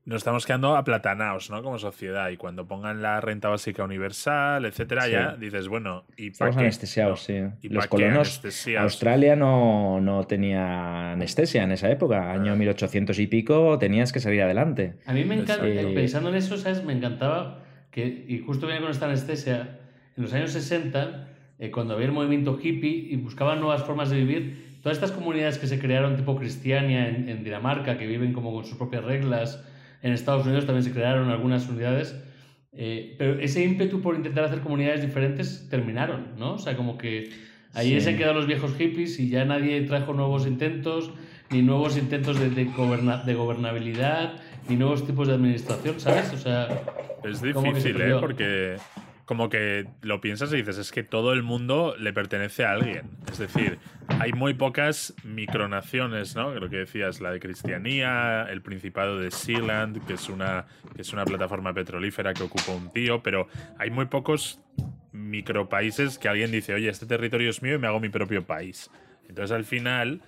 nos 0.06 0.18
estamos 0.18 0.46
quedando 0.46 0.76
aplatanados, 0.76 1.50
¿no? 1.50 1.64
Como 1.64 1.80
sociedad. 1.80 2.30
Y 2.30 2.38
cuando 2.38 2.68
pongan 2.68 3.02
la 3.02 3.22
renta 3.22 3.48
básica 3.48 3.84
universal, 3.84 4.66
etcétera, 4.66 5.08
ya 5.08 5.36
dices, 5.38 5.70
bueno, 5.70 6.04
¿y 6.18 6.32
para 6.32 6.50
Estamos 6.50 6.58
anestesiados, 6.58 7.24
sí. 7.24 7.42
Los 7.64 7.88
colonos. 7.88 8.42
Australia 8.78 9.36
no, 9.36 10.02
no, 10.02 10.26
tenía 10.26 11.14
anestesia 11.14 11.64
en 11.64 11.72
esa 11.72 11.90
época. 11.90 12.32
Año 12.32 12.56
1800 12.56 13.18
y 13.20 13.28
pico 13.28 13.78
tenías 13.80 14.12
que 14.12 14.20
salir 14.20 14.42
adelante. 14.42 14.96
A 15.06 15.14
mí 15.14 15.24
me 15.24 15.36
encanta, 15.36 15.64
pensando 15.64 16.30
en 16.30 16.36
eso, 16.36 16.58
¿sabes? 16.58 16.84
Me 16.84 16.94
encantaba 16.94 17.64
que, 17.90 18.26
y 18.28 18.40
justo 18.40 18.68
venía 18.68 18.82
con 18.82 18.92
esta 18.92 19.06
anestesia, 19.06 19.80
en 20.18 20.24
los 20.24 20.34
años 20.34 20.52
60, 20.52 21.30
eh, 21.60 21.72
cuando 21.72 21.94
había 21.94 22.08
el 22.08 22.12
movimiento 22.12 22.60
hippie 22.62 23.08
y 23.10 23.16
buscaban 23.16 23.62
nuevas 23.62 23.84
formas 23.84 24.10
de 24.10 24.18
vivir, 24.18 24.80
todas 24.82 24.98
estas 24.98 25.12
comunidades 25.12 25.58
que 25.60 25.68
se 25.68 25.80
crearon 25.80 26.18
tipo 26.18 26.36
cristiania 26.36 27.08
en, 27.08 27.30
en 27.30 27.44
Dinamarca, 27.46 27.98
que 27.98 28.06
viven 28.06 28.34
como 28.34 28.54
con 28.54 28.66
sus 28.66 28.78
propias 28.78 29.06
reglas 29.06 29.64
en 30.04 30.14
Estados 30.14 30.46
Unidos 30.46 30.66
también 30.66 30.84
se 30.84 30.92
crearon 30.92 31.30
algunas 31.30 31.68
unidades, 31.68 32.16
eh, 32.74 33.16
pero 33.18 33.40
ese 33.40 33.64
ímpetu 33.64 34.02
por 34.02 34.16
intentar 34.16 34.44
hacer 34.44 34.60
comunidades 34.60 35.02
diferentes 35.02 35.68
terminaron, 35.70 36.36
¿no? 36.38 36.54
O 36.54 36.60
sea, 36.60 36.76
como 36.76 36.98
que 36.98 37.32
ahí 37.74 38.00
se 38.02 38.10
han 38.10 38.18
quedado 38.18 38.34
los 38.34 38.46
viejos 38.46 38.76
hippies 38.76 39.20
y 39.20 39.30
ya 39.30 39.46
nadie 39.46 39.82
trajo 39.82 40.14
nuevos 40.14 40.46
intentos, 40.46 41.12
ni 41.50 41.62
nuevos 41.62 41.98
intentos 41.98 42.40
de, 42.40 42.50
de, 42.50 42.66
de 42.66 43.34
gobernabilidad, 43.34 44.34
ni 44.68 44.76
nuevos 44.76 45.06
tipos 45.06 45.28
de 45.28 45.36
administración, 45.36 46.00
¿sabes? 46.00 46.34
O 46.34 46.38
sea... 46.38 46.68
Es 47.24 47.42
difícil, 47.42 48.02
¿eh? 48.02 48.16
Porque 48.20 48.76
como 49.26 49.50
que 49.50 49.88
lo 50.02 50.20
piensas 50.20 50.52
y 50.54 50.58
dices, 50.58 50.78
es 50.78 50.92
que 50.92 51.04
todo 51.04 51.34
el 51.34 51.44
mundo 51.44 51.96
le 51.98 52.12
pertenece 52.12 52.66
a 52.66 52.72
alguien. 52.72 53.10
Es 53.32 53.38
decir, 53.38 53.80
hay 54.20 54.34
muy 54.34 54.54
pocas 54.54 55.14
micronaciones, 55.24 56.36
¿no? 56.36 56.54
Lo 56.54 56.70
que 56.70 56.78
decías, 56.78 57.22
la 57.22 57.32
de 57.32 57.40
Cristianía, 57.40 58.48
el 58.50 58.62
Principado 58.62 59.18
de 59.20 59.32
Sealand, 59.32 60.06
que 60.06 60.14
es 60.14 60.30
una, 60.30 60.66
que 60.96 61.02
es 61.02 61.14
una 61.14 61.26
plataforma 61.26 61.74
petrolífera 61.74 62.34
que 62.34 62.44
ocupa 62.44 62.74
un 62.74 62.92
tío, 62.92 63.24
pero 63.24 63.48
hay 63.78 63.90
muy 63.90 64.06
pocos 64.06 64.60
micropaíses 65.14 66.18
que 66.18 66.28
alguien 66.28 66.52
dice, 66.52 66.74
oye, 66.74 66.90
este 66.90 67.06
territorio 67.06 67.50
es 67.50 67.62
mío 67.62 67.76
y 67.76 67.80
me 67.80 67.88
hago 67.88 68.00
mi 68.00 68.10
propio 68.10 68.46
país. 68.46 68.90
Entonces 69.28 69.56
al 69.56 69.64
final 69.64 70.22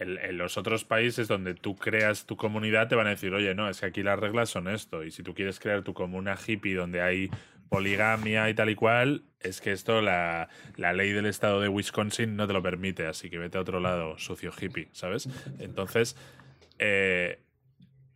en, 0.00 0.38
los 0.38 0.56
otros 0.56 0.84
países 0.84 1.28
donde 1.28 1.54
tú 1.54 1.76
creas 1.76 2.24
tu 2.24 2.36
comunidad 2.36 2.88
te 2.88 2.94
van 2.94 3.06
a 3.06 3.10
decir, 3.10 3.32
oye, 3.34 3.54
no, 3.54 3.68
es 3.68 3.80
que 3.80 3.86
aquí 3.86 4.02
las 4.02 4.18
reglas 4.18 4.48
son 4.48 4.68
esto. 4.68 5.04
Y 5.04 5.10
si 5.10 5.22
tú 5.22 5.34
quieres 5.34 5.60
crear 5.60 5.82
tu 5.82 5.92
comuna 5.94 6.36
hippie 6.46 6.74
donde 6.74 7.02
hay 7.02 7.30
poligamia 7.70 8.50
y 8.50 8.54
tal 8.54 8.68
y 8.68 8.74
cual, 8.74 9.22
es 9.40 9.62
que 9.62 9.72
esto 9.72 10.02
la, 10.02 10.48
ley 10.76 11.12
del 11.12 11.24
estado 11.24 11.60
de 11.62 11.68
Wisconsin 11.68 12.36
no 12.36 12.46
te 12.46 12.52
lo 12.52 12.62
permite. 12.62 13.06
Así 13.06 13.30
que 13.30 13.38
vete 13.38 13.56
a 13.56 13.62
otro 13.62 13.80
lado, 13.80 14.18
socio 14.18 14.52
hippie, 14.60 14.88
¿sabes? 14.92 15.28
Entonces, 15.58 16.16
eh, 16.78 17.40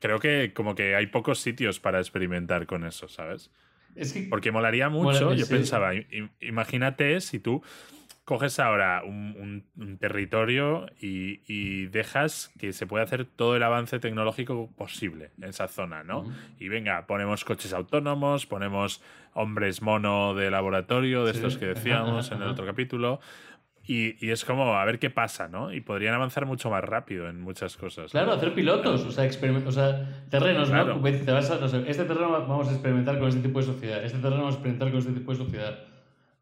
creo 0.01 0.19
que 0.19 0.53
como 0.53 0.75
que 0.75 0.95
hay 0.95 1.07
pocos 1.07 1.39
sitios 1.39 1.81
para 1.81 2.01
experimentar 2.01 2.67
con 2.67 2.85
eso, 2.85 3.09
¿sabes? 3.09 3.51
Porque 4.29 4.51
molaría 4.51 4.89
mucho, 4.89 5.35
yo 5.35 5.47
pensaba, 5.49 5.93
imagínate 6.41 7.21
si 7.21 7.39
tú 7.39 7.63
coges 8.25 8.59
ahora 8.59 9.03
un, 9.05 9.65
territorio 10.01 10.87
y, 11.01 11.87
dejas 11.87 12.51
que 12.59 12.73
se 12.73 12.87
pueda 12.87 13.05
hacer 13.05 13.27
todo 13.27 13.57
el 13.57 13.63
avance 13.63 13.99
tecnológico 13.99 14.71
posible 14.77 15.31
en 15.39 15.51
esa 15.51 15.69
zona, 15.69 16.03
¿no? 16.03 16.25
Y 16.59 16.69
venga, 16.69 17.07
ponemos 17.07 17.45
coches 17.45 17.73
autónomos, 17.73 18.47
ponemos 18.47 19.03
hombres 19.35 19.83
mono 19.83 20.35
de 20.35 20.51
laboratorio, 20.51 21.25
de 21.25 21.33
estos 21.33 21.59
que 21.59 21.67
decíamos 21.67 22.31
en 22.33 22.43
el 22.43 22.49
otro 22.49 22.65
capítulo. 22.65 23.21
Y, 23.87 24.31
es 24.31 24.47
como 24.47 24.75
a 24.75 24.85
ver 24.87 24.99
qué 24.99 25.11
pasa, 25.11 25.47
¿no? 25.47 25.71
Y 25.71 25.83
podrían 25.83 26.15
avanzar 26.15 26.47
mucho 26.47 26.71
más 26.71 26.83
rápido 26.83 27.29
en 27.29 27.43
muchas 27.43 27.77
cosas. 27.77 28.13
Claro, 28.13 28.33
hacer 28.33 28.55
pilotos, 28.55 29.05
o 29.05 29.13
sea, 29.13 29.25
o 29.27 29.73
sea 29.73 30.25
terrenos, 30.31 30.71
¿no? 30.71 31.07
este 31.07 32.05
terreno 32.05 32.31
vamos 32.31 32.69
a 32.69 32.73
experimentar 32.73 33.19
con 33.19 33.29
este 33.29 33.43
tipo 33.43 33.61
de 33.61 33.67
sociedad, 33.67 34.03
este 34.03 34.19
terreno 34.19 34.39
vamos 34.39 34.55
a 34.55 34.59
experimentar 34.59 34.91
con 34.91 35.01
este 35.01 35.13
tipo 35.13 35.33
de 35.33 35.39
sociedad 35.39 35.94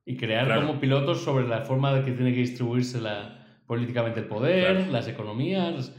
y 0.05 0.17
crear 0.17 0.55
como 0.61 0.81
pilotos 0.81 1.23
sobre 1.23 1.47
la 1.47 1.63
forma 1.63 1.93
de 1.95 2.05
que 2.05 2.13
tiene 2.13 2.33
que 2.33 2.41
distribuirse 2.41 3.01
la, 3.01 3.39
políticamente 3.67 4.21
el 4.21 4.27
poder, 4.27 4.89
las 4.89 5.09
economías. 5.09 5.93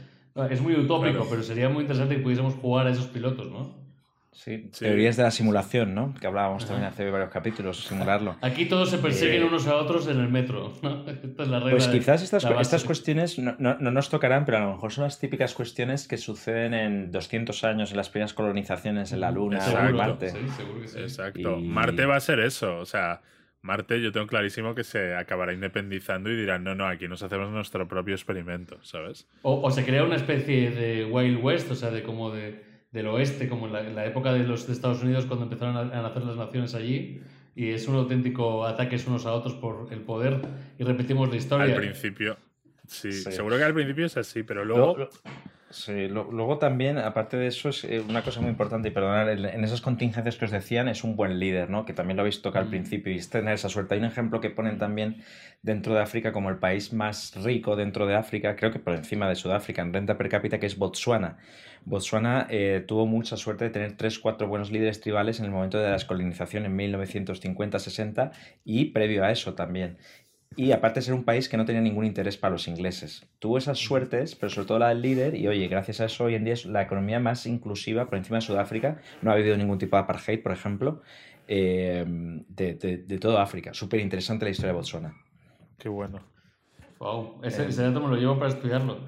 Es 0.50 0.60
muy 0.60 0.74
utópico, 0.74 1.26
pero 1.30 1.42
sería 1.42 1.68
muy 1.68 1.82
interesante 1.82 2.16
que 2.16 2.22
pudiésemos 2.22 2.54
jugar 2.54 2.86
a 2.86 2.90
esos 2.90 3.06
pilotos, 3.06 3.50
¿no? 3.50 3.84
Sí, 4.34 4.68
teorías 4.76 5.16
de 5.16 5.22
la 5.22 5.30
simulación, 5.30 5.94
¿no? 5.94 6.12
Que 6.20 6.26
hablábamos 6.26 6.66
también 6.66 6.88
hace 6.88 7.08
varios 7.08 7.30
capítulos, 7.30 7.84
simularlo. 7.84 8.34
Aquí 8.40 8.66
todos 8.66 8.90
se 8.90 8.98
persiguen 8.98 9.42
eh, 9.42 9.44
unos 9.44 9.68
a 9.68 9.76
otros 9.76 10.08
en 10.08 10.18
el 10.18 10.28
metro, 10.28 10.72
¿no? 10.82 11.08
Esta 11.08 11.44
es 11.44 11.48
la 11.48 11.60
regla 11.60 11.70
pues 11.70 11.86
quizás 11.86 12.20
estas, 12.20 12.44
estas 12.44 12.82
cuestiones 12.82 13.38
no, 13.38 13.54
no, 13.60 13.76
no, 13.78 13.92
nos 13.92 14.10
tocarán, 14.10 14.44
pero 14.44 14.58
a 14.58 14.60
lo 14.62 14.72
mejor 14.72 14.92
son 14.92 15.04
las 15.04 15.20
típicas 15.20 15.54
cuestiones 15.54 16.08
que 16.08 16.16
suceden 16.16 16.74
en 16.74 17.12
200 17.12 17.62
años 17.62 17.92
en 17.92 17.96
las 17.96 18.08
primeras 18.08 18.34
colonizaciones 18.34 19.12
en 19.12 19.20
la 19.20 19.30
Luna 19.30 19.60
o 19.64 19.86
en 19.86 19.96
Marte. 19.96 20.30
Sí, 20.30 20.38
seguro 20.56 20.80
que 20.80 20.88
sí. 20.88 20.98
Exacto. 20.98 21.56
Marte 21.60 22.04
va 22.04 22.16
a 22.16 22.20
ser 22.20 22.40
eso, 22.40 22.78
o 22.78 22.86
sea 22.86 23.20
Marte 23.64 24.02
yo 24.02 24.12
tengo 24.12 24.26
clarísimo 24.26 24.74
que 24.74 24.84
se 24.84 25.16
acabará 25.16 25.54
independizando 25.54 26.30
y 26.30 26.36
dirán, 26.36 26.64
no, 26.64 26.74
no, 26.74 26.86
aquí 26.86 27.08
nos 27.08 27.22
hacemos 27.22 27.50
nuestro 27.50 27.88
propio 27.88 28.14
experimento, 28.14 28.76
¿sabes? 28.82 29.26
O, 29.40 29.70
se 29.70 29.86
crea 29.86 30.04
una 30.04 30.16
especie 30.16 30.70
de 30.70 31.06
Wild 31.06 31.42
West, 31.42 31.70
o 31.70 31.74
sea, 31.74 31.90
de 31.90 32.02
como 32.02 32.30
de, 32.30 32.62
del 32.92 33.06
oeste, 33.06 33.48
como 33.48 33.66
en 33.66 33.94
la, 33.94 34.04
época 34.04 34.34
de 34.34 34.40
los 34.40 34.66
de 34.66 34.74
Estados 34.74 35.02
Unidos 35.02 35.24
cuando 35.24 35.46
empezaron 35.46 35.78
a, 35.78 36.02
nacer 36.02 36.24
las 36.24 36.36
naciones 36.36 36.74
allí, 36.74 37.22
y 37.56 37.70
es 37.70 37.88
un 37.88 37.94
auténtico 37.96 38.66
ataques 38.66 39.06
unos 39.06 39.24
a 39.24 39.32
otros 39.32 39.54
por 39.54 39.90
el 39.90 40.00
poder, 40.00 40.42
y 40.78 40.84
repetimos 40.84 41.30
la 41.30 41.36
historia. 41.36 41.74
Al 41.74 41.80
principio, 41.80 42.36
sí, 42.86 43.12
seguro 43.12 43.56
que 43.56 43.64
al 43.64 43.72
principio 43.72 44.04
es 44.04 44.16
así, 44.18 44.42
pero 44.42 44.66
luego... 44.66 45.08
Sí, 45.74 46.06
luego 46.06 46.58
también, 46.58 46.98
aparte 46.98 47.36
de 47.36 47.48
eso, 47.48 47.70
es 47.70 47.82
eh, 47.82 48.00
una 48.08 48.22
cosa 48.22 48.40
muy 48.40 48.48
importante, 48.48 48.88
y 48.88 48.90
perdonar, 48.92 49.28
en 49.28 49.64
esas 49.64 49.80
contingencias 49.80 50.36
que 50.36 50.44
os 50.44 50.52
decían, 50.52 50.86
es 50.86 51.02
un 51.02 51.16
buen 51.16 51.40
líder, 51.40 51.68
¿no? 51.68 51.84
Que 51.84 51.92
también 51.92 52.16
lo 52.16 52.20
habéis 52.20 52.42
tocado 52.42 52.62
al 52.62 52.68
mm. 52.68 52.70
principio 52.70 53.12
y 53.12 53.16
es 53.16 53.28
tener 53.28 53.54
esa 53.54 53.68
suerte. 53.68 53.94
Hay 53.94 54.00
un 54.00 54.06
ejemplo 54.06 54.40
que 54.40 54.50
ponen 54.50 54.78
también 54.78 55.24
dentro 55.62 55.92
de 55.92 56.00
África 56.00 56.30
como 56.30 56.48
el 56.48 56.58
país 56.58 56.92
más 56.92 57.34
rico 57.42 57.74
dentro 57.74 58.06
de 58.06 58.14
África, 58.14 58.54
creo 58.54 58.70
que 58.70 58.78
por 58.78 58.94
encima 58.94 59.28
de 59.28 59.34
Sudáfrica, 59.34 59.82
en 59.82 59.92
renta 59.92 60.16
per 60.16 60.28
cápita, 60.28 60.60
que 60.60 60.66
es 60.66 60.78
Botswana. 60.78 61.38
Botswana 61.84 62.46
eh, 62.50 62.84
tuvo 62.86 63.06
mucha 63.06 63.36
suerte 63.36 63.64
de 63.64 63.70
tener 63.70 63.96
tres, 63.96 64.20
cuatro 64.20 64.46
buenos 64.46 64.70
líderes 64.70 65.00
tribales 65.00 65.40
en 65.40 65.46
el 65.46 65.50
momento 65.50 65.78
de 65.78 65.86
la 65.86 65.94
descolonización 65.94 66.66
en 66.66 66.78
1950-60 66.78 68.30
y 68.64 68.86
previo 68.86 69.24
a 69.24 69.32
eso 69.32 69.54
también 69.54 69.98
y 70.56 70.72
aparte 70.72 71.00
de 71.00 71.06
ser 71.06 71.14
un 71.14 71.24
país 71.24 71.48
que 71.48 71.56
no 71.56 71.64
tenía 71.64 71.80
ningún 71.80 72.04
interés 72.04 72.36
para 72.36 72.52
los 72.52 72.68
ingleses. 72.68 73.26
Tuvo 73.38 73.58
esas 73.58 73.78
suertes, 73.78 74.36
pero 74.36 74.50
sobre 74.50 74.68
todo 74.68 74.78
la 74.78 74.88
del 74.90 75.02
líder, 75.02 75.34
y 75.34 75.48
oye, 75.48 75.66
gracias 75.68 76.00
a 76.00 76.04
eso 76.04 76.24
hoy 76.24 76.34
en 76.34 76.44
día 76.44 76.54
es 76.54 76.64
la 76.64 76.82
economía 76.82 77.18
más 77.18 77.46
inclusiva 77.46 78.06
por 78.06 78.18
encima 78.18 78.38
de 78.38 78.42
Sudáfrica. 78.42 79.00
No 79.22 79.30
ha 79.30 79.34
habido 79.34 79.56
ningún 79.56 79.78
tipo 79.78 79.96
de 79.96 80.02
apartheid, 80.02 80.42
por 80.42 80.52
ejemplo, 80.52 81.02
eh, 81.48 82.04
de, 82.06 82.74
de, 82.74 83.18
toda 83.18 83.42
África. 83.42 83.74
Súper 83.74 84.00
interesante 84.00 84.44
la 84.44 84.52
historia 84.52 84.72
de 84.72 84.76
Botswana. 84.76 85.14
Qué 85.78 85.88
bueno. 85.88 86.20
Wow, 87.00 87.40
ese, 87.42 87.66
ese 87.66 87.82
dato 87.82 88.00
me 88.00 88.08
lo 88.08 88.16
llevo 88.16 88.38
para 88.38 88.50
estudiarlo. 88.50 89.00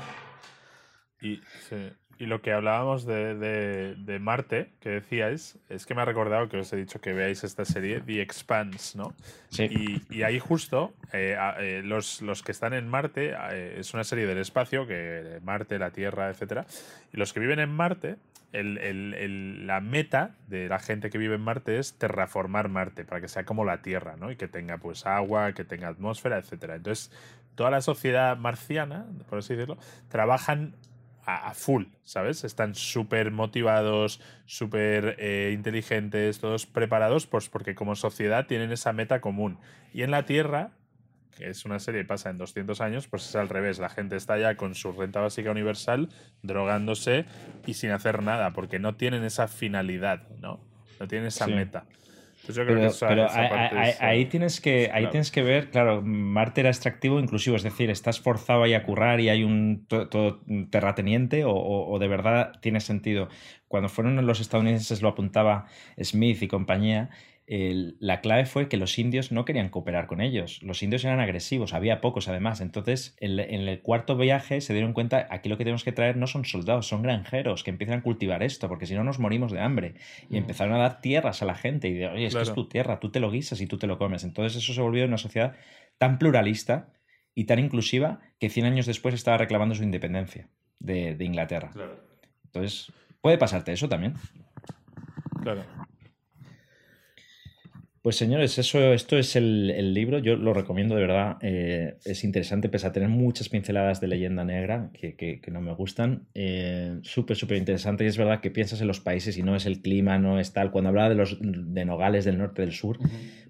Y 1.21 1.41
sí. 1.61 1.77
Y 2.19 2.27
lo 2.27 2.41
que 2.41 2.53
hablábamos 2.53 3.05
de, 3.05 3.35
de, 3.35 4.19
Marte, 4.19 4.71
que 4.81 4.89
decíais, 4.89 5.59
es 5.69 5.85
que 5.85 5.95
me 5.95 6.01
ha 6.03 6.05
recordado 6.07 6.49
que 6.49 6.57
os 6.57 6.73
he 6.73 6.77
dicho 6.77 7.01
que 7.01 7.13
veáis 7.13 7.45
esta 7.45 7.65
serie, 7.67 8.01
The 8.01 8.23
Expanse, 8.23 8.97
¿no? 8.97 9.15
Sí. 9.51 10.03
Y, 10.09 10.23
ahí 10.23 10.39
justo, 10.39 10.95
eh, 11.13 11.37
eh, 11.59 11.83
los, 11.85 12.23
los, 12.23 12.43
que 12.43 12.53
están 12.53 12.73
en 12.73 12.89
Marte, 12.89 13.35
eh, 13.51 13.77
es 13.79 13.93
una 13.93 14.05
serie 14.05 14.27
del 14.27 14.39
espacio, 14.39 14.87
que 14.87 15.41
Marte, 15.45 15.79
la 15.79 15.91
Tierra, 15.91 16.31
etcétera, 16.31 16.67
y 17.13 17.19
los 17.19 17.35
que 17.35 17.41
viven 17.41 17.59
en 17.59 17.71
Marte 17.71 18.17
la 18.53 19.81
meta 19.81 20.35
de 20.49 20.69
la 20.69 20.79
gente 20.79 21.11
que 21.11 21.19
vive 21.19 21.35
en 21.35 21.41
Marte 21.43 21.79
es 21.79 21.99
terraformar 21.99 22.69
Marte 22.69 23.05
para 23.05 23.21
que 23.21 23.29
sea 23.29 23.45
como 23.45 23.65
la 23.65 23.83
Tierra, 23.83 24.17
¿no? 24.17 24.31
Y 24.31 24.37
que 24.37 24.49
tenga 24.49 24.79
pues 24.79 25.05
agua, 25.05 25.53
que 25.53 25.65
tenga 25.65 25.89
atmósfera, 25.89 26.39
etcétera. 26.39 26.77
Entonces, 26.77 27.11
toda 27.55 27.71
la 27.71 27.83
sociedad 27.83 28.37
marciana, 28.37 29.07
por 29.29 29.41
así 29.41 29.55
decirlo, 29.55 29.77
trabajan 30.09 30.75
a, 31.27 31.53
full, 31.55 31.85
¿sabes? 32.05 32.45
Están 32.45 32.77
súper 32.77 33.33
motivados, 33.33 34.21
súper 34.47 35.17
eh, 35.19 35.51
inteligentes, 35.53 36.39
todos 36.39 36.67
preparados, 36.67 37.27
pues 37.27 37.49
porque 37.49 37.75
como 37.75 37.97
sociedad 37.97 38.47
tienen 38.47 38.71
esa 38.71 38.93
meta 38.93 39.21
común. 39.21 39.59
Y 39.93 40.03
en 40.03 40.13
la 40.13 40.25
Tierra, 40.25 40.71
que 41.37 41.51
es 41.51 41.65
una 41.65 41.81
serie 41.81 42.03
que 42.03 42.07
pasa 42.07 42.31
en 42.31 42.39
200 42.39 42.81
años, 42.81 43.09
pues 43.09 43.29
es 43.29 43.35
al 43.35 43.49
revés. 43.49 43.81
La 43.81 43.89
gente 43.89 44.15
está 44.15 44.39
ya 44.39 44.57
con 44.57 44.77
su 44.77 44.93
renta 44.93 45.21
básica 45.21 45.51
universal, 45.51 46.09
drogándose 46.43 47.27
y 47.67 47.75
sin 47.75 47.91
hacer 47.91 48.23
nada, 48.23 48.53
porque 48.53 48.79
no 48.79 48.95
tienen 48.95 49.25
esa 49.25 49.49
finalidad, 49.49 50.29
¿no? 50.41 50.61
No 51.01 51.09
tienen 51.09 51.27
esa 51.27 51.49
meta. 51.49 51.87
Pues 52.47 52.99
pero, 53.01 53.27
ahí, 53.31 54.27
tienes 54.27 54.61
que, 54.61 54.91
ahí 54.93 55.09
tienes 55.09 55.31
que 55.33 55.43
ver, 55.43 55.71
claro, 55.71 56.01
Marte 56.03 56.61
era 56.61 56.71
extractivo 56.71 57.19
inclusivo, 57.19 57.57
es 57.57 57.65
decir, 57.65 57.91
estás 57.91 58.21
forzado 58.21 58.63
ahí 58.63 58.75
a 58.75 58.85
currar 58.85 59.21
y 59.21 59.29
hay 59.29 59.43
un 59.43 59.87
todo, 59.89 60.41
terrateniente 60.71 61.45
o, 61.45 61.53
o, 61.53 61.99
de 61.99 62.09
verdad 62.09 62.53
tiene 62.61 62.81
sentido. 62.81 63.29
Cuando 63.69 63.89
fueron 63.89 64.25
los 64.25 64.41
estadounidenses 64.41 65.03
lo 65.03 65.09
apuntaba 65.09 65.67
Smith 66.01 66.41
y 66.43 66.49
compañía, 66.49 67.11
la 67.49 68.21
clave 68.23 68.45
fue 68.45 68.69
que 68.69 68.77
los 68.77 68.99
indios 68.99 69.31
no 69.31 69.45
querían 69.45 69.69
cooperar 69.69 70.09
con 70.09 70.21
ellos. 70.21 70.61
Los 70.63 70.83
indios 70.83 71.05
eran 71.05 71.21
agresivos, 71.21 71.75
había 71.75 72.01
pocos 72.01 72.29
además. 72.29 72.61
Entonces, 72.61 73.17
en, 73.21 73.39
el 73.39 73.81
cuarto 73.83 74.17
viaje 74.17 74.61
se 74.61 74.73
dieron 74.73 74.93
cuenta, 74.93 75.29
aquí 75.31 75.49
lo 75.49 75.57
que 75.57 75.65
tenemos 75.65 75.85
que 75.85 75.93
traer 75.93 76.17
no 76.17 76.27
son 76.27 76.45
soldados, 76.45 76.89
son 76.89 77.03
granjeros 77.03 77.63
que 77.63 77.71
empiezan 77.71 78.01
a 78.01 78.03
cultivar 78.03 78.43
esto, 78.43 78.69
porque 78.69 78.87
si 78.87 78.95
no 78.95 79.05
nos 79.05 79.21
morimos 79.21 79.53
de 79.53 79.61
hambre. 79.61 79.95
Y 80.29 80.39
empezaron 80.39 80.75
a 80.75 80.79
dar 80.79 81.01
tierras 81.01 81.41
a 81.43 81.47
la 81.47 81.55
gente 81.55 81.89
y 81.89 81.95
de, 81.95 82.09
oye, 82.09 82.27
es 82.27 82.35
que 82.35 82.43
es 82.43 82.53
tu 82.53 82.69
tierra, 82.69 82.99
tú 82.99 83.11
te 83.11 83.21
lo 83.21 83.31
guisas 83.31 83.61
y 83.61 83.67
tú 83.67 83.79
te 83.79 83.87
lo 83.87 83.97
comes. 83.97 84.25
Entonces 84.25 84.61
eso 84.61 84.73
se 84.73 84.81
volvió 84.81 85.05
una 85.05 85.19
sociedad 85.19 85.55
tan 85.99 86.19
pluralista 86.19 86.93
y 87.35 87.45
tan 87.45 87.61
inclusiva 87.61 88.21
que 88.41 88.49
100 88.49 88.67
años 88.67 88.87
después 88.87 89.15
estaba 89.15 89.39
reclamando 89.39 89.77
su 89.77 89.85
independencia 89.85 90.49
de, 90.81 91.15
de 91.15 91.25
Inglaterra. 91.25 91.71
Entonces, 92.47 92.93
puede 93.21 93.39
pasarte 93.39 93.73
eso 93.73 93.89
también. 93.89 94.15
Claro. 95.43 95.63
Pues 98.07 98.15
señores, 98.15 98.57
eso, 98.57 98.93
esto 98.93 99.19
es 99.19 99.35
el, 99.35 99.93
libro, 99.93 100.21
yo 100.21 100.37
lo 100.37 100.55
recomiendo 100.55 100.95
de 100.95 101.01
verdad, 101.01 101.39
eh, 101.41 101.97
es 102.05 102.23
interesante, 102.23 102.69
pese 102.69 102.87
a 102.87 102.93
tener 102.93 103.09
muchas 103.09 103.49
pinceladas 103.49 104.01
de 104.01 104.07
leyenda 104.07 104.45
negra 104.45 104.91
que, 104.93 105.41
no 105.51 105.61
me 105.61 105.75
gustan, 105.75 106.29
eh, 106.33 107.01
súper, 107.03 107.37
súper 107.37 107.57
interesante. 107.57 108.05
Y 108.05 108.07
es 108.07 108.17
verdad 108.17 108.41
que 108.41 108.53
piensas 108.53 108.81
en 108.81 108.87
los 108.87 109.01
países 109.01 109.37
y 109.39 109.43
no 109.43 109.57
es 109.57 109.67
el 109.67 109.83
clima, 109.83 110.19
no 110.19 110.39
es 110.39 110.53
tal, 110.53 110.71
cuando 110.71 110.91
hablaba 110.91 111.09
de 111.09 111.17
los 111.17 111.39
de 111.41 111.85
Nogales 111.85 112.25
del 112.25 112.39
norte 112.39 112.63
del 112.63 112.71
sur, 112.71 112.97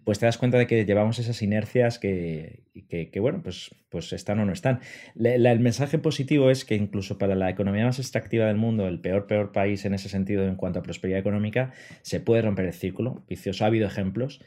pues 0.04 0.20
te 0.20 0.24
das 0.24 0.38
cuenta 0.38 0.56
de 0.56 0.68
que 0.68 0.86
llevamos 0.86 1.18
esas 1.18 1.42
inercias 1.42 1.98
que, 1.98 2.62
que, 2.88 3.20
bueno, 3.20 3.42
pues, 3.42 3.74
pues 3.90 4.12
están 4.12 4.38
o 4.38 4.44
no 4.44 4.52
están. 4.52 4.80
el 5.16 5.60
mensaje 5.60 5.98
positivo 5.98 6.48
es 6.48 6.64
que 6.64 6.76
incluso 6.76 7.18
para 7.18 7.34
la 7.34 7.50
economía 7.50 7.84
más 7.84 7.98
extractiva 7.98 8.46
del 8.46 8.56
mundo, 8.56 8.86
el 8.86 9.00
peor, 9.00 9.26
peor 9.26 9.50
país 9.50 9.84
en 9.84 9.94
ese 9.94 10.08
sentido 10.08 10.46
en 10.46 10.54
cuanto 10.54 10.78
a 10.78 10.82
prosperidad 10.82 11.18
económica, 11.18 11.72
se 12.02 12.20
puede 12.20 12.42
romper 12.42 12.66
el 12.66 12.72
círculo. 12.72 13.24
Vicioso, 13.28 13.64
ha 13.64 13.66
habido 13.66 13.88
ejemplos. 13.88 14.40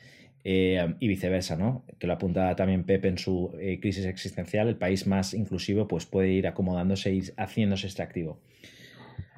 Eh, 0.46 0.96
y 1.00 1.08
viceversa, 1.10 1.58
¿no? 1.58 1.84
Que 2.00 2.08
lo 2.08 2.14
apunta 2.14 2.56
también 2.56 2.86
Pepe 2.86 3.10
en 3.10 3.18
su 3.18 3.52
eh, 3.60 3.80
crisis 3.82 4.06
existencial, 4.06 4.70
el 4.70 4.78
país 4.78 5.06
más 5.06 5.34
inclusivo 5.34 5.86
pues 5.88 6.06
puede 6.06 6.30
ir 6.30 6.48
acomodándose 6.48 7.14
y 7.14 7.24
haciéndose 7.36 7.88
extractivo. 7.88 8.40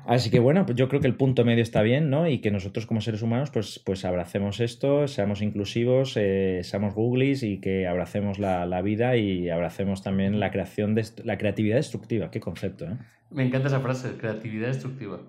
Así 0.06 0.30
que 0.30 0.40
bueno, 0.40 0.66
pues 0.66 0.78
yo 0.78 0.90
creo 0.90 1.02
que 1.02 1.08
el 1.08 1.16
punto 1.16 1.44
medio 1.46 1.62
está 1.62 1.82
bien, 1.82 2.10
¿no? 2.10 2.28
Y 2.28 2.40
que 2.40 2.52
nosotros 2.52 2.86
como 2.86 3.02
seres 3.02 3.22
humanos 3.22 3.50
pues, 3.52 3.80
pues 3.84 4.06
abracemos 4.06 4.60
esto, 4.60 5.08
seamos 5.08 5.42
inclusivos, 5.42 6.18
eh, 6.18 6.62
seamos 6.64 6.94
googlis 6.94 7.44
y 7.44 7.60
que 7.60 7.88
abracemos 7.88 8.40
la, 8.40 8.82
vida 8.82 9.16
y 9.18 9.50
abracemos 9.50 10.04
también 10.04 10.40
la 10.40 10.52
creación 10.52 10.96
de 10.96 11.06
la 11.24 11.38
creatividad 11.38 11.78
destructiva. 11.78 12.30
Qué 12.30 12.40
concepto, 12.40 12.86
¿eh? 12.86 12.98
Me 13.32 13.44
encanta 13.44 13.70
esa 13.70 13.80
frase, 13.80 14.18
creatividad 14.18 14.68
destructiva. 14.68 15.20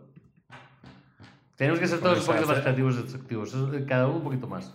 Tenemos 1.57 1.79
que 1.79 1.87
ser 1.87 2.01
todos 2.01 2.21
un 2.21 2.27
poquito 2.27 2.47
más 2.47 2.61
creativos 2.61 2.95
y 2.99 3.03
destructivos, 3.03 3.57
cada 3.87 4.09
uno 4.09 4.17
un 4.17 4.25
poquito 4.25 4.49
más. 4.49 4.75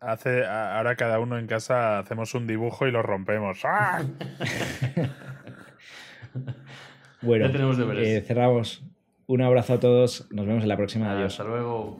Hace, 0.00 0.44
ahora 0.44 0.94
cada 0.94 1.18
uno 1.20 1.38
en 1.38 1.46
casa 1.46 1.98
hacemos 1.98 2.34
un 2.34 2.46
dibujo 2.46 2.86
y 2.86 2.90
lo 2.90 3.02
rompemos. 3.02 3.60
¡Ah! 3.64 4.02
bueno, 7.22 7.46
eh, 7.46 8.22
cerramos. 8.26 8.84
Un 9.26 9.42
abrazo 9.42 9.74
a 9.74 9.80
todos. 9.80 10.28
Nos 10.30 10.46
vemos 10.46 10.62
en 10.62 10.68
la 10.68 10.76
próxima. 10.76 11.12
Adiós. 11.12 11.32
Hasta 11.32 11.44
luego. 11.44 11.98